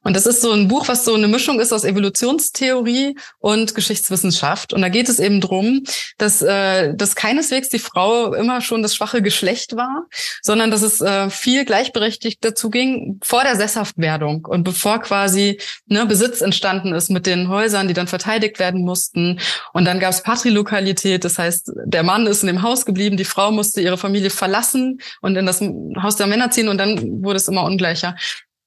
Und 0.02 0.16
das 0.16 0.26
ist 0.26 0.42
so 0.42 0.52
ein 0.52 0.68
Buch, 0.68 0.88
was 0.88 1.04
so 1.04 1.14
eine 1.14 1.28
Mischung 1.28 1.60
ist 1.60 1.72
aus 1.72 1.84
Evolutionstheorie 1.84 3.16
und 3.38 3.74
Geschichtswissenschaft. 3.74 4.72
Und 4.72 4.82
da 4.82 4.88
geht 4.88 5.08
es 5.08 5.18
eben 5.18 5.40
drum, 5.40 5.82
dass, 6.18 6.42
äh, 6.42 6.94
dass 6.94 7.16
keineswegs 7.16 7.68
die 7.68 7.78
Frau 7.78 8.34
immer 8.34 8.60
schon 8.60 8.82
das 8.82 8.94
schwache 8.94 9.22
Geschlecht 9.22 9.76
war, 9.76 10.06
sondern 10.42 10.70
dass 10.70 10.82
es 10.82 11.00
äh, 11.00 11.30
viel 11.30 11.64
gleichberechtigt 11.64 12.44
dazu 12.44 12.70
ging 12.70 13.18
vor 13.22 13.42
der 13.42 13.56
Sesshaftwerdung 13.56 14.44
und 14.46 14.64
bevor 14.64 15.00
quasi 15.00 15.60
ne, 15.86 16.06
Besitz 16.06 16.40
entstanden 16.40 16.94
ist 16.94 17.10
mit 17.10 17.26
den 17.26 17.48
Häusern, 17.48 17.88
die 17.88 17.94
dann 17.94 18.06
verteidigt 18.06 18.58
werden 18.58 18.82
mussten. 18.82 19.40
Und 19.72 19.84
dann 19.84 20.00
gab 20.00 20.10
es 20.10 20.22
Patrilokalität, 20.22 21.24
das 21.24 21.38
heißt, 21.38 21.72
der 21.84 22.02
Mann 22.02 22.26
ist 22.26 22.42
in 22.42 22.48
dem 22.48 22.62
Haus 22.62 22.84
geblieben, 22.84 23.16
die 23.16 23.24
Frau 23.24 23.50
musste 23.50 23.80
ihre 23.80 23.98
Familie 23.98 24.30
verlassen 24.30 24.98
und 25.20 25.36
in 25.36 25.46
das 25.46 25.60
Haus 26.02 26.16
der 26.16 26.26
Männer 26.26 26.50
ziehen 26.50 26.68
und 26.68 26.78
dann 26.78 27.22
wurde 27.22 27.36
es 27.36 27.48
immer 27.48 27.64
ungleicher. 27.64 28.16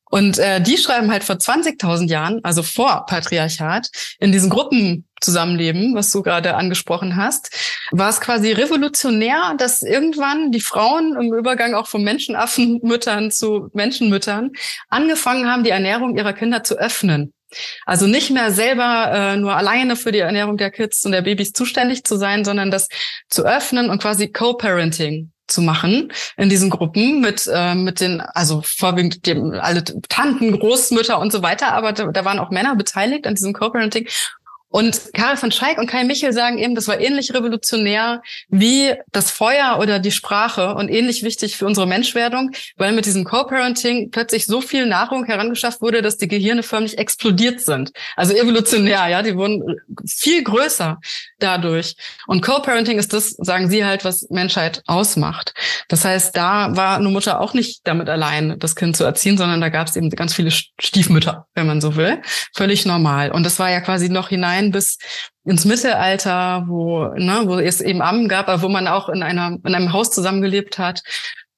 Und 0.10 0.40
äh, 0.40 0.60
die 0.60 0.78
schreiben 0.78 1.12
halt 1.12 1.24
vor 1.24 1.36
20.000 1.36 2.10
Jahren, 2.10 2.40
also 2.44 2.64
vor 2.64 3.06
Patriarchat, 3.06 3.90
in 4.20 4.32
diesen 4.32 4.50
Gruppen 4.50 5.08
zusammenleben, 5.22 5.94
was 5.96 6.12
du 6.12 6.24
gerade 6.24 6.56
angesprochen 6.56 7.16
hast, 7.16 7.52
war 7.92 8.10
es 8.10 8.20
quasi 8.20 8.52
revolutionär, 8.52 9.54
dass 9.58 9.82
irgendwann 9.84 10.52
die 10.52 10.62
Frauen 10.62 11.16
im 11.20 11.34
Übergang 11.34 11.76
auch 11.76 11.88
von 11.88 12.04
Menschenaffenmüttern 12.04 13.30
zu 13.32 13.70
Menschenmüttern 13.74 14.52
angefangen 14.90 15.50
haben, 15.50 15.64
die 15.64 15.70
Ernährung 15.70 16.18
ihrer 16.18 16.34
Kinder 16.34 16.64
zu 16.64 16.76
öffnen. 16.76 17.34
Also 17.86 18.08
nicht 18.08 18.30
mehr 18.30 18.52
selber 18.52 19.12
äh, 19.12 19.38
nur 19.38 19.56
alleine 19.56 19.96
für 19.96 20.12
die 20.12 20.20
Ernährung 20.20 20.58
der 20.58 20.72
Kids 20.72 21.04
und 21.06 21.12
der 21.12 21.24
Babys 21.24 21.52
zuständig 21.52 22.04
zu 22.04 22.18
sein, 22.18 22.46
sondern 22.46 22.72
das 22.72 22.88
zu 23.28 23.44
öffnen 23.44 23.90
und 23.90 24.02
quasi 24.02 24.32
Co-Parenting 24.32 25.32
zu 25.50 25.62
machen 25.62 26.12
in 26.38 26.50
diesen 26.50 26.70
Gruppen 26.70 27.22
mit 27.22 27.50
äh, 27.52 27.76
mit 27.76 28.00
den 28.00 28.22
also 28.22 28.62
vorwiegend 28.64 29.26
dem 29.26 29.54
alle 29.54 29.84
Tanten, 29.84 30.58
Großmütter 30.58 31.20
und 31.20 31.32
so 31.32 31.42
weiter, 31.42 31.74
aber 31.74 31.94
da, 31.94 32.08
da 32.08 32.26
waren 32.26 32.40
auch 32.40 32.52
Männer 32.52 32.76
beteiligt 32.76 33.28
an 33.28 33.36
diesem 33.36 33.54
Co-Parenting 33.54 34.08
und 34.70 35.14
Karl 35.14 35.36
von 35.36 35.52
Scheik 35.52 35.80
und 35.80 35.88
Kai 35.88 36.04
Michel 36.04 36.32
sagen 36.32 36.60
eben, 36.60 36.76
das 36.76 36.88
war 36.88 37.00
ähnlich 37.00 37.34
revolutionär 37.34 38.22
wie 38.50 38.94
das 39.12 39.32
Feuer 39.32 39.80
oder 39.80 39.98
die 39.98 40.12
Sprache 40.12 40.76
und 40.76 40.90
ähnlich 40.90 41.24
wichtig 41.24 41.58
für 41.58 41.66
unsere 41.66 41.88
Menschwerdung, 41.88 42.52
weil 42.78 42.92
mit 42.92 43.08
diesem 43.08 43.24
Co-Parenting 43.24 44.12
plötzlich 44.12 44.46
so 44.46 44.62
viel 44.62 44.86
Nahrung 44.86 45.26
herangeschafft 45.26 45.82
wurde, 45.82 46.04
dass 46.04 46.18
die 46.18 46.28
Gehirne 46.28 46.62
förmlich 46.62 47.00
explodiert 47.00 47.62
sind. 47.62 47.92
Also 48.16 48.36
evolutionär, 48.36 49.08
ja, 49.08 49.24
die 49.24 49.36
wurden 49.36 49.64
viel 50.06 50.44
größer 50.44 51.00
dadurch. 51.40 51.96
Und 52.28 52.42
Co-Parenting 52.42 53.00
ist 53.00 53.12
das, 53.12 53.32
sagen 53.32 53.72
sie 53.72 53.84
halt, 53.84 54.06
was 54.06 54.30
Menschheit 54.30 54.84
ausmacht. 54.86 55.56
Das 55.88 56.06
heißt, 56.06 56.36
da 56.36 56.76
war 56.76 56.98
eine 56.98 57.10
Mutter 57.10 57.42
auch 57.42 57.56
nicht 57.56 57.82
damit 57.86 58.08
allein, 58.08 58.60
das 58.60 58.76
Kind 58.76 58.96
zu 58.96 59.04
erziehen, 59.04 59.38
sondern 59.38 59.62
da 59.62 59.70
gab 59.70 59.88
es 59.88 59.96
eben 59.96 60.12
ganz 60.12 60.36
viele 60.36 60.52
Stiefmütter, 60.52 61.48
wenn 61.56 61.66
man 61.66 61.82
so 61.82 61.96
will. 61.96 62.22
Völlig 62.56 62.86
normal. 62.86 63.32
Und 63.32 63.44
das 63.44 63.58
war 63.58 63.72
ja 63.72 63.82
quasi 63.82 64.10
noch 64.10 64.30
hinein 64.30 64.59
hinein 64.60 64.72
bis 64.72 64.98
ins 65.46 65.66
Mittelalter, 65.66 66.66
wo, 66.68 67.08
ne, 67.16 67.44
wo 67.46 67.56
es 67.56 67.82
eben 67.82 68.02
Ammen 68.02 68.28
gab, 68.28 68.48
aber 68.48 68.62
wo 68.62 68.70
man 68.70 68.88
auch 68.88 69.10
in 69.10 69.24
einer, 69.24 69.58
in 69.64 69.76
einem 69.76 69.94
Haus 69.94 70.12
zusammengelebt 70.12 70.78
hat 70.78 71.02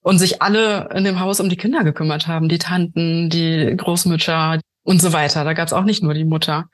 und 0.01 0.19
sich 0.19 0.41
alle 0.41 0.89
in 0.95 1.03
dem 1.03 1.19
Haus 1.19 1.39
um 1.39 1.49
die 1.49 1.57
Kinder 1.57 1.83
gekümmert 1.83 2.27
haben, 2.27 2.49
die 2.49 2.57
Tanten, 2.57 3.29
die 3.29 3.75
Großmütter 3.75 4.59
und 4.83 5.01
so 5.01 5.13
weiter. 5.13 5.43
Da 5.43 5.53
gab 5.53 5.67
es 5.67 5.73
auch 5.73 5.83
nicht 5.83 6.03
nur 6.03 6.13
die 6.13 6.25
Mutter. 6.25 6.69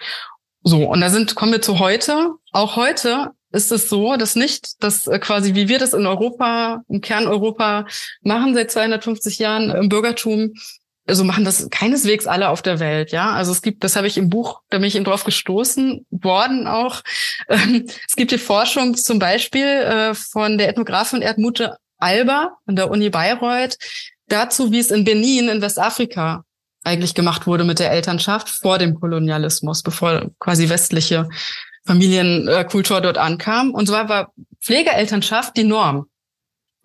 So, 0.63 0.89
und 0.89 1.01
da 1.01 1.09
sind, 1.09 1.35
kommen 1.35 1.51
wir 1.51 1.61
zu 1.61 1.79
heute. 1.79 2.31
Auch 2.51 2.75
heute 2.75 3.31
ist 3.51 3.71
es 3.71 3.89
so, 3.89 4.17
dass 4.17 4.35
nicht, 4.35 4.83
dass 4.83 5.07
äh, 5.07 5.19
quasi 5.19 5.55
wie 5.55 5.69
wir 5.69 5.79
das 5.79 5.93
in 5.93 6.05
Europa, 6.05 6.81
im 6.89 7.01
Kern 7.01 7.27
Europa 7.27 7.87
machen 8.21 8.53
seit 8.53 8.71
250 8.71 9.39
Jahren 9.39 9.71
im 9.71 9.87
Bürgertum, 9.87 10.53
also 11.07 11.23
machen 11.23 11.45
das 11.45 11.69
keineswegs 11.69 12.27
alle 12.27 12.49
auf 12.49 12.61
der 12.61 12.79
Welt, 12.79 13.11
ja. 13.11 13.31
Also 13.31 13.51
es 13.51 13.61
gibt, 13.61 13.83
das 13.83 13.95
habe 13.95 14.07
ich 14.07 14.17
im 14.17 14.29
Buch, 14.29 14.61
da 14.69 14.77
bin 14.77 14.87
ich 14.87 14.95
eben 14.95 15.05
drauf 15.05 15.23
gestoßen 15.23 16.05
worden 16.11 16.67
auch. 16.67 17.01
Ähm, 17.49 17.87
es 18.07 18.15
gibt 18.17 18.31
die 18.31 18.37
Forschung 18.37 18.95
zum 18.95 19.19
Beispiel 19.19 19.65
äh, 19.65 20.13
von 20.13 20.57
der 20.57 20.67
Ethnografin 20.67 21.21
Erdmute 21.21 21.77
Alba 21.97 22.57
an 22.65 22.75
der 22.75 22.91
Uni 22.91 23.09
Bayreuth 23.09 23.77
dazu, 24.27 24.71
wie 24.71 24.79
es 24.79 24.91
in 24.91 25.05
Benin 25.05 25.47
in 25.47 25.61
Westafrika 25.61 26.43
eigentlich 26.83 27.13
gemacht 27.13 27.47
wurde 27.47 27.63
mit 27.63 27.79
der 27.79 27.91
Elternschaft 27.91 28.49
vor 28.49 28.79
dem 28.79 28.99
Kolonialismus, 28.99 29.81
bevor 29.81 30.29
quasi 30.39 30.67
westliche 30.67 31.29
Familienkultur 31.85 32.99
dort 32.99 33.17
ankam. 33.17 33.71
Und 33.71 33.87
zwar 33.87 34.09
war 34.09 34.33
Pflegeelternschaft 34.61 35.55
die 35.55 35.63
Norm. 35.63 36.07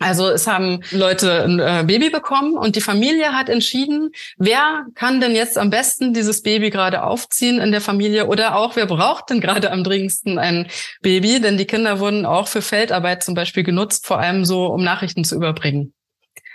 Also 0.02 0.28
es 0.28 0.46
haben 0.46 0.80
Leute 0.90 1.44
ein 1.44 1.58
äh, 1.58 1.84
Baby 1.86 2.10
bekommen 2.10 2.56
und 2.56 2.76
die 2.76 2.80
Familie 2.80 3.32
hat 3.32 3.48
entschieden, 3.48 4.10
wer 4.36 4.86
kann 4.94 5.20
denn 5.20 5.34
jetzt 5.34 5.58
am 5.58 5.70
besten 5.70 6.12
dieses 6.12 6.42
Baby 6.42 6.70
gerade 6.70 7.02
aufziehen 7.02 7.60
in 7.60 7.72
der 7.72 7.80
Familie 7.80 8.26
oder 8.26 8.56
auch 8.56 8.76
wer 8.76 8.86
braucht 8.86 9.30
denn 9.30 9.40
gerade 9.40 9.70
am 9.70 9.84
dringendsten 9.84 10.38
ein 10.38 10.68
Baby, 11.00 11.40
denn 11.40 11.56
die 11.56 11.66
Kinder 11.66 12.00
wurden 12.00 12.26
auch 12.26 12.48
für 12.48 12.62
Feldarbeit 12.62 13.22
zum 13.22 13.34
Beispiel 13.34 13.62
genutzt, 13.62 14.06
vor 14.06 14.18
allem 14.18 14.44
so, 14.44 14.66
um 14.66 14.82
Nachrichten 14.82 15.24
zu 15.24 15.36
überbringen 15.36 15.94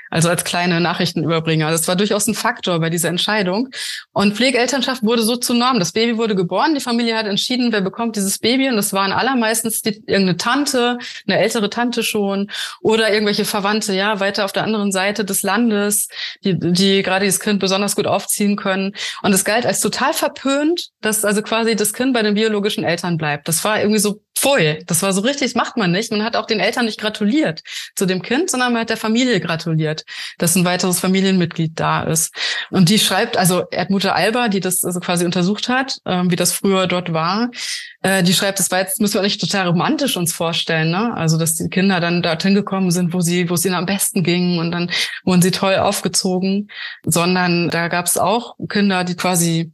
also 0.09 0.29
als 0.29 0.43
kleine 0.43 0.79
Nachrichtenüberbringer. 0.79 1.69
Das 1.69 1.87
war 1.87 1.95
durchaus 1.95 2.27
ein 2.27 2.33
Faktor 2.33 2.79
bei 2.79 2.89
dieser 2.89 3.09
Entscheidung. 3.09 3.69
Und 4.13 4.35
Pflegeelternschaft 4.35 5.03
wurde 5.03 5.23
so 5.23 5.35
zur 5.35 5.55
Norm. 5.55 5.79
Das 5.79 5.91
Baby 5.91 6.17
wurde 6.17 6.35
geboren, 6.35 6.73
die 6.73 6.81
Familie 6.81 7.17
hat 7.17 7.25
entschieden, 7.25 7.71
wer 7.71 7.81
bekommt 7.81 8.15
dieses 8.15 8.39
Baby. 8.39 8.69
Und 8.69 8.75
das 8.75 8.93
waren 8.93 9.11
allermeistens 9.11 9.81
die, 9.81 10.03
irgendeine 10.05 10.37
Tante, 10.37 10.97
eine 11.27 11.39
ältere 11.39 11.69
Tante 11.69 12.03
schon 12.03 12.49
oder 12.81 13.11
irgendwelche 13.11 13.45
Verwandte, 13.45 13.93
ja, 13.93 14.19
weiter 14.19 14.45
auf 14.45 14.53
der 14.53 14.63
anderen 14.63 14.91
Seite 14.91 15.25
des 15.25 15.43
Landes, 15.43 16.07
die, 16.43 16.57
die 16.57 17.03
gerade 17.03 17.25
dieses 17.25 17.39
Kind 17.39 17.59
besonders 17.59 17.95
gut 17.95 18.07
aufziehen 18.07 18.55
können. 18.55 18.93
Und 19.21 19.33
es 19.33 19.45
galt 19.45 19.65
als 19.65 19.79
total 19.79 20.13
verpönt, 20.13 20.89
dass 21.01 21.25
also 21.25 21.41
quasi 21.41 21.75
das 21.75 21.93
Kind 21.93 22.13
bei 22.13 22.21
den 22.21 22.35
biologischen 22.35 22.83
Eltern 22.83 23.17
bleibt. 23.17 23.47
Das 23.47 23.63
war 23.63 23.79
irgendwie 23.79 23.99
so 23.99 24.21
Voll. 24.39 24.83
Das 24.85 25.01
war 25.01 25.13
so 25.13 25.21
richtig, 25.21 25.47
das 25.47 25.55
macht 25.55 25.77
man 25.77 25.91
nicht. 25.91 26.11
Man 26.11 26.23
hat 26.23 26.35
auch 26.35 26.45
den 26.45 26.59
Eltern 26.59 26.85
nicht 26.85 26.99
gratuliert 26.99 27.63
zu 27.95 28.05
dem 28.05 28.21
Kind, 28.21 28.51
sondern 28.51 28.71
man 28.71 28.81
hat 28.81 28.91
der 28.91 28.97
Familie 28.97 29.39
gratuliert, 29.39 30.05
dass 30.37 30.55
ein 30.55 30.63
weiteres 30.63 30.99
Familienmitglied 30.99 31.79
da 31.79 32.03
ist. 32.03 32.35
Und 32.69 32.89
die 32.89 32.99
schreibt, 32.99 33.35
also 33.35 33.63
Erdmutter 33.71 34.13
Alba, 34.13 34.47
die 34.47 34.59
das 34.59 34.83
also 34.83 34.99
quasi 34.99 35.25
untersucht 35.25 35.69
hat, 35.69 35.97
äh, 36.05 36.21
wie 36.27 36.35
das 36.35 36.53
früher 36.53 36.85
dort 36.85 37.13
war, 37.13 37.49
äh, 38.03 38.21
die 38.21 38.33
schreibt, 38.33 38.59
das 38.59 38.69
war 38.69 38.77
jetzt, 38.77 39.01
müssen 39.01 39.15
wir 39.15 39.23
nicht 39.23 39.41
total 39.41 39.67
romantisch 39.69 40.17
uns 40.17 40.33
vorstellen, 40.33 40.91
ne? 40.91 41.15
Also, 41.15 41.39
dass 41.39 41.55
die 41.55 41.69
Kinder 41.69 41.99
dann 41.99 42.21
dorthin 42.21 42.53
gekommen 42.53 42.91
sind, 42.91 43.13
wo 43.13 43.21
sie, 43.21 43.49
wo 43.49 43.55
es 43.55 43.65
ihnen 43.65 43.73
am 43.73 43.87
besten 43.87 44.21
ging 44.21 44.59
und 44.59 44.71
dann 44.71 44.91
wurden 45.23 45.41
sie 45.41 45.51
toll 45.51 45.77
aufgezogen, 45.77 46.69
sondern 47.03 47.69
da 47.69 47.87
gab 47.87 48.05
es 48.05 48.19
auch 48.19 48.55
Kinder, 48.69 49.03
die 49.03 49.15
quasi 49.15 49.71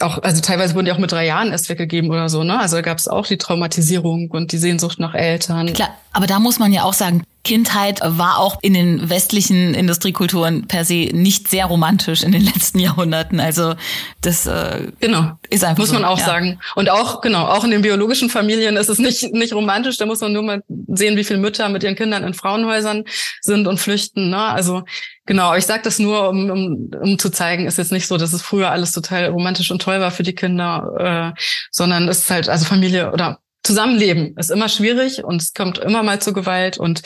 auch, 0.00 0.22
also 0.22 0.40
teilweise 0.40 0.74
wurden 0.74 0.86
die 0.86 0.92
auch 0.92 0.98
mit 0.98 1.12
drei 1.12 1.26
Jahren 1.26 1.50
erst 1.50 1.68
weggegeben 1.68 2.10
oder 2.10 2.28
so, 2.28 2.44
ne? 2.44 2.58
Also 2.58 2.80
gab 2.82 2.98
es 2.98 3.08
auch 3.08 3.26
die 3.26 3.38
Traumatisierung 3.38 4.30
und 4.30 4.52
die 4.52 4.58
Sehnsucht 4.58 5.00
nach 5.00 5.14
Eltern. 5.14 5.72
Klar, 5.72 5.90
aber 6.12 6.26
da 6.26 6.38
muss 6.38 6.58
man 6.58 6.72
ja 6.72 6.84
auch 6.84 6.92
sagen, 6.92 7.24
Kindheit 7.48 8.00
war 8.04 8.36
auch 8.40 8.58
in 8.60 8.74
den 8.74 9.08
westlichen 9.08 9.72
Industriekulturen 9.72 10.68
per 10.68 10.84
se 10.84 11.08
nicht 11.14 11.48
sehr 11.48 11.64
romantisch 11.64 12.22
in 12.22 12.30
den 12.30 12.42
letzten 12.44 12.78
Jahrhunderten. 12.78 13.40
Also 13.40 13.74
das 14.20 14.46
äh, 14.46 14.88
genau 15.00 15.32
ist 15.48 15.64
einfach 15.64 15.78
muss 15.78 15.92
man 15.92 16.04
auch 16.04 16.18
ja. 16.18 16.26
sagen. 16.26 16.60
Und 16.74 16.90
auch 16.90 17.22
genau 17.22 17.46
auch 17.46 17.64
in 17.64 17.70
den 17.70 17.80
biologischen 17.80 18.28
Familien 18.28 18.76
ist 18.76 18.90
es 18.90 18.98
nicht 18.98 19.32
nicht 19.32 19.54
romantisch. 19.54 19.96
Da 19.96 20.04
muss 20.04 20.20
man 20.20 20.34
nur 20.34 20.42
mal 20.42 20.62
sehen, 20.88 21.16
wie 21.16 21.24
viele 21.24 21.38
Mütter 21.38 21.70
mit 21.70 21.82
ihren 21.84 21.96
Kindern 21.96 22.22
in 22.22 22.34
Frauenhäusern 22.34 23.04
sind 23.40 23.66
und 23.66 23.80
flüchten. 23.80 24.28
Ne? 24.28 24.38
Also 24.38 24.82
genau. 25.24 25.54
Ich 25.54 25.64
sage 25.64 25.80
das 25.84 25.98
nur, 25.98 26.28
um, 26.28 26.50
um, 26.50 26.90
um 27.00 27.18
zu 27.18 27.30
zeigen, 27.30 27.66
ist 27.66 27.78
jetzt 27.78 27.92
nicht 27.92 28.08
so, 28.08 28.18
dass 28.18 28.34
es 28.34 28.42
früher 28.42 28.70
alles 28.70 28.92
total 28.92 29.28
romantisch 29.28 29.70
und 29.70 29.80
toll 29.80 30.00
war 30.00 30.10
für 30.10 30.22
die 30.22 30.34
Kinder, 30.34 31.34
äh, 31.34 31.40
sondern 31.70 32.08
es 32.08 32.18
ist 32.18 32.30
halt 32.30 32.50
also 32.50 32.66
Familie 32.66 33.10
oder 33.10 33.38
Zusammenleben 33.68 34.34
ist 34.38 34.50
immer 34.50 34.68
schwierig 34.68 35.24
und 35.24 35.42
es 35.42 35.52
kommt 35.52 35.78
immer 35.78 36.02
mal 36.02 36.22
zu 36.22 36.32
Gewalt 36.32 36.78
und 36.78 37.02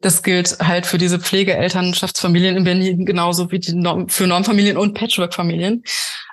das 0.00 0.22
gilt 0.22 0.58
halt 0.60 0.86
für 0.86 0.98
diese 0.98 1.18
Pflegeelternschaftsfamilien 1.18 2.56
in 2.56 2.64
Berlin 2.64 3.06
genauso 3.06 3.50
wie 3.50 3.60
Norm 3.72 4.08
für 4.08 4.26
Normfamilien 4.26 4.76
und 4.76 4.94
Patchwork-Familien. 4.94 5.82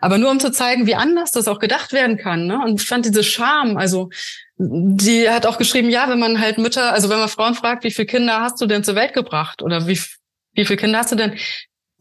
Aber 0.02 0.18
nur 0.18 0.32
um 0.32 0.40
zu 0.40 0.52
zeigen, 0.52 0.86
wie 0.86 0.96
anders 0.96 1.32
das 1.32 1.48
auch 1.48 1.60
gedacht 1.60 1.94
werden 1.94 2.18
kann. 2.18 2.46
Ne? 2.46 2.60
Und 2.64 2.82
ich 2.82 2.88
fand 2.88 3.06
diese 3.06 3.24
Scham, 3.24 3.78
also 3.78 4.10
die 4.58 5.30
hat 5.30 5.46
auch 5.46 5.58
geschrieben, 5.58 5.90
ja, 5.90 6.10
wenn 6.10 6.20
man 6.20 6.40
halt 6.40 6.58
Mütter, 6.58 6.92
also 6.92 7.10
wenn 7.10 7.20
man 7.20 7.30
Frauen 7.30 7.56
fragt, 7.56 7.84
wie 7.84 7.92
viele 7.92 8.06
Kinder 8.06 8.42
hast 8.42 8.60
du 8.62 8.66
denn 8.66 8.84
zur 8.84 8.96
Welt 8.96 9.14
gebracht 9.14 9.62
oder 9.62 9.88
wie, 9.88 10.00
wie 10.54 10.66
viele 10.66 10.78
Kinder 10.78 11.00
hast 11.00 11.12
du 11.12 11.16
denn, 11.16 11.38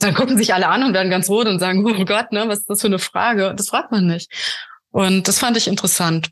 dann 0.01 0.15
gucken 0.15 0.37
sich 0.37 0.53
alle 0.53 0.67
an 0.67 0.83
und 0.83 0.95
werden 0.95 1.11
ganz 1.11 1.29
rot 1.31 1.47
und 1.47 1.61
sagen, 1.61 1.87
oh 1.87 2.05
Gott, 2.05 2.33
ne, 2.33 2.45
was 2.49 2.61
ist 2.61 2.71
das 2.71 2.81
für 2.81 2.89
eine 2.89 2.99
Frage? 2.99 3.55
Das 3.57 3.69
fragt 3.69 3.93
man 3.93 4.07
nicht. 4.07 4.31
Und 4.91 5.29
das 5.29 5.39
fand 5.39 5.57
ich 5.57 5.69
interessant. 5.69 6.31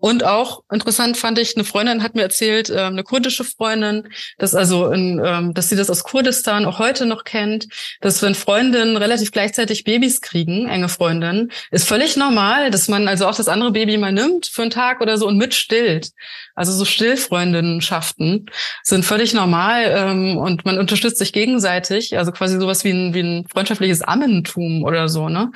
Und 0.00 0.24
auch 0.24 0.62
interessant 0.72 1.18
fand 1.18 1.38
ich, 1.38 1.56
eine 1.56 1.64
Freundin 1.64 2.02
hat 2.02 2.14
mir 2.14 2.22
erzählt, 2.22 2.70
äh, 2.70 2.80
eine 2.80 3.04
kurdische 3.04 3.44
Freundin, 3.44 4.08
dass 4.38 4.54
also, 4.54 4.90
in, 4.90 5.20
ähm, 5.24 5.52
dass 5.54 5.68
sie 5.68 5.76
das 5.76 5.90
aus 5.90 6.04
Kurdistan 6.04 6.64
auch 6.64 6.78
heute 6.78 7.04
noch 7.04 7.24
kennt, 7.24 7.68
dass 8.00 8.22
wenn 8.22 8.34
Freundinnen 8.34 8.96
relativ 8.96 9.30
gleichzeitig 9.30 9.84
Babys 9.84 10.22
kriegen, 10.22 10.68
enge 10.68 10.88
Freundinnen, 10.88 11.52
ist 11.70 11.86
völlig 11.86 12.16
normal, 12.16 12.70
dass 12.70 12.88
man 12.88 13.08
also 13.08 13.26
auch 13.26 13.36
das 13.36 13.48
andere 13.48 13.72
Baby 13.72 13.98
mal 13.98 14.12
nimmt 14.12 14.46
für 14.46 14.62
einen 14.62 14.70
Tag 14.70 15.02
oder 15.02 15.18
so 15.18 15.26
und 15.26 15.36
mitstillt. 15.36 16.10
Also 16.54 16.72
so 16.72 16.84
Stillfreundinnenschaften 16.84 18.46
sind 18.82 19.04
völlig 19.04 19.34
normal 19.34 19.84
ähm, 19.86 20.36
und 20.38 20.64
man 20.64 20.78
unterstützt 20.78 21.18
sich 21.18 21.32
gegenseitig, 21.32 22.16
also 22.16 22.32
quasi 22.32 22.58
sowas 22.58 22.84
wie 22.84 22.90
ein, 22.90 23.14
wie 23.14 23.20
ein 23.20 23.46
freundschaftliches 23.48 24.02
Ammentum 24.02 24.82
oder 24.82 25.08
so, 25.08 25.28
ne? 25.28 25.52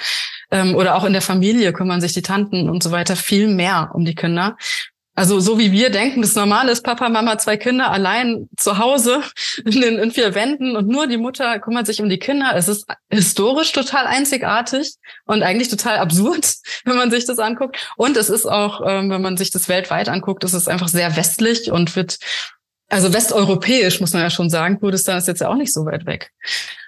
Ähm, 0.55 0.77
oder 0.77 0.95
auch 0.95 1.03
in 1.05 1.13
der 1.13 1.21
Familie 1.21 1.73
kümmern 1.73 2.01
sich 2.01 2.13
die 2.13 2.23
Tanten 2.23 2.71
und 2.71 2.81
so 2.81 2.93
weiter 2.93 3.17
viel 3.17 3.49
mehr 3.49 3.91
um 3.93 4.05
die 4.05 4.15
Kinder. 4.15 4.57
Also 5.17 5.41
so 5.41 5.59
wie 5.59 5.73
wir 5.73 5.91
denken, 5.91 6.23
das 6.23 6.37
Normale 6.37 6.71
ist 6.71 6.83
Papa, 6.83 7.09
Mama, 7.09 7.39
zwei 7.39 7.57
Kinder 7.57 7.91
allein 7.91 8.49
zu 8.57 8.79
Hause 8.79 9.23
in, 9.65 9.81
den, 9.81 9.99
in 9.99 10.13
vier 10.13 10.35
Wänden 10.37 10.77
und 10.77 10.87
nur 10.87 11.09
die 11.09 11.17
Mutter 11.17 11.59
kümmert 11.59 11.87
sich 11.87 12.01
um 12.01 12.09
die 12.09 12.21
Kinder. 12.21 12.53
Es 12.55 12.69
ist 12.69 12.87
historisch 13.11 13.73
total 13.73 14.07
einzigartig 14.07 14.95
und 15.25 15.43
eigentlich 15.43 15.69
total 15.69 15.99
absurd, 15.99 16.55
wenn 16.85 16.97
man 16.97 17.11
sich 17.11 17.27
das 17.27 17.41
anguckt. 17.41 17.77
Und 17.97 18.17
es 18.17 18.31
ist 18.31 18.47
auch, 18.47 18.81
ähm, 18.87 19.11
wenn 19.11 19.23
man 19.23 19.37
sich 19.37 19.51
das 19.51 19.69
weltweit 19.69 20.09
anguckt, 20.09 20.45
es 20.45 20.55
ist 20.55 20.69
einfach 20.69 20.89
sehr 20.89 21.17
westlich 21.17 21.73
und 21.73 21.97
wird 21.97 22.19
also 22.89 23.13
westeuropäisch, 23.13 24.01
muss 24.01 24.13
man 24.13 24.23
ja 24.23 24.31
schon 24.31 24.51
sagen. 24.51 24.79
Kurdistan 24.79 25.19
ist 25.19 25.27
jetzt 25.27 25.41
ja 25.41 25.49
auch 25.49 25.57
nicht 25.57 25.73
so 25.73 25.85
weit 25.85 26.07
weg 26.07 26.31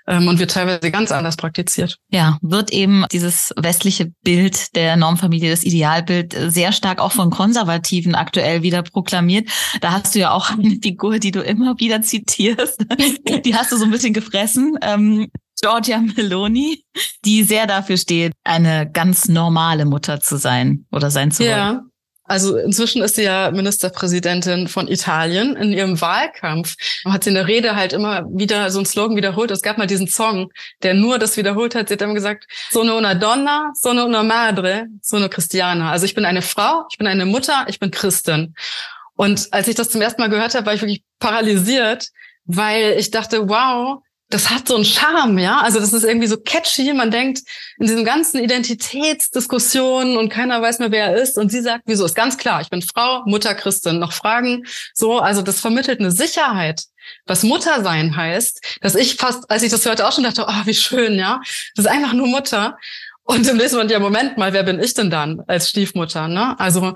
ähm, 0.06 0.28
und 0.28 0.38
wird 0.38 0.50
teilweise 0.50 0.90
ganz 0.90 1.12
anders 1.12 1.36
praktiziert. 1.36 1.98
Ja, 2.10 2.38
wird 2.42 2.72
eben 2.72 3.04
dieses 3.12 3.52
westliche 3.56 4.12
Bild 4.22 4.74
der 4.76 4.96
Normfamilie, 4.96 5.50
das 5.50 5.64
Idealbild, 5.64 6.36
sehr 6.48 6.72
stark 6.72 7.00
auch 7.00 7.12
von 7.12 7.30
Konservativen 7.30 8.14
aktuell 8.14 8.62
wieder 8.62 8.82
proklamiert. 8.82 9.48
Da 9.80 9.92
hast 9.92 10.14
du 10.14 10.20
ja 10.20 10.30
auch 10.30 10.50
eine 10.50 10.78
Figur, 10.82 11.18
die 11.18 11.30
du 11.30 11.40
immer 11.40 11.78
wieder 11.78 12.02
zitierst. 12.02 12.84
Die 13.44 13.54
hast 13.54 13.72
du 13.72 13.76
so 13.76 13.84
ein 13.84 13.90
bisschen 13.90 14.12
gefressen. 14.12 14.76
Ähm, 14.82 15.28
Giorgia 15.60 15.98
Meloni, 15.98 16.84
die 17.24 17.42
sehr 17.42 17.66
dafür 17.66 17.96
steht, 17.96 18.32
eine 18.44 18.90
ganz 18.90 19.28
normale 19.28 19.86
Mutter 19.86 20.20
zu 20.20 20.36
sein 20.36 20.86
oder 20.92 21.10
sein 21.10 21.30
zu 21.30 21.42
wollen. 21.42 21.50
Ja. 21.50 21.82
Also 22.26 22.56
inzwischen 22.56 23.02
ist 23.02 23.16
sie 23.16 23.22
ja 23.22 23.50
Ministerpräsidentin 23.50 24.68
von 24.68 24.88
Italien. 24.88 25.56
In 25.56 25.72
ihrem 25.72 26.00
Wahlkampf 26.00 26.76
hat 27.04 27.24
sie 27.24 27.30
in 27.30 27.34
der 27.34 27.46
Rede 27.46 27.76
halt 27.76 27.92
immer 27.92 28.24
wieder 28.30 28.70
so 28.70 28.78
einen 28.78 28.86
Slogan 28.86 29.16
wiederholt. 29.16 29.50
Es 29.50 29.62
gab 29.62 29.78
mal 29.78 29.86
diesen 29.86 30.08
Song, 30.08 30.50
der 30.82 30.94
nur 30.94 31.18
das 31.18 31.36
wiederholt 31.36 31.74
hat. 31.74 31.88
Sie 31.88 31.94
hat 31.94 32.02
immer 32.02 32.14
gesagt, 32.14 32.46
sono 32.70 32.96
una 32.96 33.14
donna, 33.14 33.72
sono 33.74 34.04
una 34.04 34.22
madre, 34.22 34.86
sono 35.02 35.28
cristiana. 35.28 35.90
Also 35.90 36.04
ich 36.04 36.14
bin 36.14 36.24
eine 36.24 36.42
Frau, 36.42 36.84
ich 36.90 36.98
bin 36.98 37.06
eine 37.06 37.26
Mutter, 37.26 37.66
ich 37.68 37.78
bin 37.78 37.90
Christin. 37.90 38.54
Und 39.14 39.48
als 39.52 39.68
ich 39.68 39.74
das 39.74 39.90
zum 39.90 40.02
ersten 40.02 40.20
Mal 40.20 40.28
gehört 40.28 40.54
habe, 40.54 40.66
war 40.66 40.74
ich 40.74 40.82
wirklich 40.82 41.04
paralysiert, 41.18 42.10
weil 42.44 42.96
ich 42.98 43.10
dachte, 43.10 43.48
wow, 43.48 44.02
das 44.28 44.50
hat 44.50 44.66
so 44.66 44.74
einen 44.74 44.84
Charme, 44.84 45.38
ja. 45.38 45.60
Also 45.60 45.78
das 45.78 45.92
ist 45.92 46.04
irgendwie 46.04 46.26
so 46.26 46.36
catchy. 46.36 46.92
Man 46.92 47.12
denkt 47.12 47.42
in 47.78 47.86
diesen 47.86 48.04
ganzen 48.04 48.42
Identitätsdiskussionen 48.42 50.16
und 50.16 50.30
keiner 50.30 50.60
weiß 50.60 50.80
mehr, 50.80 50.90
wer 50.90 51.06
er 51.06 51.16
ist. 51.16 51.38
Und 51.38 51.50
sie 51.52 51.60
sagt, 51.60 51.84
wieso? 51.86 52.04
Ist 52.04 52.16
ganz 52.16 52.36
klar. 52.36 52.60
Ich 52.60 52.68
bin 52.68 52.82
Frau, 52.82 53.22
Mutter, 53.26 53.54
Christin. 53.54 54.00
Noch 54.00 54.12
Fragen? 54.12 54.64
So, 54.94 55.18
also 55.18 55.42
das 55.42 55.60
vermittelt 55.60 56.00
eine 56.00 56.10
Sicherheit, 56.10 56.82
was 57.26 57.44
Mutter 57.44 57.84
sein 57.84 58.16
heißt, 58.16 58.78
dass 58.80 58.96
ich 58.96 59.14
fast, 59.14 59.48
als 59.48 59.62
ich 59.62 59.70
das 59.70 59.84
hörte, 59.86 60.06
auch 60.06 60.12
schon 60.12 60.24
dachte, 60.24 60.44
oh, 60.48 60.62
wie 60.66 60.74
schön, 60.74 61.14
ja. 61.14 61.40
Das 61.76 61.84
ist 61.84 61.90
einfach 61.90 62.12
nur 62.12 62.26
Mutter. 62.26 62.76
Und 63.22 63.46
im 63.46 63.56
nächsten 63.56 63.76
Moment, 63.76 63.92
ja, 63.92 64.00
Moment 64.00 64.38
mal, 64.38 64.52
wer 64.52 64.64
bin 64.64 64.80
ich 64.80 64.94
denn 64.94 65.10
dann 65.10 65.40
als 65.46 65.70
Stiefmutter, 65.70 66.26
ne? 66.26 66.58
Also 66.58 66.94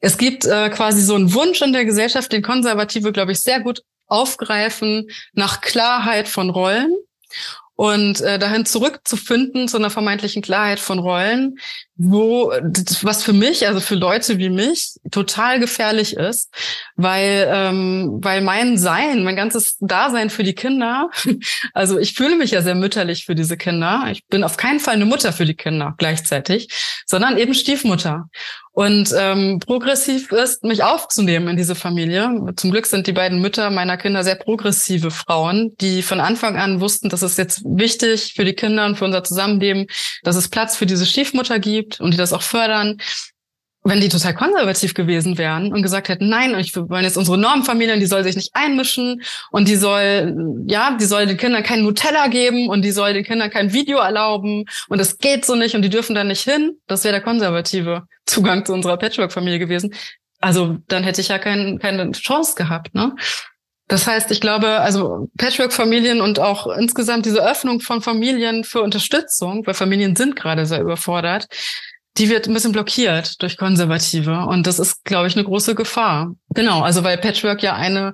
es 0.00 0.18
gibt 0.18 0.44
äh, 0.44 0.68
quasi 0.68 1.02
so 1.02 1.14
einen 1.14 1.32
Wunsch 1.32 1.60
in 1.62 1.72
der 1.72 1.84
Gesellschaft, 1.84 2.30
den 2.30 2.42
Konservative, 2.42 3.12
glaube 3.12 3.32
ich, 3.32 3.40
sehr 3.40 3.60
gut 3.60 3.82
aufgreifen 4.08 5.08
nach 5.32 5.60
Klarheit 5.60 6.28
von 6.28 6.50
Rollen 6.50 6.92
und 7.74 8.20
äh, 8.22 8.38
dahin 8.38 8.66
zurückzufinden 8.66 9.68
zu 9.68 9.76
einer 9.76 9.90
vermeintlichen 9.90 10.42
Klarheit 10.42 10.80
von 10.80 10.98
Rollen, 10.98 11.58
wo 12.00 12.52
was 13.02 13.24
für 13.24 13.32
mich, 13.32 13.66
also 13.66 13.80
für 13.80 13.96
Leute 13.96 14.38
wie 14.38 14.50
mich, 14.50 14.94
total 15.10 15.58
gefährlich 15.58 16.14
ist, 16.16 16.48
weil 16.94 17.48
ähm, 17.52 18.20
weil 18.22 18.40
mein 18.40 18.78
Sein, 18.78 19.24
mein 19.24 19.34
ganzes 19.34 19.76
Dasein 19.80 20.30
für 20.30 20.44
die 20.44 20.54
Kinder, 20.54 21.10
also 21.74 21.98
ich 21.98 22.14
fühle 22.14 22.36
mich 22.36 22.52
ja 22.52 22.62
sehr 22.62 22.76
mütterlich 22.76 23.26
für 23.26 23.34
diese 23.34 23.56
Kinder. 23.56 24.04
Ich 24.12 24.24
bin 24.26 24.44
auf 24.44 24.56
keinen 24.56 24.78
Fall 24.78 24.94
eine 24.94 25.06
Mutter 25.06 25.32
für 25.32 25.44
die 25.44 25.56
Kinder 25.56 25.94
gleichzeitig, 25.98 26.68
sondern 27.04 27.36
eben 27.36 27.52
Stiefmutter 27.52 28.30
und 28.78 29.12
ähm, 29.18 29.58
progressiv 29.58 30.30
ist, 30.30 30.62
mich 30.62 30.84
aufzunehmen 30.84 31.48
in 31.48 31.56
diese 31.56 31.74
Familie. 31.74 32.30
Zum 32.54 32.70
Glück 32.70 32.86
sind 32.86 33.08
die 33.08 33.12
beiden 33.12 33.40
Mütter 33.40 33.70
meiner 33.70 33.96
Kinder 33.96 34.22
sehr 34.22 34.36
progressive 34.36 35.10
Frauen, 35.10 35.76
die 35.80 36.00
von 36.00 36.20
Anfang 36.20 36.56
an 36.56 36.80
wussten, 36.80 37.08
dass 37.08 37.22
es 37.22 37.36
jetzt 37.38 37.64
wichtig 37.64 38.34
für 38.36 38.44
die 38.44 38.52
Kinder 38.52 38.86
und 38.86 38.96
für 38.96 39.04
unser 39.04 39.24
Zusammenleben, 39.24 39.88
dass 40.22 40.36
es 40.36 40.48
Platz 40.48 40.76
für 40.76 40.86
diese 40.86 41.06
Stiefmutter 41.06 41.58
gibt 41.58 41.87
und 42.00 42.12
die 42.12 42.18
das 42.18 42.32
auch 42.32 42.42
fördern. 42.42 42.98
Wenn 43.84 44.00
die 44.00 44.08
total 44.08 44.34
konservativ 44.34 44.92
gewesen 44.92 45.38
wären 45.38 45.72
und 45.72 45.82
gesagt 45.82 46.08
hätten, 46.08 46.28
nein, 46.28 46.58
ich 46.58 46.76
wollen 46.76 47.04
jetzt 47.04 47.16
unsere 47.16 47.38
Normfamilien, 47.38 48.00
die 48.00 48.06
soll 48.06 48.22
sich 48.24 48.36
nicht 48.36 48.50
einmischen 48.52 49.22
und 49.50 49.68
die 49.68 49.76
soll, 49.76 50.64
ja, 50.66 50.96
die 51.00 51.04
soll 51.04 51.26
den 51.26 51.36
Kindern 51.36 51.62
keinen 51.62 51.84
Nutella 51.84 52.26
geben 52.26 52.68
und 52.68 52.82
die 52.82 52.90
soll 52.90 53.14
den 53.14 53.24
Kindern 53.24 53.50
kein 53.50 53.72
Video 53.72 53.98
erlauben 53.98 54.64
und 54.88 54.98
das 54.98 55.18
geht 55.18 55.46
so 55.46 55.54
nicht 55.54 55.74
und 55.74 55.82
die 55.82 55.90
dürfen 55.90 56.14
da 56.14 56.24
nicht 56.24 56.42
hin, 56.42 56.76
das 56.86 57.04
wäre 57.04 57.12
der 57.12 57.22
konservative 57.22 58.02
Zugang 58.26 58.66
zu 58.66 58.74
unserer 58.74 58.98
Patchwork-Familie 58.98 59.60
gewesen. 59.60 59.94
Also 60.40 60.78
dann 60.88 61.04
hätte 61.04 61.20
ich 61.20 61.28
ja 61.28 61.38
kein, 61.38 61.78
keine 61.78 62.10
Chance 62.12 62.54
gehabt. 62.56 62.94
Ne? 62.94 63.14
Das 63.88 64.06
heißt, 64.06 64.30
ich 64.30 64.40
glaube, 64.40 64.80
also 64.80 65.28
Patchwork-Familien 65.38 66.20
und 66.20 66.38
auch 66.38 66.66
insgesamt 66.66 67.24
diese 67.24 67.42
Öffnung 67.44 67.80
von 67.80 68.02
Familien 68.02 68.62
für 68.64 68.82
Unterstützung, 68.82 69.66
weil 69.66 69.74
Familien 69.74 70.14
sind 70.14 70.36
gerade 70.36 70.66
sehr 70.66 70.82
überfordert, 70.82 71.48
die 72.18 72.28
wird 72.28 72.46
ein 72.46 72.54
bisschen 72.54 72.72
blockiert 72.72 73.40
durch 73.42 73.56
Konservative. 73.56 74.46
Und 74.46 74.66
das 74.66 74.78
ist, 74.78 75.04
glaube 75.04 75.28
ich, 75.28 75.36
eine 75.36 75.44
große 75.44 75.74
Gefahr. 75.74 76.34
Genau, 76.50 76.82
also 76.82 77.02
weil 77.02 77.16
Patchwork 77.16 77.62
ja 77.62 77.76
eine, 77.76 78.12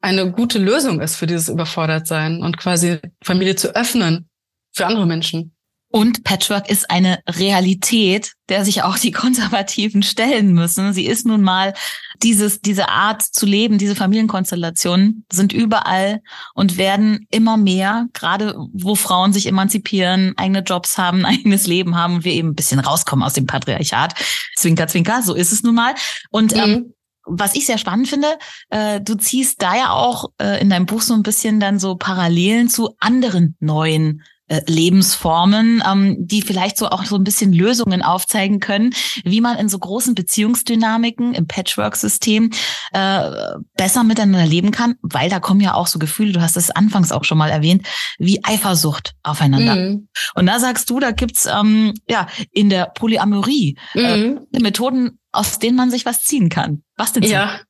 eine 0.00 0.30
gute 0.30 0.58
Lösung 0.58 1.00
ist 1.00 1.16
für 1.16 1.26
dieses 1.26 1.48
Überfordertsein 1.48 2.42
und 2.42 2.56
quasi 2.56 2.98
Familie 3.24 3.56
zu 3.56 3.74
öffnen 3.74 4.28
für 4.72 4.86
andere 4.86 5.06
Menschen. 5.06 5.54
Und 5.92 6.22
Patchwork 6.22 6.70
ist 6.70 6.88
eine 6.88 7.18
Realität, 7.28 8.34
der 8.48 8.64
sich 8.64 8.84
auch 8.84 8.96
die 8.96 9.10
Konservativen 9.10 10.04
stellen 10.04 10.52
müssen. 10.52 10.92
Sie 10.92 11.04
ist 11.04 11.26
nun 11.26 11.42
mal 11.42 11.74
dieses, 12.22 12.60
diese 12.60 12.88
Art 12.88 13.22
zu 13.22 13.44
leben, 13.44 13.76
diese 13.76 13.96
Familienkonstellationen 13.96 15.24
sind 15.32 15.52
überall 15.52 16.20
und 16.54 16.76
werden 16.76 17.26
immer 17.30 17.56
mehr, 17.56 18.06
gerade 18.12 18.54
wo 18.72 18.94
Frauen 18.94 19.32
sich 19.32 19.46
emanzipieren, 19.46 20.34
eigene 20.36 20.60
Jobs 20.60 20.96
haben, 20.96 21.24
eigenes 21.26 21.66
Leben 21.66 21.96
haben 21.96 22.16
und 22.16 22.24
wir 22.24 22.32
eben 22.32 22.50
ein 22.50 22.54
bisschen 22.54 22.78
rauskommen 22.78 23.24
aus 23.24 23.34
dem 23.34 23.46
Patriarchat. 23.46 24.14
Zwinker, 24.56 24.86
zwinker, 24.86 25.22
so 25.22 25.34
ist 25.34 25.50
es 25.50 25.64
nun 25.64 25.74
mal. 25.74 25.94
Und 26.30 26.52
ähm, 26.52 26.58
mhm. 26.58 26.76
ähm, 26.76 26.94
was 27.24 27.54
ich 27.54 27.66
sehr 27.66 27.78
spannend 27.78 28.08
finde, 28.08 28.28
äh, 28.70 29.00
du 29.00 29.14
ziehst 29.14 29.60
da 29.60 29.76
ja 29.76 29.90
auch 29.90 30.30
äh, 30.40 30.60
in 30.60 30.70
deinem 30.70 30.86
Buch 30.86 31.02
so 31.02 31.14
ein 31.14 31.22
bisschen 31.22 31.60
dann 31.60 31.78
so 31.78 31.96
Parallelen 31.96 32.68
zu 32.68 32.94
anderen 32.98 33.56
neuen 33.60 34.22
äh, 34.50 34.62
Lebensformen, 34.66 35.80
ähm, 35.88 36.16
die 36.18 36.42
vielleicht 36.42 36.76
so 36.76 36.88
auch 36.88 37.04
so 37.04 37.14
ein 37.14 37.22
bisschen 37.22 37.52
Lösungen 37.52 38.02
aufzeigen 38.02 38.58
können, 38.58 38.92
wie 39.24 39.40
man 39.40 39.56
in 39.56 39.68
so 39.68 39.78
großen 39.78 40.16
Beziehungsdynamiken 40.16 41.34
im 41.34 41.46
Patchwork-System 41.46 42.50
äh, 42.92 43.30
besser 43.76 44.02
miteinander 44.02 44.46
leben 44.46 44.72
kann, 44.72 44.96
weil 45.02 45.30
da 45.30 45.38
kommen 45.38 45.60
ja 45.60 45.74
auch 45.74 45.86
so 45.86 46.00
Gefühle, 46.00 46.32
du 46.32 46.40
hast 46.40 46.56
es 46.56 46.72
anfangs 46.72 47.12
auch 47.12 47.22
schon 47.22 47.38
mal 47.38 47.48
erwähnt, 47.48 47.86
wie 48.18 48.42
Eifersucht 48.42 49.12
aufeinander. 49.22 49.76
Mhm. 49.76 50.08
Und 50.34 50.46
da 50.46 50.58
sagst 50.58 50.90
du, 50.90 50.98
da 50.98 51.12
gibt's 51.12 51.46
ähm, 51.46 51.94
ja 52.08 52.26
in 52.50 52.70
der 52.70 52.86
Polyamorie 52.86 53.78
äh, 53.94 54.16
mhm. 54.16 54.46
äh, 54.52 54.58
Methoden, 54.58 55.20
aus 55.30 55.60
denen 55.60 55.76
man 55.76 55.92
sich 55.92 56.04
was 56.04 56.24
ziehen 56.24 56.48
kann. 56.48 56.82
Was 56.96 57.12
denn? 57.12 57.22
Ja, 57.22 57.60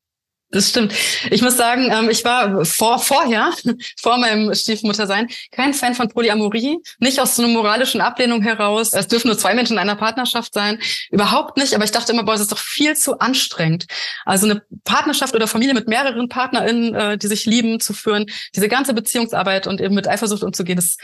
das 0.50 0.70
stimmt. 0.70 0.92
Ich 1.30 1.42
muss 1.42 1.56
sagen, 1.56 1.90
ähm, 1.92 2.10
ich 2.10 2.24
war 2.24 2.64
vor, 2.64 2.98
vorher, 2.98 3.52
vor 4.00 4.18
meinem 4.18 4.52
Stiefmuttersein, 4.52 5.28
kein 5.52 5.74
Fan 5.74 5.94
von 5.94 6.08
Polyamorie. 6.08 6.78
Nicht 6.98 7.20
aus 7.20 7.36
so 7.36 7.42
einer 7.42 7.52
moralischen 7.52 8.00
Ablehnung 8.00 8.42
heraus. 8.42 8.92
Es 8.92 9.06
dürfen 9.06 9.28
nur 9.28 9.38
zwei 9.38 9.54
Menschen 9.54 9.74
in 9.74 9.78
einer 9.78 9.94
Partnerschaft 9.94 10.52
sein. 10.52 10.80
Überhaupt 11.10 11.56
nicht. 11.56 11.74
Aber 11.74 11.84
ich 11.84 11.92
dachte 11.92 12.12
immer, 12.12 12.24
boah, 12.24 12.32
das 12.32 12.42
ist 12.42 12.52
doch 12.52 12.58
viel 12.58 12.96
zu 12.96 13.20
anstrengend. 13.20 13.86
Also 14.24 14.46
eine 14.46 14.62
Partnerschaft 14.84 15.34
oder 15.34 15.46
Familie 15.46 15.74
mit 15.74 15.86
mehreren 15.86 16.28
PartnerInnen, 16.28 16.94
äh, 16.94 17.18
die 17.18 17.28
sich 17.28 17.46
lieben, 17.46 17.78
zu 17.78 17.92
führen. 17.92 18.26
Diese 18.56 18.68
ganze 18.68 18.92
Beziehungsarbeit 18.92 19.68
und 19.68 19.80
eben 19.80 19.94
mit 19.94 20.08
Eifersucht 20.08 20.42
umzugehen, 20.42 20.76
das 20.76 20.96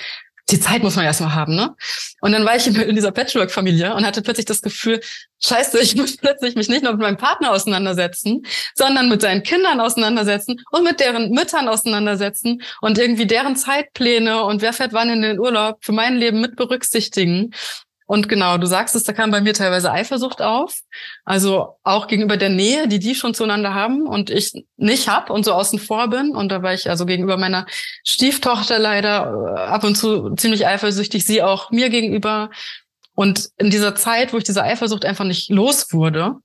die 0.50 0.60
Zeit 0.60 0.82
muss 0.82 0.94
man 0.94 1.04
erstmal 1.04 1.34
haben, 1.34 1.56
ne? 1.56 1.74
Und 2.20 2.32
dann 2.32 2.44
war 2.44 2.54
ich 2.54 2.66
in 2.66 2.94
dieser 2.94 3.10
Patchwork-Familie 3.10 3.94
und 3.94 4.06
hatte 4.06 4.22
plötzlich 4.22 4.46
das 4.46 4.62
Gefühl, 4.62 5.00
scheiße, 5.42 5.78
ich 5.80 5.96
muss 5.96 6.16
plötzlich 6.16 6.54
mich 6.54 6.68
nicht 6.68 6.82
nur 6.82 6.92
mit 6.92 7.00
meinem 7.00 7.16
Partner 7.16 7.50
auseinandersetzen, 7.52 8.46
sondern 8.74 9.08
mit 9.08 9.22
seinen 9.22 9.42
Kindern 9.42 9.80
auseinandersetzen 9.80 10.62
und 10.70 10.84
mit 10.84 11.00
deren 11.00 11.30
Müttern 11.30 11.68
auseinandersetzen 11.68 12.62
und 12.80 12.98
irgendwie 12.98 13.26
deren 13.26 13.56
Zeitpläne 13.56 14.44
und 14.44 14.62
wer 14.62 14.72
fährt 14.72 14.92
wann 14.92 15.10
in 15.10 15.22
den 15.22 15.40
Urlaub 15.40 15.78
für 15.84 15.92
mein 15.92 16.16
Leben 16.16 16.40
mit 16.40 16.54
berücksichtigen. 16.56 17.52
Und 18.06 18.28
genau, 18.28 18.56
du 18.56 18.66
sagst 18.66 18.94
es, 18.94 19.02
da 19.02 19.12
kam 19.12 19.32
bei 19.32 19.40
mir 19.40 19.52
teilweise 19.52 19.90
Eifersucht 19.90 20.40
auf. 20.40 20.78
Also 21.24 21.76
auch 21.82 22.06
gegenüber 22.06 22.36
der 22.36 22.50
Nähe, 22.50 22.86
die 22.86 23.00
die 23.00 23.16
schon 23.16 23.34
zueinander 23.34 23.74
haben 23.74 24.06
und 24.06 24.30
ich 24.30 24.52
nicht 24.76 25.08
hab 25.08 25.28
und 25.28 25.44
so 25.44 25.52
außen 25.52 25.80
vor 25.80 26.08
bin. 26.08 26.30
Und 26.34 26.50
da 26.50 26.62
war 26.62 26.72
ich 26.72 26.88
also 26.88 27.04
gegenüber 27.04 27.36
meiner 27.36 27.66
Stieftochter 28.04 28.78
leider 28.78 29.56
äh, 29.56 29.60
ab 29.60 29.82
und 29.82 29.96
zu 29.96 30.34
ziemlich 30.36 30.66
eifersüchtig, 30.66 31.26
sie 31.26 31.42
auch 31.42 31.70
mir 31.72 31.90
gegenüber. 31.90 32.50
Und 33.16 33.48
in 33.56 33.70
dieser 33.70 33.96
Zeit, 33.96 34.32
wo 34.32 34.36
ich 34.36 34.44
diese 34.44 34.62
Eifersucht 34.62 35.04
einfach 35.04 35.24
nicht 35.24 35.50
los 35.50 35.92
wurde, 35.92 36.36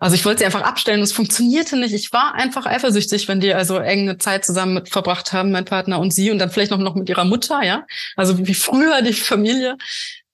also 0.00 0.14
ich 0.14 0.24
wollte 0.24 0.40
sie 0.40 0.46
einfach 0.46 0.62
abstellen, 0.62 1.00
es 1.00 1.12
funktionierte 1.12 1.76
nicht. 1.76 1.94
Ich 1.94 2.12
war 2.12 2.34
einfach 2.34 2.66
eifersüchtig, 2.66 3.28
wenn 3.28 3.40
die 3.40 3.54
also 3.54 3.78
enge 3.78 4.18
Zeit 4.18 4.44
zusammen 4.44 4.74
mit 4.74 4.88
verbracht 4.90 5.32
haben, 5.32 5.52
mein 5.52 5.64
Partner 5.64 5.98
und 5.98 6.12
sie, 6.12 6.30
und 6.30 6.38
dann 6.38 6.50
vielleicht 6.50 6.70
noch, 6.70 6.78
noch 6.78 6.94
mit 6.94 7.08
ihrer 7.08 7.24
Mutter, 7.24 7.62
ja. 7.62 7.84
Also 8.14 8.46
wie 8.46 8.54
früher 8.54 9.00
die 9.02 9.12
Familie 9.12 9.76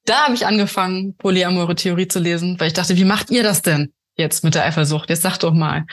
da 0.04 0.24
habe 0.24 0.34
ich 0.34 0.46
angefangen, 0.46 1.16
polyamore 1.16 1.74
Theorie 1.74 2.08
zu 2.08 2.18
lesen, 2.18 2.58
weil 2.58 2.68
ich 2.68 2.72
dachte, 2.72 2.96
wie 2.96 3.04
macht 3.04 3.30
ihr 3.30 3.42
das 3.42 3.62
denn 3.62 3.92
jetzt 4.16 4.44
mit 4.44 4.54
der 4.54 4.64
Eifersucht? 4.64 5.08
Jetzt 5.08 5.22
sag 5.22 5.38
doch 5.38 5.52
mal. 5.52 5.86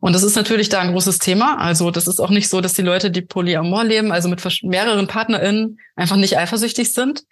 Und 0.00 0.14
das 0.14 0.22
ist 0.22 0.36
natürlich 0.36 0.68
da 0.68 0.80
ein 0.80 0.92
großes 0.92 1.18
Thema. 1.18 1.58
Also 1.58 1.90
das 1.90 2.06
ist 2.06 2.20
auch 2.20 2.30
nicht 2.30 2.48
so, 2.48 2.60
dass 2.60 2.74
die 2.74 2.82
Leute, 2.82 3.10
die 3.10 3.22
polyamor 3.22 3.84
leben, 3.84 4.10
also 4.12 4.28
mit 4.28 4.42
mehreren 4.62 5.06
PartnerInnen, 5.06 5.78
einfach 5.96 6.16
nicht 6.16 6.38
eifersüchtig 6.38 6.92
sind, 6.94 7.24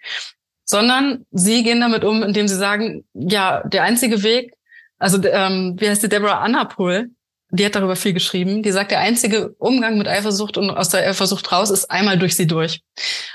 sondern 0.63 1.25
sie 1.31 1.63
gehen 1.63 1.81
damit 1.81 2.03
um, 2.03 2.23
indem 2.23 2.47
sie 2.47 2.55
sagen, 2.55 3.05
ja, 3.13 3.63
der 3.67 3.83
einzige 3.83 4.21
Weg, 4.23 4.53
also 4.99 5.21
ähm, 5.23 5.75
wie 5.79 5.89
heißt 5.89 6.03
die 6.03 6.09
Deborah 6.09 6.41
Annapol, 6.41 7.09
die 7.49 7.65
hat 7.65 7.75
darüber 7.75 7.95
viel 7.95 8.11
geschrieben. 8.11 8.61
Die 8.61 8.71
sagt, 8.71 8.91
der 8.91 8.99
einzige 8.99 9.55
Umgang 9.57 9.97
mit 9.97 10.07
Eifersucht 10.07 10.57
und 10.57 10.69
aus 10.69 10.89
der 10.89 11.09
Eifersucht 11.09 11.49
raus 11.51 11.69
ist 11.69 11.89
einmal 11.89 12.17
durch 12.17 12.35
sie 12.35 12.45
durch. 12.45 12.81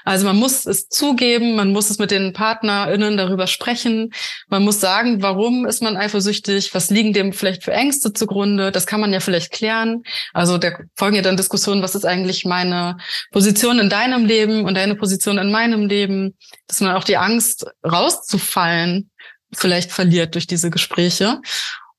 Also 0.04 0.26
man 0.26 0.36
muss 0.36 0.66
es 0.66 0.88
zugeben, 0.88 1.56
man 1.56 1.72
muss 1.72 1.88
es 1.88 1.98
mit 1.98 2.10
den 2.10 2.34
PartnerInnen 2.34 3.16
darüber 3.16 3.46
sprechen. 3.46 4.12
Man 4.48 4.64
muss 4.64 4.80
sagen, 4.80 5.22
warum 5.22 5.64
ist 5.64 5.82
man 5.82 5.96
eifersüchtig? 5.96 6.74
Was 6.74 6.90
liegen 6.90 7.14
dem 7.14 7.32
vielleicht 7.32 7.64
für 7.64 7.72
Ängste 7.72 8.12
zugrunde? 8.12 8.70
Das 8.70 8.86
kann 8.86 9.00
man 9.00 9.14
ja 9.14 9.20
vielleicht 9.20 9.50
klären. 9.50 10.02
Also 10.34 10.58
da 10.58 10.72
folgen 10.94 11.16
ja 11.16 11.22
dann 11.22 11.38
Diskussionen, 11.38 11.82
was 11.82 11.94
ist 11.94 12.04
eigentlich 12.04 12.44
meine 12.44 12.98
Position 13.30 13.78
in 13.78 13.88
deinem 13.88 14.26
Leben 14.26 14.66
und 14.66 14.74
deine 14.74 14.94
Position 14.94 15.38
in 15.38 15.50
meinem 15.50 15.86
Leben? 15.86 16.36
Dass 16.66 16.80
man 16.82 16.94
auch 16.94 17.04
die 17.04 17.16
Angst 17.16 17.66
rauszufallen 17.82 19.10
vielleicht 19.54 19.92
verliert 19.92 20.34
durch 20.34 20.46
diese 20.46 20.70
Gespräche. 20.70 21.40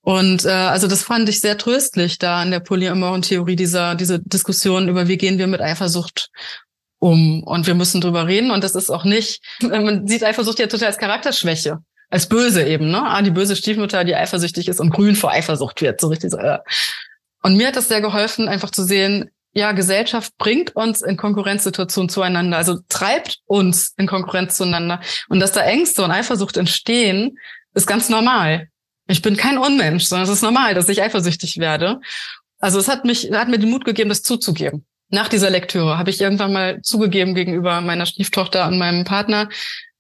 Und 0.06 0.44
äh, 0.44 0.50
also 0.50 0.88
das 0.88 1.02
fand 1.04 1.30
ich 1.30 1.40
sehr 1.40 1.58
tröstlich 1.58 2.20
da 2.20 2.44
in 2.44 2.52
der 2.52 2.60
polyamoren 2.60 3.22
Theorie, 3.22 3.56
dieser, 3.56 3.96
diese 3.96 4.20
Diskussion 4.20 4.90
über, 4.90 5.08
wie 5.08 5.18
gehen 5.18 5.38
wir 5.38 5.48
mit 5.48 5.62
Eifersucht 5.62 6.30
um. 7.00 7.42
Und 7.44 7.68
wir 7.68 7.74
müssen 7.74 8.02
drüber 8.02 8.28
reden. 8.28 8.52
Und 8.52 8.66
das 8.66 8.76
ist 8.76 8.90
auch 8.90 9.06
nicht, 9.06 9.42
man 9.62 10.06
sieht 10.06 10.26
Eifersucht 10.26 10.60
ja 10.60 10.68
total 10.68 10.90
als 10.90 10.98
Charakterschwäche. 10.98 11.80
Als 12.10 12.28
böse 12.28 12.64
eben, 12.64 12.92
ne? 12.92 13.02
Ah, 13.02 13.22
die 13.22 13.32
böse 13.32 13.56
Stiefmutter, 13.56 14.04
die 14.04 14.16
eifersüchtig 14.16 14.68
ist 14.68 14.82
und 14.82 14.92
grün 14.92 15.16
vor 15.16 15.32
Eifersucht 15.32 15.82
wird. 15.82 16.02
So 16.02 16.10
richtig 16.10 16.34
äh. 16.34 16.60
Und 17.42 17.56
mir 17.56 17.68
hat 17.68 17.76
das 17.78 17.88
sehr 17.88 18.02
geholfen, 18.02 18.48
einfach 18.48 18.72
zu 18.72 18.84
sehen, 18.84 19.32
ja, 19.54 19.72
Gesellschaft 19.72 20.38
bringt 20.38 20.76
uns 20.76 21.02
in 21.02 21.16
Konkurrenzsituationen 21.16 22.10
zueinander, 22.10 22.58
also 22.58 22.80
treibt 22.90 23.40
uns 23.46 23.94
in 23.98 24.08
Konkurrenz 24.08 24.58
zueinander. 24.58 25.00
Und 25.30 25.40
dass 25.40 25.54
da 25.54 25.62
Ängste 25.62 26.04
und 26.04 26.12
Eifersucht 26.12 26.58
entstehen, 26.58 27.38
ist 27.74 27.88
ganz 27.88 28.10
normal. 28.10 28.68
Ich 29.08 29.22
bin 29.22 29.36
kein 29.36 29.58
Unmensch, 29.58 30.06
sondern 30.06 30.28
es 30.28 30.34
ist 30.34 30.44
normal, 30.44 30.74
dass 30.74 30.90
ich 30.90 31.02
eifersüchtig 31.02 31.58
werde. 31.58 32.00
Also 32.60 32.80
es 32.80 32.88
hat 32.88 33.06
mich, 33.06 33.32
hat 33.32 33.50
mir 33.50 33.60
den 33.60 33.70
Mut 33.70 33.86
gegeben, 33.86 34.10
das 34.10 34.24
zuzugeben. 34.24 34.86
Nach 35.10 35.28
dieser 35.28 35.50
Lektüre 35.50 35.98
habe 35.98 36.10
ich 36.10 36.22
irgendwann 36.22 36.54
mal 36.54 36.82
zugegeben 36.82 37.36
gegenüber 37.36 37.82
meiner 37.82 38.06
Stieftochter 38.06 38.68
und 38.68 38.78
meinem 38.78 39.04
Partner, 39.04 39.50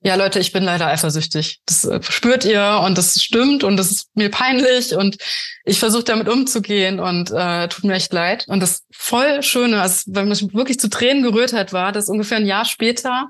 ja 0.04 0.16
Leute, 0.16 0.40
ich 0.40 0.52
bin 0.52 0.64
leider 0.64 0.88
eifersüchtig. 0.88 1.62
Das 1.66 1.86
äh, 1.86 2.02
spürt 2.04 2.46
ihr 2.46 2.82
und 2.86 2.98
das 2.98 3.22
stimmt 3.22 3.64
und 3.64 3.78
das 3.78 3.90
ist 3.90 4.10
mir 4.16 4.30
peinlich 4.30 4.96
und 4.96 5.18
ich 5.64 5.80
versuche 5.80 6.04
damit 6.04 6.28
umzugehen 6.28 7.00
und 7.00 7.32
äh, 7.32 7.70
tut 7.70 7.86
mir 7.86 7.94
echt 7.94 8.12
leid. 8.12 8.46
Und 8.48 8.60
das 8.60 8.84
voll 8.92 9.42
Schöne, 9.44 9.82
also 9.82 10.04
wenn 10.08 10.28
mich 10.28 10.54
wirklich 10.54 10.80
zu 10.80 10.90
Tränen 10.90 11.24
gerührt 11.24 11.54
hat, 11.54 11.72
war, 11.72 11.92
dass 11.94 12.10
ungefähr 12.10 12.38
ein 12.38 12.46
Jahr 12.46 12.66
später 12.66 13.30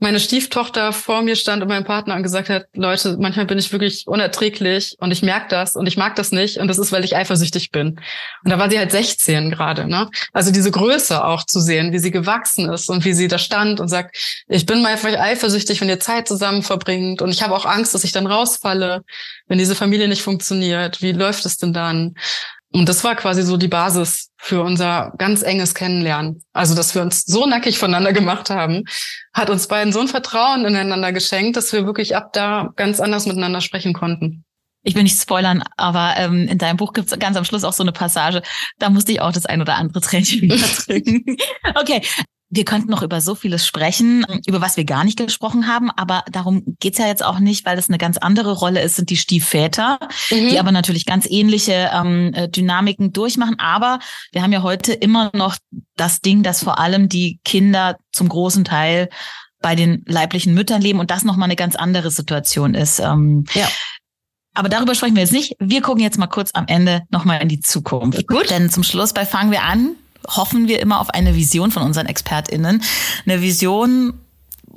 meine 0.00 0.18
Stieftochter 0.18 0.92
vor 0.92 1.22
mir 1.22 1.36
stand 1.36 1.62
und 1.62 1.68
mein 1.68 1.84
Partner 1.84 2.16
und 2.16 2.22
gesagt 2.22 2.48
hat, 2.48 2.66
Leute, 2.74 3.16
manchmal 3.20 3.44
bin 3.44 3.58
ich 3.58 3.70
wirklich 3.70 4.06
unerträglich 4.06 4.96
und 4.98 5.10
ich 5.12 5.22
merke 5.22 5.48
das 5.50 5.76
und 5.76 5.86
ich 5.86 5.98
mag 5.98 6.16
das 6.16 6.32
nicht 6.32 6.56
und 6.56 6.68
das 6.68 6.78
ist, 6.78 6.90
weil 6.90 7.04
ich 7.04 7.14
eifersüchtig 7.14 7.70
bin. 7.70 8.00
Und 8.42 8.50
da 8.50 8.58
war 8.58 8.70
sie 8.70 8.78
halt 8.78 8.90
16 8.90 9.50
gerade, 9.50 9.86
ne? 9.86 10.08
Also 10.32 10.52
diese 10.52 10.70
Größe 10.70 11.22
auch 11.22 11.44
zu 11.44 11.60
sehen, 11.60 11.92
wie 11.92 11.98
sie 11.98 12.10
gewachsen 12.10 12.70
ist 12.72 12.88
und 12.88 13.04
wie 13.04 13.12
sie 13.12 13.28
da 13.28 13.38
stand 13.38 13.78
und 13.78 13.88
sagt, 13.88 14.16
ich 14.48 14.64
bin 14.64 14.80
mal 14.80 14.96
eifersüchtig, 14.96 15.80
wenn 15.82 15.88
ihr 15.90 16.00
Zeit 16.00 16.26
zusammen 16.26 16.62
verbringt 16.62 17.20
und 17.20 17.30
ich 17.30 17.42
habe 17.42 17.54
auch 17.54 17.66
Angst, 17.66 17.94
dass 17.94 18.04
ich 18.04 18.12
dann 18.12 18.26
rausfalle, 18.26 19.02
wenn 19.48 19.58
diese 19.58 19.74
Familie 19.74 20.08
nicht 20.08 20.22
funktioniert. 20.22 21.02
Wie 21.02 21.12
läuft 21.12 21.44
es 21.44 21.58
denn 21.58 21.74
dann? 21.74 22.14
Und 22.72 22.88
das 22.88 23.02
war 23.02 23.16
quasi 23.16 23.42
so 23.42 23.56
die 23.56 23.68
Basis 23.68 24.30
für 24.36 24.62
unser 24.62 25.12
ganz 25.18 25.42
enges 25.42 25.74
Kennenlernen. 25.74 26.44
Also, 26.52 26.74
dass 26.74 26.94
wir 26.94 27.02
uns 27.02 27.24
so 27.24 27.46
nackig 27.46 27.78
voneinander 27.78 28.12
gemacht 28.12 28.48
haben, 28.48 28.84
hat 29.32 29.50
uns 29.50 29.66
beiden 29.66 29.92
so 29.92 30.00
ein 30.00 30.08
Vertrauen 30.08 30.64
ineinander 30.64 31.12
geschenkt, 31.12 31.56
dass 31.56 31.72
wir 31.72 31.84
wirklich 31.84 32.16
ab 32.16 32.32
da 32.32 32.70
ganz 32.76 33.00
anders 33.00 33.26
miteinander 33.26 33.60
sprechen 33.60 33.92
konnten. 33.92 34.44
Ich 34.82 34.94
will 34.94 35.02
nicht 35.02 35.20
spoilern, 35.20 35.62
aber 35.76 36.14
ähm, 36.16 36.48
in 36.48 36.56
deinem 36.56 36.78
Buch 36.78 36.94
gibt 36.94 37.12
es 37.12 37.18
ganz 37.18 37.36
am 37.36 37.44
Schluss 37.44 37.64
auch 37.64 37.72
so 37.74 37.82
eine 37.82 37.92
Passage, 37.92 38.40
da 38.78 38.88
musste 38.88 39.12
ich 39.12 39.20
auch 39.20 39.32
das 39.32 39.44
ein 39.44 39.60
oder 39.60 39.74
andere 39.74 40.00
Tränchen 40.00 40.48
trinken. 40.86 41.36
okay, 41.74 42.00
wir 42.50 42.64
könnten 42.64 42.90
noch 42.90 43.02
über 43.02 43.20
so 43.20 43.36
vieles 43.36 43.64
sprechen, 43.64 44.26
über 44.46 44.60
was 44.60 44.76
wir 44.76 44.84
gar 44.84 45.04
nicht 45.04 45.16
gesprochen 45.16 45.68
haben, 45.68 45.90
aber 45.92 46.24
darum 46.30 46.76
geht's 46.80 46.98
ja 46.98 47.06
jetzt 47.06 47.24
auch 47.24 47.38
nicht, 47.38 47.64
weil 47.64 47.76
das 47.76 47.88
eine 47.88 47.98
ganz 47.98 48.18
andere 48.18 48.52
Rolle 48.52 48.82
ist, 48.82 48.96
sind 48.96 49.08
die 49.08 49.16
Stiefväter, 49.16 50.00
mhm. 50.30 50.48
die 50.50 50.58
aber 50.58 50.72
natürlich 50.72 51.06
ganz 51.06 51.26
ähnliche 51.30 51.90
ähm, 51.94 52.34
äh, 52.34 52.48
Dynamiken 52.48 53.12
durchmachen. 53.12 53.58
Aber 53.60 54.00
wir 54.32 54.42
haben 54.42 54.52
ja 54.52 54.62
heute 54.62 54.92
immer 54.92 55.30
noch 55.32 55.56
das 55.96 56.20
Ding, 56.20 56.42
dass 56.42 56.64
vor 56.64 56.80
allem 56.80 57.08
die 57.08 57.38
Kinder 57.44 57.96
zum 58.10 58.28
großen 58.28 58.64
Teil 58.64 59.08
bei 59.62 59.76
den 59.76 60.02
leiblichen 60.06 60.52
Müttern 60.52 60.82
leben 60.82 60.98
und 60.98 61.12
das 61.12 61.22
nochmal 61.24 61.46
eine 61.46 61.56
ganz 61.56 61.76
andere 61.76 62.10
Situation 62.10 62.74
ist. 62.74 62.98
Ähm, 62.98 63.44
ja. 63.54 63.68
Aber 64.54 64.68
darüber 64.68 64.96
sprechen 64.96 65.14
wir 65.14 65.22
jetzt 65.22 65.32
nicht. 65.32 65.54
Wir 65.60 65.82
gucken 65.82 66.02
jetzt 66.02 66.18
mal 66.18 66.26
kurz 66.26 66.50
am 66.54 66.66
Ende 66.66 67.02
nochmal 67.10 67.40
in 67.40 67.48
die 67.48 67.60
Zukunft. 67.60 68.26
Gut. 68.26 68.50
Denn 68.50 68.70
zum 68.70 68.82
Schluss 68.82 69.12
bei 69.12 69.24
Fangen 69.24 69.52
wir 69.52 69.62
an 69.62 69.94
hoffen 70.28 70.68
wir 70.68 70.80
immer 70.80 71.00
auf 71.00 71.10
eine 71.10 71.34
Vision 71.34 71.70
von 71.70 71.82
unseren 71.82 72.06
ExpertInnen. 72.06 72.82
Eine 73.26 73.42
Vision, 73.42 74.14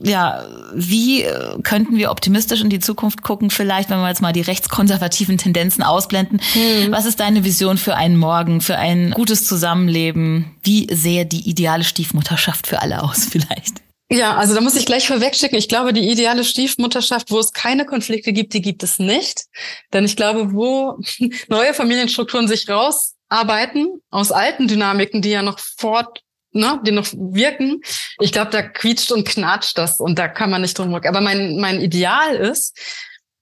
ja, 0.02 0.44
wie 0.74 1.24
äh, 1.24 1.62
könnten 1.62 1.98
wir 1.98 2.12
optimistisch 2.12 2.62
in 2.62 2.70
die 2.70 2.80
Zukunft 2.80 3.22
gucken? 3.22 3.50
Vielleicht, 3.50 3.90
wenn 3.90 4.00
wir 4.00 4.10
jetzt 4.10 4.22
mal 4.22 4.34
die 4.34 4.42
rechtskonservativen 4.42 5.38
Tendenzen 5.38 5.84
ausblenden. 5.84 6.42
Hm. 6.54 6.92
Was 6.92 7.06
ist 7.06 7.20
deine 7.20 7.44
Vision 7.44 7.78
für 7.78 7.96
einen 7.96 8.18
Morgen, 8.18 8.62
für 8.62 8.78
ein 8.78 9.12
gutes 9.12 9.46
Zusammenleben? 9.46 10.56
Wie 10.64 10.88
sähe 10.92 11.26
die 11.26 11.48
ideale 11.48 11.84
Stiefmutterschaft 11.84 12.68
für 12.68 12.82
alle 12.82 13.04
aus 13.04 13.26
vielleicht? 13.32 13.82
Ja, 14.12 14.36
also 14.36 14.54
da 14.54 14.62
muss 14.62 14.76
ich 14.76 14.86
gleich 14.86 15.08
vorwegschicken. 15.08 15.58
Ich 15.58 15.70
glaube, 15.70 15.94
die 15.94 16.08
ideale 16.08 16.44
Stiefmutterschaft, 16.44 17.32
wo 17.32 17.40
es 17.40 17.52
keine 17.52 17.86
Konflikte 17.86 18.34
gibt, 18.34 18.54
die 18.54 18.62
gibt 18.62 18.84
es 18.84 19.00
nicht. 19.00 19.46
Denn 19.92 20.06
ich 20.06 20.16
glaube, 20.16 20.54
wo 20.54 21.00
neue 21.48 21.74
Familienstrukturen 21.74 22.48
sich 22.48 22.70
raus 22.70 23.13
arbeiten 23.34 24.02
aus 24.12 24.32
alten 24.32 24.68
Dynamiken, 24.68 25.22
die 25.22 25.32
ja 25.32 25.42
noch 25.42 25.60
fort, 25.60 26.22
ne, 26.52 26.80
die 26.86 26.92
noch 26.92 27.08
wirken. 27.14 27.82
Ich 28.20 28.32
glaube, 28.32 28.52
da 28.52 28.62
quietscht 28.62 29.12
und 29.12 29.28
knatscht 29.28 29.78
das 29.78 30.00
und 30.00 30.20
da 30.20 30.28
kann 30.28 30.52
man 30.52 30.62
nicht 30.62 30.78
drum 30.78 30.94
Aber 30.94 31.22
mein, 31.22 31.60
mein 31.60 31.82
Ideal 31.82 32.36
ist, 32.36 32.78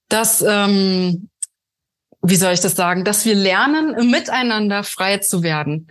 dass, 0.07 0.41
ähm, 0.41 1.29
wie 2.21 2.35
soll 2.35 2.53
ich 2.53 2.61
das 2.61 2.75
sagen, 2.75 3.03
dass 3.03 3.25
wir 3.25 3.35
lernen, 3.35 4.09
miteinander 4.09 4.83
frei 4.83 5.17
zu 5.17 5.43
werden. 5.43 5.87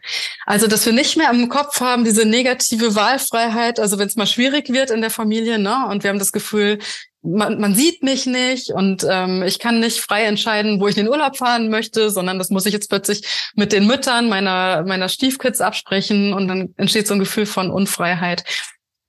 Also, 0.47 0.67
dass 0.67 0.87
wir 0.87 0.93
nicht 0.93 1.17
mehr 1.17 1.31
im 1.31 1.49
Kopf 1.49 1.81
haben, 1.81 2.05
diese 2.05 2.25
negative 2.25 2.95
Wahlfreiheit, 2.95 3.81
also 3.81 3.99
wenn 3.99 4.07
es 4.07 4.17
mal 4.17 4.27
schwierig 4.27 4.71
wird 4.71 4.91
in 4.91 5.01
der 5.01 5.11
Familie, 5.11 5.59
ne, 5.59 5.89
und 5.89 6.05
wir 6.05 6.11
haben 6.11 6.19
das 6.19 6.33
Gefühl, 6.33 6.79
man, 7.23 7.61
man 7.61 7.75
sieht 7.75 8.03
mich 8.03 8.27
nicht 8.27 8.71
und 8.71 9.07
ähm, 9.09 9.43
ich 9.43 9.59
kann 9.59 9.81
nicht 9.81 10.01
frei 10.01 10.25
entscheiden, 10.25 10.81
wo 10.81 10.89
ich 10.89 10.97
in 10.97 11.05
den 11.05 11.13
Urlaub 11.13 11.37
fahren 11.37 11.69
möchte, 11.69 12.11
sondern 12.11 12.39
das 12.39 12.51
muss 12.51 12.67
ich 12.67 12.73
jetzt 12.73 12.89
plötzlich 12.89 13.23
mit 13.55 13.73
den 13.73 13.87
Müttern 13.87 14.29
meiner, 14.29 14.85
meiner 14.85 15.09
Stiefkids 15.09 15.61
absprechen 15.61 16.33
und 16.33 16.49
dann 16.49 16.75
entsteht 16.77 17.07
so 17.07 17.15
ein 17.15 17.21
Gefühl 17.21 17.47
von 17.47 17.71
Unfreiheit. 17.71 18.45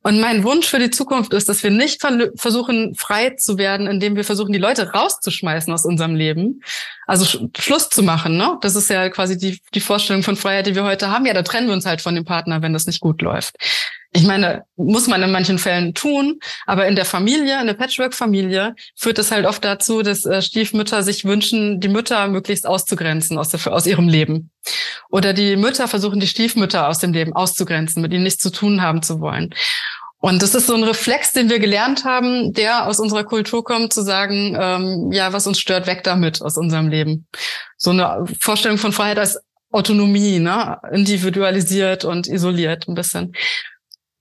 Und 0.03 0.19
mein 0.19 0.43
Wunsch 0.43 0.65
für 0.65 0.79
die 0.79 0.89
Zukunft 0.89 1.31
ist, 1.31 1.47
dass 1.47 1.61
wir 1.61 1.69
nicht 1.69 2.01
versuchen, 2.01 2.95
frei 2.95 3.35
zu 3.37 3.59
werden, 3.59 3.85
indem 3.85 4.15
wir 4.15 4.23
versuchen, 4.23 4.51
die 4.51 4.57
Leute 4.57 4.91
rauszuschmeißen 4.93 5.71
aus 5.71 5.85
unserem 5.85 6.15
Leben. 6.15 6.61
Also 7.05 7.23
Sch 7.25 7.37
Schluss 7.59 7.89
zu 7.89 8.01
machen, 8.01 8.35
ne? 8.35 8.57
Das 8.61 8.75
ist 8.75 8.89
ja 8.89 9.09
quasi 9.09 9.37
die, 9.37 9.61
die 9.75 9.79
Vorstellung 9.79 10.23
von 10.23 10.35
Freiheit, 10.35 10.65
die 10.65 10.73
wir 10.73 10.85
heute 10.85 11.11
haben. 11.11 11.27
Ja, 11.27 11.35
da 11.35 11.43
trennen 11.43 11.67
wir 11.67 11.75
uns 11.75 11.85
halt 11.85 12.01
von 12.01 12.15
dem 12.15 12.25
Partner, 12.25 12.63
wenn 12.63 12.73
das 12.73 12.87
nicht 12.87 12.99
gut 12.99 13.21
läuft. 13.21 13.57
Ich 14.13 14.23
meine, 14.23 14.65
muss 14.75 15.07
man 15.07 15.23
in 15.23 15.31
manchen 15.31 15.57
Fällen 15.57 15.93
tun, 15.93 16.39
aber 16.65 16.87
in 16.87 16.95
der 16.95 17.05
Familie, 17.05 17.61
in 17.61 17.67
der 17.67 17.75
Patchwork-Familie, 17.75 18.75
führt 18.95 19.17
es 19.19 19.31
halt 19.31 19.45
oft 19.45 19.63
dazu, 19.63 20.01
dass 20.01 20.25
äh, 20.25 20.41
Stiefmütter 20.41 21.01
sich 21.01 21.23
wünschen, 21.23 21.79
die 21.79 21.87
Mütter 21.87 22.27
möglichst 22.27 22.67
auszugrenzen 22.67 23.37
aus, 23.37 23.49
der, 23.49 23.71
aus 23.71 23.87
ihrem 23.87 24.09
Leben. 24.09 24.51
Oder 25.09 25.31
die 25.31 25.55
Mütter 25.55 25.87
versuchen, 25.87 26.19
die 26.19 26.27
Stiefmütter 26.27 26.89
aus 26.89 26.99
dem 26.99 27.13
Leben 27.13 27.33
auszugrenzen, 27.33 28.01
mit 28.01 28.11
ihnen 28.11 28.23
nichts 28.23 28.43
zu 28.43 28.51
tun 28.51 28.81
haben 28.81 29.01
zu 29.01 29.21
wollen. 29.21 29.53
Und 30.21 30.43
das 30.43 30.53
ist 30.55 30.67
so 30.67 30.75
ein 30.75 30.83
Reflex, 30.83 31.31
den 31.31 31.49
wir 31.49 31.59
gelernt 31.59 32.05
haben, 32.05 32.53
der 32.53 32.87
aus 32.87 32.99
unserer 32.99 33.23
Kultur 33.23 33.63
kommt, 33.63 33.91
zu 33.91 34.03
sagen, 34.03 34.55
ähm, 34.59 35.11
ja, 35.11 35.33
was 35.33 35.47
uns 35.47 35.59
stört, 35.59 35.87
weg 35.87 36.03
damit 36.03 36.41
aus 36.41 36.57
unserem 36.57 36.89
Leben. 36.89 37.27
So 37.75 37.89
eine 37.89 38.25
Vorstellung 38.39 38.77
von 38.77 38.91
Freiheit 38.91 39.17
als 39.17 39.39
Autonomie, 39.71 40.39
ne? 40.39 40.77
individualisiert 40.91 42.05
und 42.05 42.27
isoliert 42.27 42.87
ein 42.87 42.93
bisschen. 42.93 43.33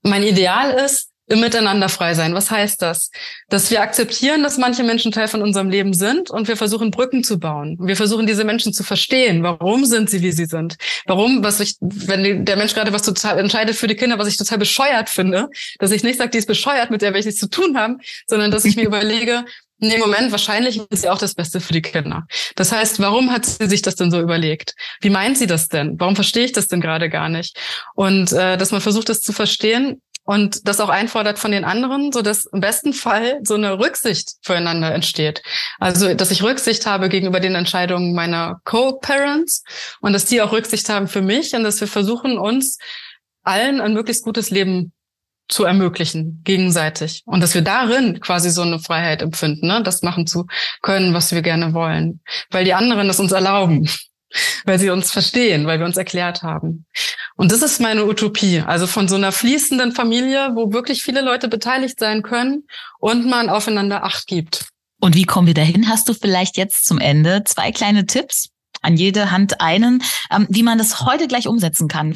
Mein 0.02 0.22
Ideal 0.22 0.70
ist, 0.72 1.10
im 1.30 1.40
Miteinander 1.40 1.88
frei 1.88 2.14
sein. 2.14 2.34
Was 2.34 2.50
heißt 2.50 2.82
das? 2.82 3.10
Dass 3.48 3.70
wir 3.70 3.82
akzeptieren, 3.82 4.42
dass 4.42 4.58
manche 4.58 4.82
Menschen 4.82 5.12
Teil 5.12 5.28
von 5.28 5.42
unserem 5.42 5.70
Leben 5.70 5.94
sind 5.94 6.28
und 6.28 6.48
wir 6.48 6.56
versuchen 6.56 6.90
Brücken 6.90 7.22
zu 7.22 7.38
bauen. 7.38 7.78
Wir 7.80 7.96
versuchen 7.96 8.26
diese 8.26 8.42
Menschen 8.42 8.72
zu 8.72 8.82
verstehen. 8.82 9.44
Warum 9.44 9.84
sind 9.84 10.10
sie, 10.10 10.22
wie 10.22 10.32
sie 10.32 10.46
sind? 10.46 10.76
Warum, 11.06 11.44
was 11.44 11.60
ich, 11.60 11.76
wenn 11.80 12.44
der 12.44 12.56
Mensch 12.56 12.74
gerade 12.74 12.92
was 12.92 13.02
total 13.02 13.38
entscheidet 13.38 13.76
für 13.76 13.86
die 13.86 13.94
Kinder, 13.94 14.18
was 14.18 14.26
ich 14.26 14.36
total 14.36 14.58
bescheuert 14.58 15.08
finde, 15.08 15.48
dass 15.78 15.92
ich 15.92 16.02
nicht 16.02 16.18
sage, 16.18 16.30
die 16.30 16.38
ist 16.38 16.46
bescheuert, 16.46 16.90
mit 16.90 17.00
der 17.00 17.12
will 17.12 17.20
ich 17.20 17.26
nichts 17.26 17.40
zu 17.40 17.48
tun 17.48 17.78
haben, 17.78 18.00
sondern 18.26 18.50
dass 18.50 18.64
ich 18.64 18.74
mir 18.74 18.84
überlege, 18.86 19.44
Nee, 19.80 19.98
Moment, 19.98 20.30
wahrscheinlich 20.30 20.78
ist 20.90 21.02
sie 21.02 21.08
auch 21.08 21.18
das 21.18 21.34
Beste 21.34 21.60
für 21.60 21.72
die 21.72 21.80
Kinder. 21.80 22.26
Das 22.54 22.70
heißt, 22.70 23.00
warum 23.00 23.32
hat 23.32 23.46
sie 23.46 23.66
sich 23.66 23.80
das 23.80 23.96
denn 23.96 24.10
so 24.10 24.20
überlegt? 24.20 24.74
Wie 25.00 25.08
meint 25.10 25.38
sie 25.38 25.46
das 25.46 25.68
denn? 25.68 25.98
Warum 25.98 26.14
verstehe 26.14 26.44
ich 26.44 26.52
das 26.52 26.68
denn 26.68 26.82
gerade 26.82 27.08
gar 27.08 27.30
nicht? 27.30 27.58
Und 27.94 28.30
äh, 28.32 28.58
dass 28.58 28.72
man 28.72 28.82
versucht, 28.82 29.08
das 29.08 29.22
zu 29.22 29.32
verstehen 29.32 30.02
und 30.24 30.68
das 30.68 30.80
auch 30.80 30.90
einfordert 30.90 31.38
von 31.38 31.50
den 31.50 31.64
anderen, 31.64 32.12
so 32.12 32.20
dass 32.20 32.44
im 32.44 32.60
besten 32.60 32.92
Fall 32.92 33.40
so 33.42 33.54
eine 33.54 33.78
Rücksicht 33.78 34.34
füreinander 34.42 34.92
entsteht. 34.92 35.42
Also, 35.78 36.12
dass 36.14 36.30
ich 36.30 36.42
Rücksicht 36.42 36.84
habe 36.84 37.08
gegenüber 37.08 37.40
den 37.40 37.54
Entscheidungen 37.54 38.14
meiner 38.14 38.60
Co-Parents 38.64 39.64
und 40.00 40.12
dass 40.12 40.26
die 40.26 40.42
auch 40.42 40.52
Rücksicht 40.52 40.88
haben 40.90 41.08
für 41.08 41.22
mich 41.22 41.54
und 41.54 41.64
dass 41.64 41.80
wir 41.80 41.88
versuchen, 41.88 42.38
uns 42.38 42.78
allen 43.42 43.80
ein 43.80 43.94
möglichst 43.94 44.22
gutes 44.22 44.50
Leben 44.50 44.92
zu 45.50 45.64
ermöglichen, 45.64 46.40
gegenseitig. 46.44 47.22
Und 47.26 47.40
dass 47.40 47.54
wir 47.54 47.62
darin 47.62 48.20
quasi 48.20 48.50
so 48.50 48.62
eine 48.62 48.78
Freiheit 48.78 49.22
empfinden, 49.22 49.66
ne? 49.66 49.82
das 49.82 50.02
machen 50.02 50.26
zu 50.26 50.46
können, 50.80 51.12
was 51.12 51.32
wir 51.32 51.42
gerne 51.42 51.74
wollen. 51.74 52.20
Weil 52.50 52.64
die 52.64 52.74
anderen 52.74 53.08
das 53.08 53.20
uns 53.20 53.32
erlauben, 53.32 53.88
weil 54.64 54.78
sie 54.78 54.90
uns 54.90 55.10
verstehen, 55.10 55.66
weil 55.66 55.78
wir 55.78 55.86
uns 55.86 55.96
erklärt 55.96 56.42
haben. 56.42 56.86
Und 57.36 57.52
das 57.52 57.62
ist 57.62 57.80
meine 57.80 58.06
Utopie. 58.06 58.60
Also 58.60 58.86
von 58.86 59.08
so 59.08 59.16
einer 59.16 59.32
fließenden 59.32 59.92
Familie, 59.92 60.52
wo 60.54 60.72
wirklich 60.72 61.02
viele 61.02 61.20
Leute 61.20 61.48
beteiligt 61.48 61.98
sein 61.98 62.22
können 62.22 62.64
und 62.98 63.26
man 63.26 63.48
aufeinander 63.48 64.04
Acht 64.04 64.26
gibt. 64.26 64.66
Und 65.00 65.14
wie 65.14 65.24
kommen 65.24 65.46
wir 65.46 65.54
dahin? 65.54 65.88
Hast 65.88 66.08
du 66.08 66.14
vielleicht 66.14 66.56
jetzt 66.56 66.86
zum 66.86 66.98
Ende 66.98 67.42
zwei 67.44 67.72
kleine 67.72 68.06
Tipps? 68.06 68.50
An 68.82 68.96
jede 68.96 69.30
Hand 69.30 69.60
einen, 69.60 70.02
ähm, 70.30 70.46
wie 70.48 70.62
man 70.62 70.78
das 70.78 71.00
heute 71.00 71.26
gleich 71.26 71.46
umsetzen 71.48 71.86
kann 71.86 72.14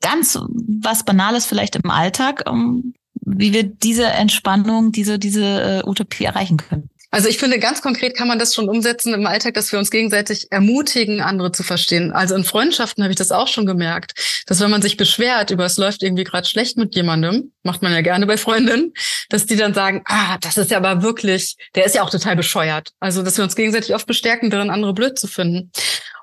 ganz 0.00 0.38
was 0.50 1.04
Banales 1.04 1.46
vielleicht 1.46 1.76
im 1.76 1.90
Alltag, 1.90 2.44
um, 2.48 2.94
wie 3.20 3.52
wir 3.52 3.64
diese 3.64 4.06
Entspannung, 4.06 4.92
diese, 4.92 5.18
diese 5.18 5.82
uh, 5.84 5.90
Utopie 5.90 6.24
erreichen 6.24 6.56
können. 6.56 6.88
Also 7.10 7.30
ich 7.30 7.38
finde, 7.38 7.58
ganz 7.58 7.80
konkret 7.80 8.14
kann 8.14 8.28
man 8.28 8.38
das 8.38 8.54
schon 8.54 8.68
umsetzen 8.68 9.14
im 9.14 9.26
Alltag, 9.26 9.54
dass 9.54 9.72
wir 9.72 9.78
uns 9.78 9.90
gegenseitig 9.90 10.48
ermutigen, 10.52 11.22
andere 11.22 11.52
zu 11.52 11.62
verstehen. 11.62 12.12
Also 12.12 12.34
in 12.34 12.44
Freundschaften 12.44 13.02
habe 13.02 13.12
ich 13.12 13.18
das 13.18 13.32
auch 13.32 13.48
schon 13.48 13.64
gemerkt, 13.64 14.42
dass 14.46 14.60
wenn 14.60 14.70
man 14.70 14.82
sich 14.82 14.98
beschwert 14.98 15.50
über 15.50 15.64
es 15.64 15.78
läuft 15.78 16.02
irgendwie 16.02 16.24
gerade 16.24 16.46
schlecht 16.46 16.76
mit 16.76 16.94
jemandem, 16.94 17.52
macht 17.62 17.80
man 17.80 17.94
ja 17.94 18.02
gerne 18.02 18.26
bei 18.26 18.36
Freundinnen, 18.36 18.92
dass 19.30 19.46
die 19.46 19.56
dann 19.56 19.72
sagen, 19.72 20.02
ah, 20.04 20.36
das 20.42 20.58
ist 20.58 20.70
ja 20.70 20.76
aber 20.76 21.02
wirklich, 21.02 21.56
der 21.74 21.86
ist 21.86 21.94
ja 21.94 22.02
auch 22.02 22.10
total 22.10 22.36
bescheuert. 22.36 22.90
Also 23.00 23.22
dass 23.22 23.38
wir 23.38 23.44
uns 23.44 23.56
gegenseitig 23.56 23.94
oft 23.94 24.06
bestärken, 24.06 24.50
darin 24.50 24.68
andere 24.68 24.92
blöd 24.92 25.18
zu 25.18 25.28
finden. 25.28 25.70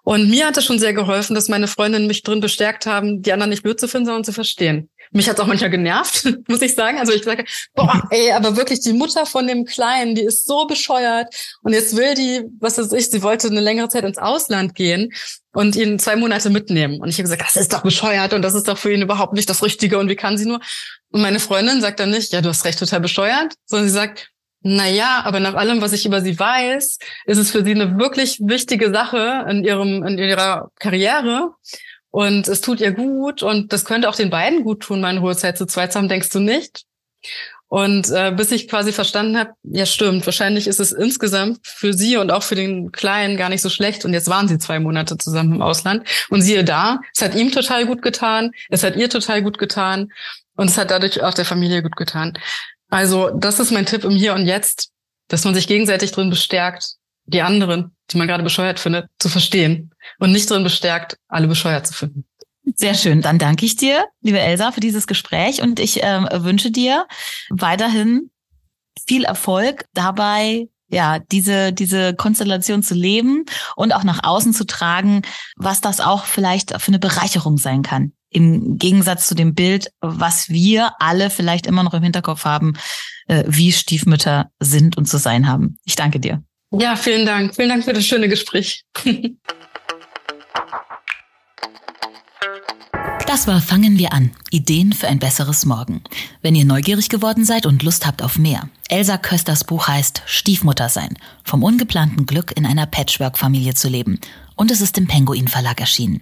Und 0.06 0.30
mir 0.30 0.46
hat 0.46 0.56
es 0.56 0.66
schon 0.66 0.78
sehr 0.78 0.94
geholfen, 0.94 1.34
dass 1.34 1.50
meine 1.50 1.68
Freundinnen 1.68 2.06
mich 2.06 2.22
drin 2.22 2.40
bestärkt 2.40 2.86
haben, 2.86 3.24
die 3.24 3.34
anderen 3.34 3.50
nicht 3.50 3.64
blöd 3.64 3.80
zu 3.80 3.88
finden, 3.88 4.06
sondern 4.06 4.24
zu 4.24 4.34
verstehen. 4.34 4.88
Mich 5.12 5.28
hat 5.28 5.38
es 5.38 5.44
auch 5.44 5.48
manchmal 5.48 5.72
genervt, 5.72 6.28
muss 6.48 6.62
ich 6.62 6.76
sagen. 6.76 7.00
Also 7.00 7.12
ich 7.12 7.24
sage, 7.24 7.44
boah, 7.74 8.04
ey, 8.12 8.32
aber 8.32 8.56
wirklich 8.56 8.82
die 8.82 8.94
Mutter 8.94 9.26
von 9.26 9.48
dem 9.48 9.66
Kleinen, 9.66 10.14
die 10.14 10.22
ist 10.22 10.46
so 10.46 10.68
bescheuert. 10.68 11.34
Und 11.64 11.74
jetzt 11.74 11.98
will 11.98 12.14
die, 12.14 12.44
was 12.60 12.78
weiß 12.78 12.92
ich, 12.94 13.10
sie 13.10 13.24
wollte 13.24 13.48
eine 13.48 13.62
längere 13.62 13.90
Zeit 13.90 14.04
ins 14.04 14.20
Ausland 14.20 14.76
gehen 14.76 15.12
und 15.54 15.76
ihn 15.76 15.98
zwei 15.98 16.16
Monate 16.16 16.52
mitnehmen. 16.52 17.02
Und 17.02 17.10
ich 17.10 17.16
habe 17.16 17.24
gesagt, 17.24 17.42
das 17.42 17.56
ist 17.56 17.74
doch 17.74 17.82
bescheuert 17.82 18.34
und 18.34 18.44
das 18.44 18.54
ist 18.54 18.68
doch 18.68 18.78
für 18.78 18.94
ihn 18.94 19.02
überhaupt 19.02 19.34
nicht 19.34 19.50
das 19.50 19.64
Richtige 19.64 19.98
und 19.98 20.08
wie 20.08 20.16
kann 20.16 20.38
sie 20.38 20.46
nur? 20.46 20.60
Und 21.12 21.22
meine 21.22 21.40
Freundin 21.40 21.82
sagt 21.82 22.00
dann 22.00 22.12
nicht, 22.12 22.32
ja, 22.32 22.42
du 22.42 22.50
hast 22.50 22.64
recht, 22.64 22.78
total 22.78 23.00
bescheuert, 23.00 23.56
sondern 23.66 23.88
sie 23.88 23.94
sagt, 23.96 24.30
naja, 24.68 25.22
aber 25.26 25.40
nach 25.40 25.54
allem, 25.54 25.80
was 25.82 25.94
ich 25.94 26.08
über 26.08 26.22
sie 26.22 26.40
weiß, 26.40 26.98
ist 27.28 27.38
es 27.38 27.52
für 27.52 27.64
sie 27.64 27.76
eine 27.76 28.00
wirklich 28.00 28.40
wichtige 28.42 28.92
Sache 28.92 29.46
in 29.48 29.64
ihrem, 29.64 30.04
in 30.04 30.18
ihrer 30.18 30.72
Karriere. 30.80 31.52
Und 32.10 32.48
es 32.48 32.62
tut 32.62 32.82
ihr 32.82 32.92
gut 32.92 33.44
und 33.44 33.72
das 33.72 33.86
könnte 33.86 34.10
auch 34.10 34.16
den 34.16 34.32
beiden 34.32 34.64
gut 34.64 34.82
tun, 34.82 35.02
meine 35.02 35.22
hohe 35.22 35.36
Zeit 35.36 35.60
zu 35.60 35.68
zweit 35.68 35.94
zu 35.94 36.00
haben, 36.00 36.10
denkst 36.10 36.32
du 36.32 36.40
nicht? 36.40 36.86
Und 37.68 38.10
äh, 38.10 38.32
bis 38.36 38.52
ich 38.52 38.68
quasi 38.68 38.92
verstanden 38.92 39.38
habe, 39.38 39.52
ja 39.62 39.86
stimmt, 39.86 40.26
wahrscheinlich 40.26 40.66
ist 40.66 40.80
es 40.80 40.92
insgesamt 40.92 41.60
für 41.62 41.94
sie 41.94 42.18
und 42.18 42.32
auch 42.32 42.42
für 42.42 42.56
den 42.56 42.92
Kleinen 42.92 43.38
gar 43.38 43.50
nicht 43.50 43.62
so 43.62 43.70
schlecht. 43.70 44.04
Und 44.04 44.14
jetzt 44.14 44.30
waren 44.30 44.48
sie 44.48 44.58
zwei 44.58 44.80
Monate 44.80 45.20
zusammen 45.20 45.54
im 45.54 45.62
Ausland. 45.62 46.08
Und 46.32 46.42
siehe 46.42 46.64
da, 46.64 47.02
es 47.16 47.22
hat 47.22 47.36
ihm 47.36 47.52
total 47.52 47.86
gut 47.86 48.02
getan, 48.02 48.50
es 48.70 48.84
hat 48.84 48.96
ihr 48.96 49.12
total 49.12 49.44
gut 49.44 49.60
getan 49.60 50.12
und 50.56 50.72
es 50.72 50.78
hat 50.80 50.90
dadurch 50.90 51.22
auch 51.22 51.36
der 51.36 51.46
Familie 51.46 51.84
gut 51.84 51.96
getan. 51.96 52.34
Also 52.96 53.30
das 53.30 53.60
ist 53.60 53.72
mein 53.72 53.86
Tipp 53.86 54.06
im 54.06 54.16
Hier 54.16 54.34
und 54.34 54.46
Jetzt, 54.46 54.92
dass 55.28 55.44
man 55.44 55.54
sich 55.54 55.68
gegenseitig 55.68 56.14
drin 56.14 56.30
bestärkt, 56.30 56.94
die 57.26 57.42
anderen, 57.42 57.94
die 58.10 58.18
man 58.18 58.26
gerade 58.26 58.42
bescheuert 58.42 58.80
findet, 58.80 59.08
zu 59.20 59.28
verstehen 59.28 59.94
und 60.20 60.32
nicht 60.32 60.50
drin 60.50 60.64
bestärkt, 60.64 61.18
alle 61.28 61.48
bescheuert 61.48 61.86
zu 61.86 61.94
finden. 61.94 62.24
Sehr 62.74 62.94
schön. 62.94 63.22
Dann 63.22 63.38
danke 63.38 63.66
ich 63.66 63.76
dir, 63.76 64.06
liebe 64.22 64.40
Elsa, 64.40 64.72
für 64.72 64.80
dieses 64.80 65.08
Gespräch 65.08 65.62
und 65.62 65.82
ich 65.82 66.04
äh, 66.04 66.22
wünsche 66.46 66.72
dir 66.72 67.06
weiterhin 67.50 68.32
viel 69.06 69.26
Erfolg 69.26 69.84
dabei, 69.94 70.70
ja, 70.88 71.20
diese, 71.20 71.74
diese 71.74 72.14
Konstellation 72.14 72.82
zu 72.82 72.94
leben 72.94 73.44
und 73.76 73.94
auch 73.94 74.06
nach 74.06 74.24
außen 74.24 74.54
zu 74.54 74.66
tragen, 74.66 75.24
was 75.58 75.82
das 75.82 76.00
auch 76.00 76.24
vielleicht 76.24 76.72
für 76.82 76.88
eine 76.88 77.00
Bereicherung 77.00 77.58
sein 77.58 77.82
kann 77.82 78.14
im 78.36 78.78
Gegensatz 78.78 79.28
zu 79.28 79.36
dem 79.36 79.56
Bild, 79.56 79.92
was 80.02 80.50
wir 80.50 80.92
alle 81.00 81.30
vielleicht 81.30 81.66
immer 81.66 81.84
noch 81.84 81.94
im 81.94 82.04
Hinterkopf 82.04 82.44
haben, 82.44 82.74
äh, 83.28 83.46
wie 83.48 83.72
Stiefmütter 83.72 84.52
sind 84.60 84.98
und 84.98 85.08
zu 85.08 85.18
sein 85.18 85.48
haben. 85.48 85.78
Ich 85.86 85.96
danke 85.96 86.20
dir. 86.20 86.44
Ja, 86.72 86.98
vielen 86.98 87.26
Dank. 87.26 87.56
Vielen 87.56 87.70
Dank 87.70 87.86
für 87.86 87.94
das 87.94 88.06
schöne 88.06 88.28
Gespräch. 88.28 88.84
Das 93.26 93.48
war 93.48 93.62
Fangen 93.62 93.98
wir 93.98 94.14
an. 94.14 94.32
Ideen 94.52 94.92
für 94.92 95.08
ein 95.08 95.20
besseres 95.20 95.66
Morgen. 95.66 96.04
Wenn 96.42 96.56
ihr 96.56 96.66
neugierig 96.66 97.10
geworden 97.10 97.46
seid 97.46 97.66
und 97.66 97.84
Lust 97.84 98.06
habt 98.06 98.22
auf 98.22 98.38
mehr. 98.38 98.70
Elsa 98.90 99.18
Kösters 99.18 99.64
Buch 99.64 99.88
heißt 99.88 100.24
Stiefmutter 100.26 100.90
sein. 100.90 101.18
Vom 101.44 101.64
ungeplanten 101.64 102.26
Glück 102.26 102.52
in 102.56 102.66
einer 102.66 102.86
Patchwork-Familie 102.86 103.74
zu 103.74 103.88
leben. 103.88 104.20
Und 104.56 104.72
es 104.72 104.82
ist 104.82 104.98
im 104.98 105.08
Penguin 105.08 105.48
Verlag 105.48 105.80
erschienen. 105.80 106.22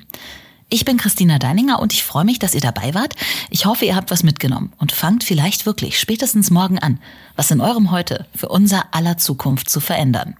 Ich 0.74 0.86
bin 0.86 0.98
Christina 0.98 1.38
Deininger 1.38 1.80
und 1.80 1.94
ich 1.94 2.04
freue 2.04 2.26
mich, 2.26 2.40
dass 2.40 2.56
ihr 2.56 2.60
dabei 2.60 2.96
wart. 2.96 3.14
Ich 3.52 3.68
hoffe, 3.68 3.86
ihr 3.86 3.96
habt 3.96 4.10
was 4.10 4.24
mitgenommen 4.24 4.74
und 4.80 4.92
fangt 4.92 5.24
vielleicht 5.24 5.68
wirklich 5.68 6.00
spätestens 6.00 6.50
morgen 6.50 6.80
an, 6.80 7.00
was 7.36 7.52
in 7.52 7.62
eurem 7.62 7.92
Heute 7.92 8.26
für 8.36 8.50
unser 8.50 8.92
aller 8.92 9.20
Zukunft 9.20 9.70
zu 9.70 9.80
verändern. 9.80 10.34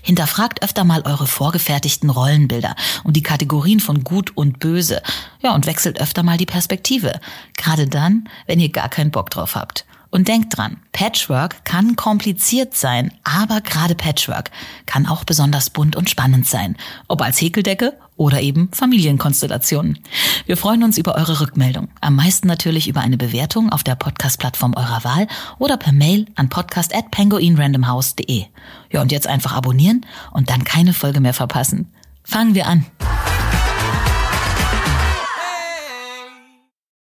Hinterfragt 0.00 0.62
öfter 0.62 0.84
mal 0.84 1.02
eure 1.02 1.26
vorgefertigten 1.26 2.08
Rollenbilder 2.08 2.76
und 3.02 3.14
die 3.14 3.22
Kategorien 3.22 3.78
von 3.78 4.04
gut 4.04 4.34
und 4.34 4.58
böse. 4.58 5.02
Ja, 5.42 5.54
und 5.54 5.66
wechselt 5.66 6.00
öfter 6.00 6.22
mal 6.22 6.38
die 6.38 6.46
Perspektive. 6.46 7.20
Gerade 7.54 7.86
dann, 7.86 8.30
wenn 8.46 8.60
ihr 8.60 8.70
gar 8.70 8.88
keinen 8.88 9.10
Bock 9.10 9.28
drauf 9.28 9.54
habt. 9.54 9.84
Und 10.14 10.28
denkt 10.28 10.56
dran, 10.56 10.76
Patchwork 10.92 11.64
kann 11.64 11.96
kompliziert 11.96 12.76
sein, 12.76 13.10
aber 13.24 13.60
gerade 13.60 13.96
Patchwork 13.96 14.52
kann 14.86 15.08
auch 15.08 15.24
besonders 15.24 15.70
bunt 15.70 15.96
und 15.96 16.08
spannend 16.08 16.46
sein. 16.46 16.76
Ob 17.08 17.20
als 17.20 17.40
Häkeldecke 17.40 17.98
oder 18.16 18.40
eben 18.40 18.68
Familienkonstellationen. 18.70 19.98
Wir 20.46 20.56
freuen 20.56 20.84
uns 20.84 20.98
über 20.98 21.16
eure 21.16 21.40
Rückmeldung. 21.40 21.88
Am 22.00 22.14
meisten 22.14 22.46
natürlich 22.46 22.86
über 22.86 23.00
eine 23.00 23.16
Bewertung 23.16 23.72
auf 23.72 23.82
der 23.82 23.96
Podcast-Plattform 23.96 24.74
eurer 24.76 25.02
Wahl 25.02 25.26
oder 25.58 25.76
per 25.78 25.92
Mail 25.92 26.26
an 26.36 26.48
podcast@penguinrandomhouse.de. 26.48 28.44
Ja, 28.92 29.02
und 29.02 29.10
jetzt 29.10 29.26
einfach 29.26 29.52
abonnieren 29.52 30.06
und 30.30 30.48
dann 30.48 30.62
keine 30.62 30.92
Folge 30.92 31.18
mehr 31.18 31.34
verpassen. 31.34 31.92
Fangen 32.22 32.54
wir 32.54 32.68
an. 32.68 32.86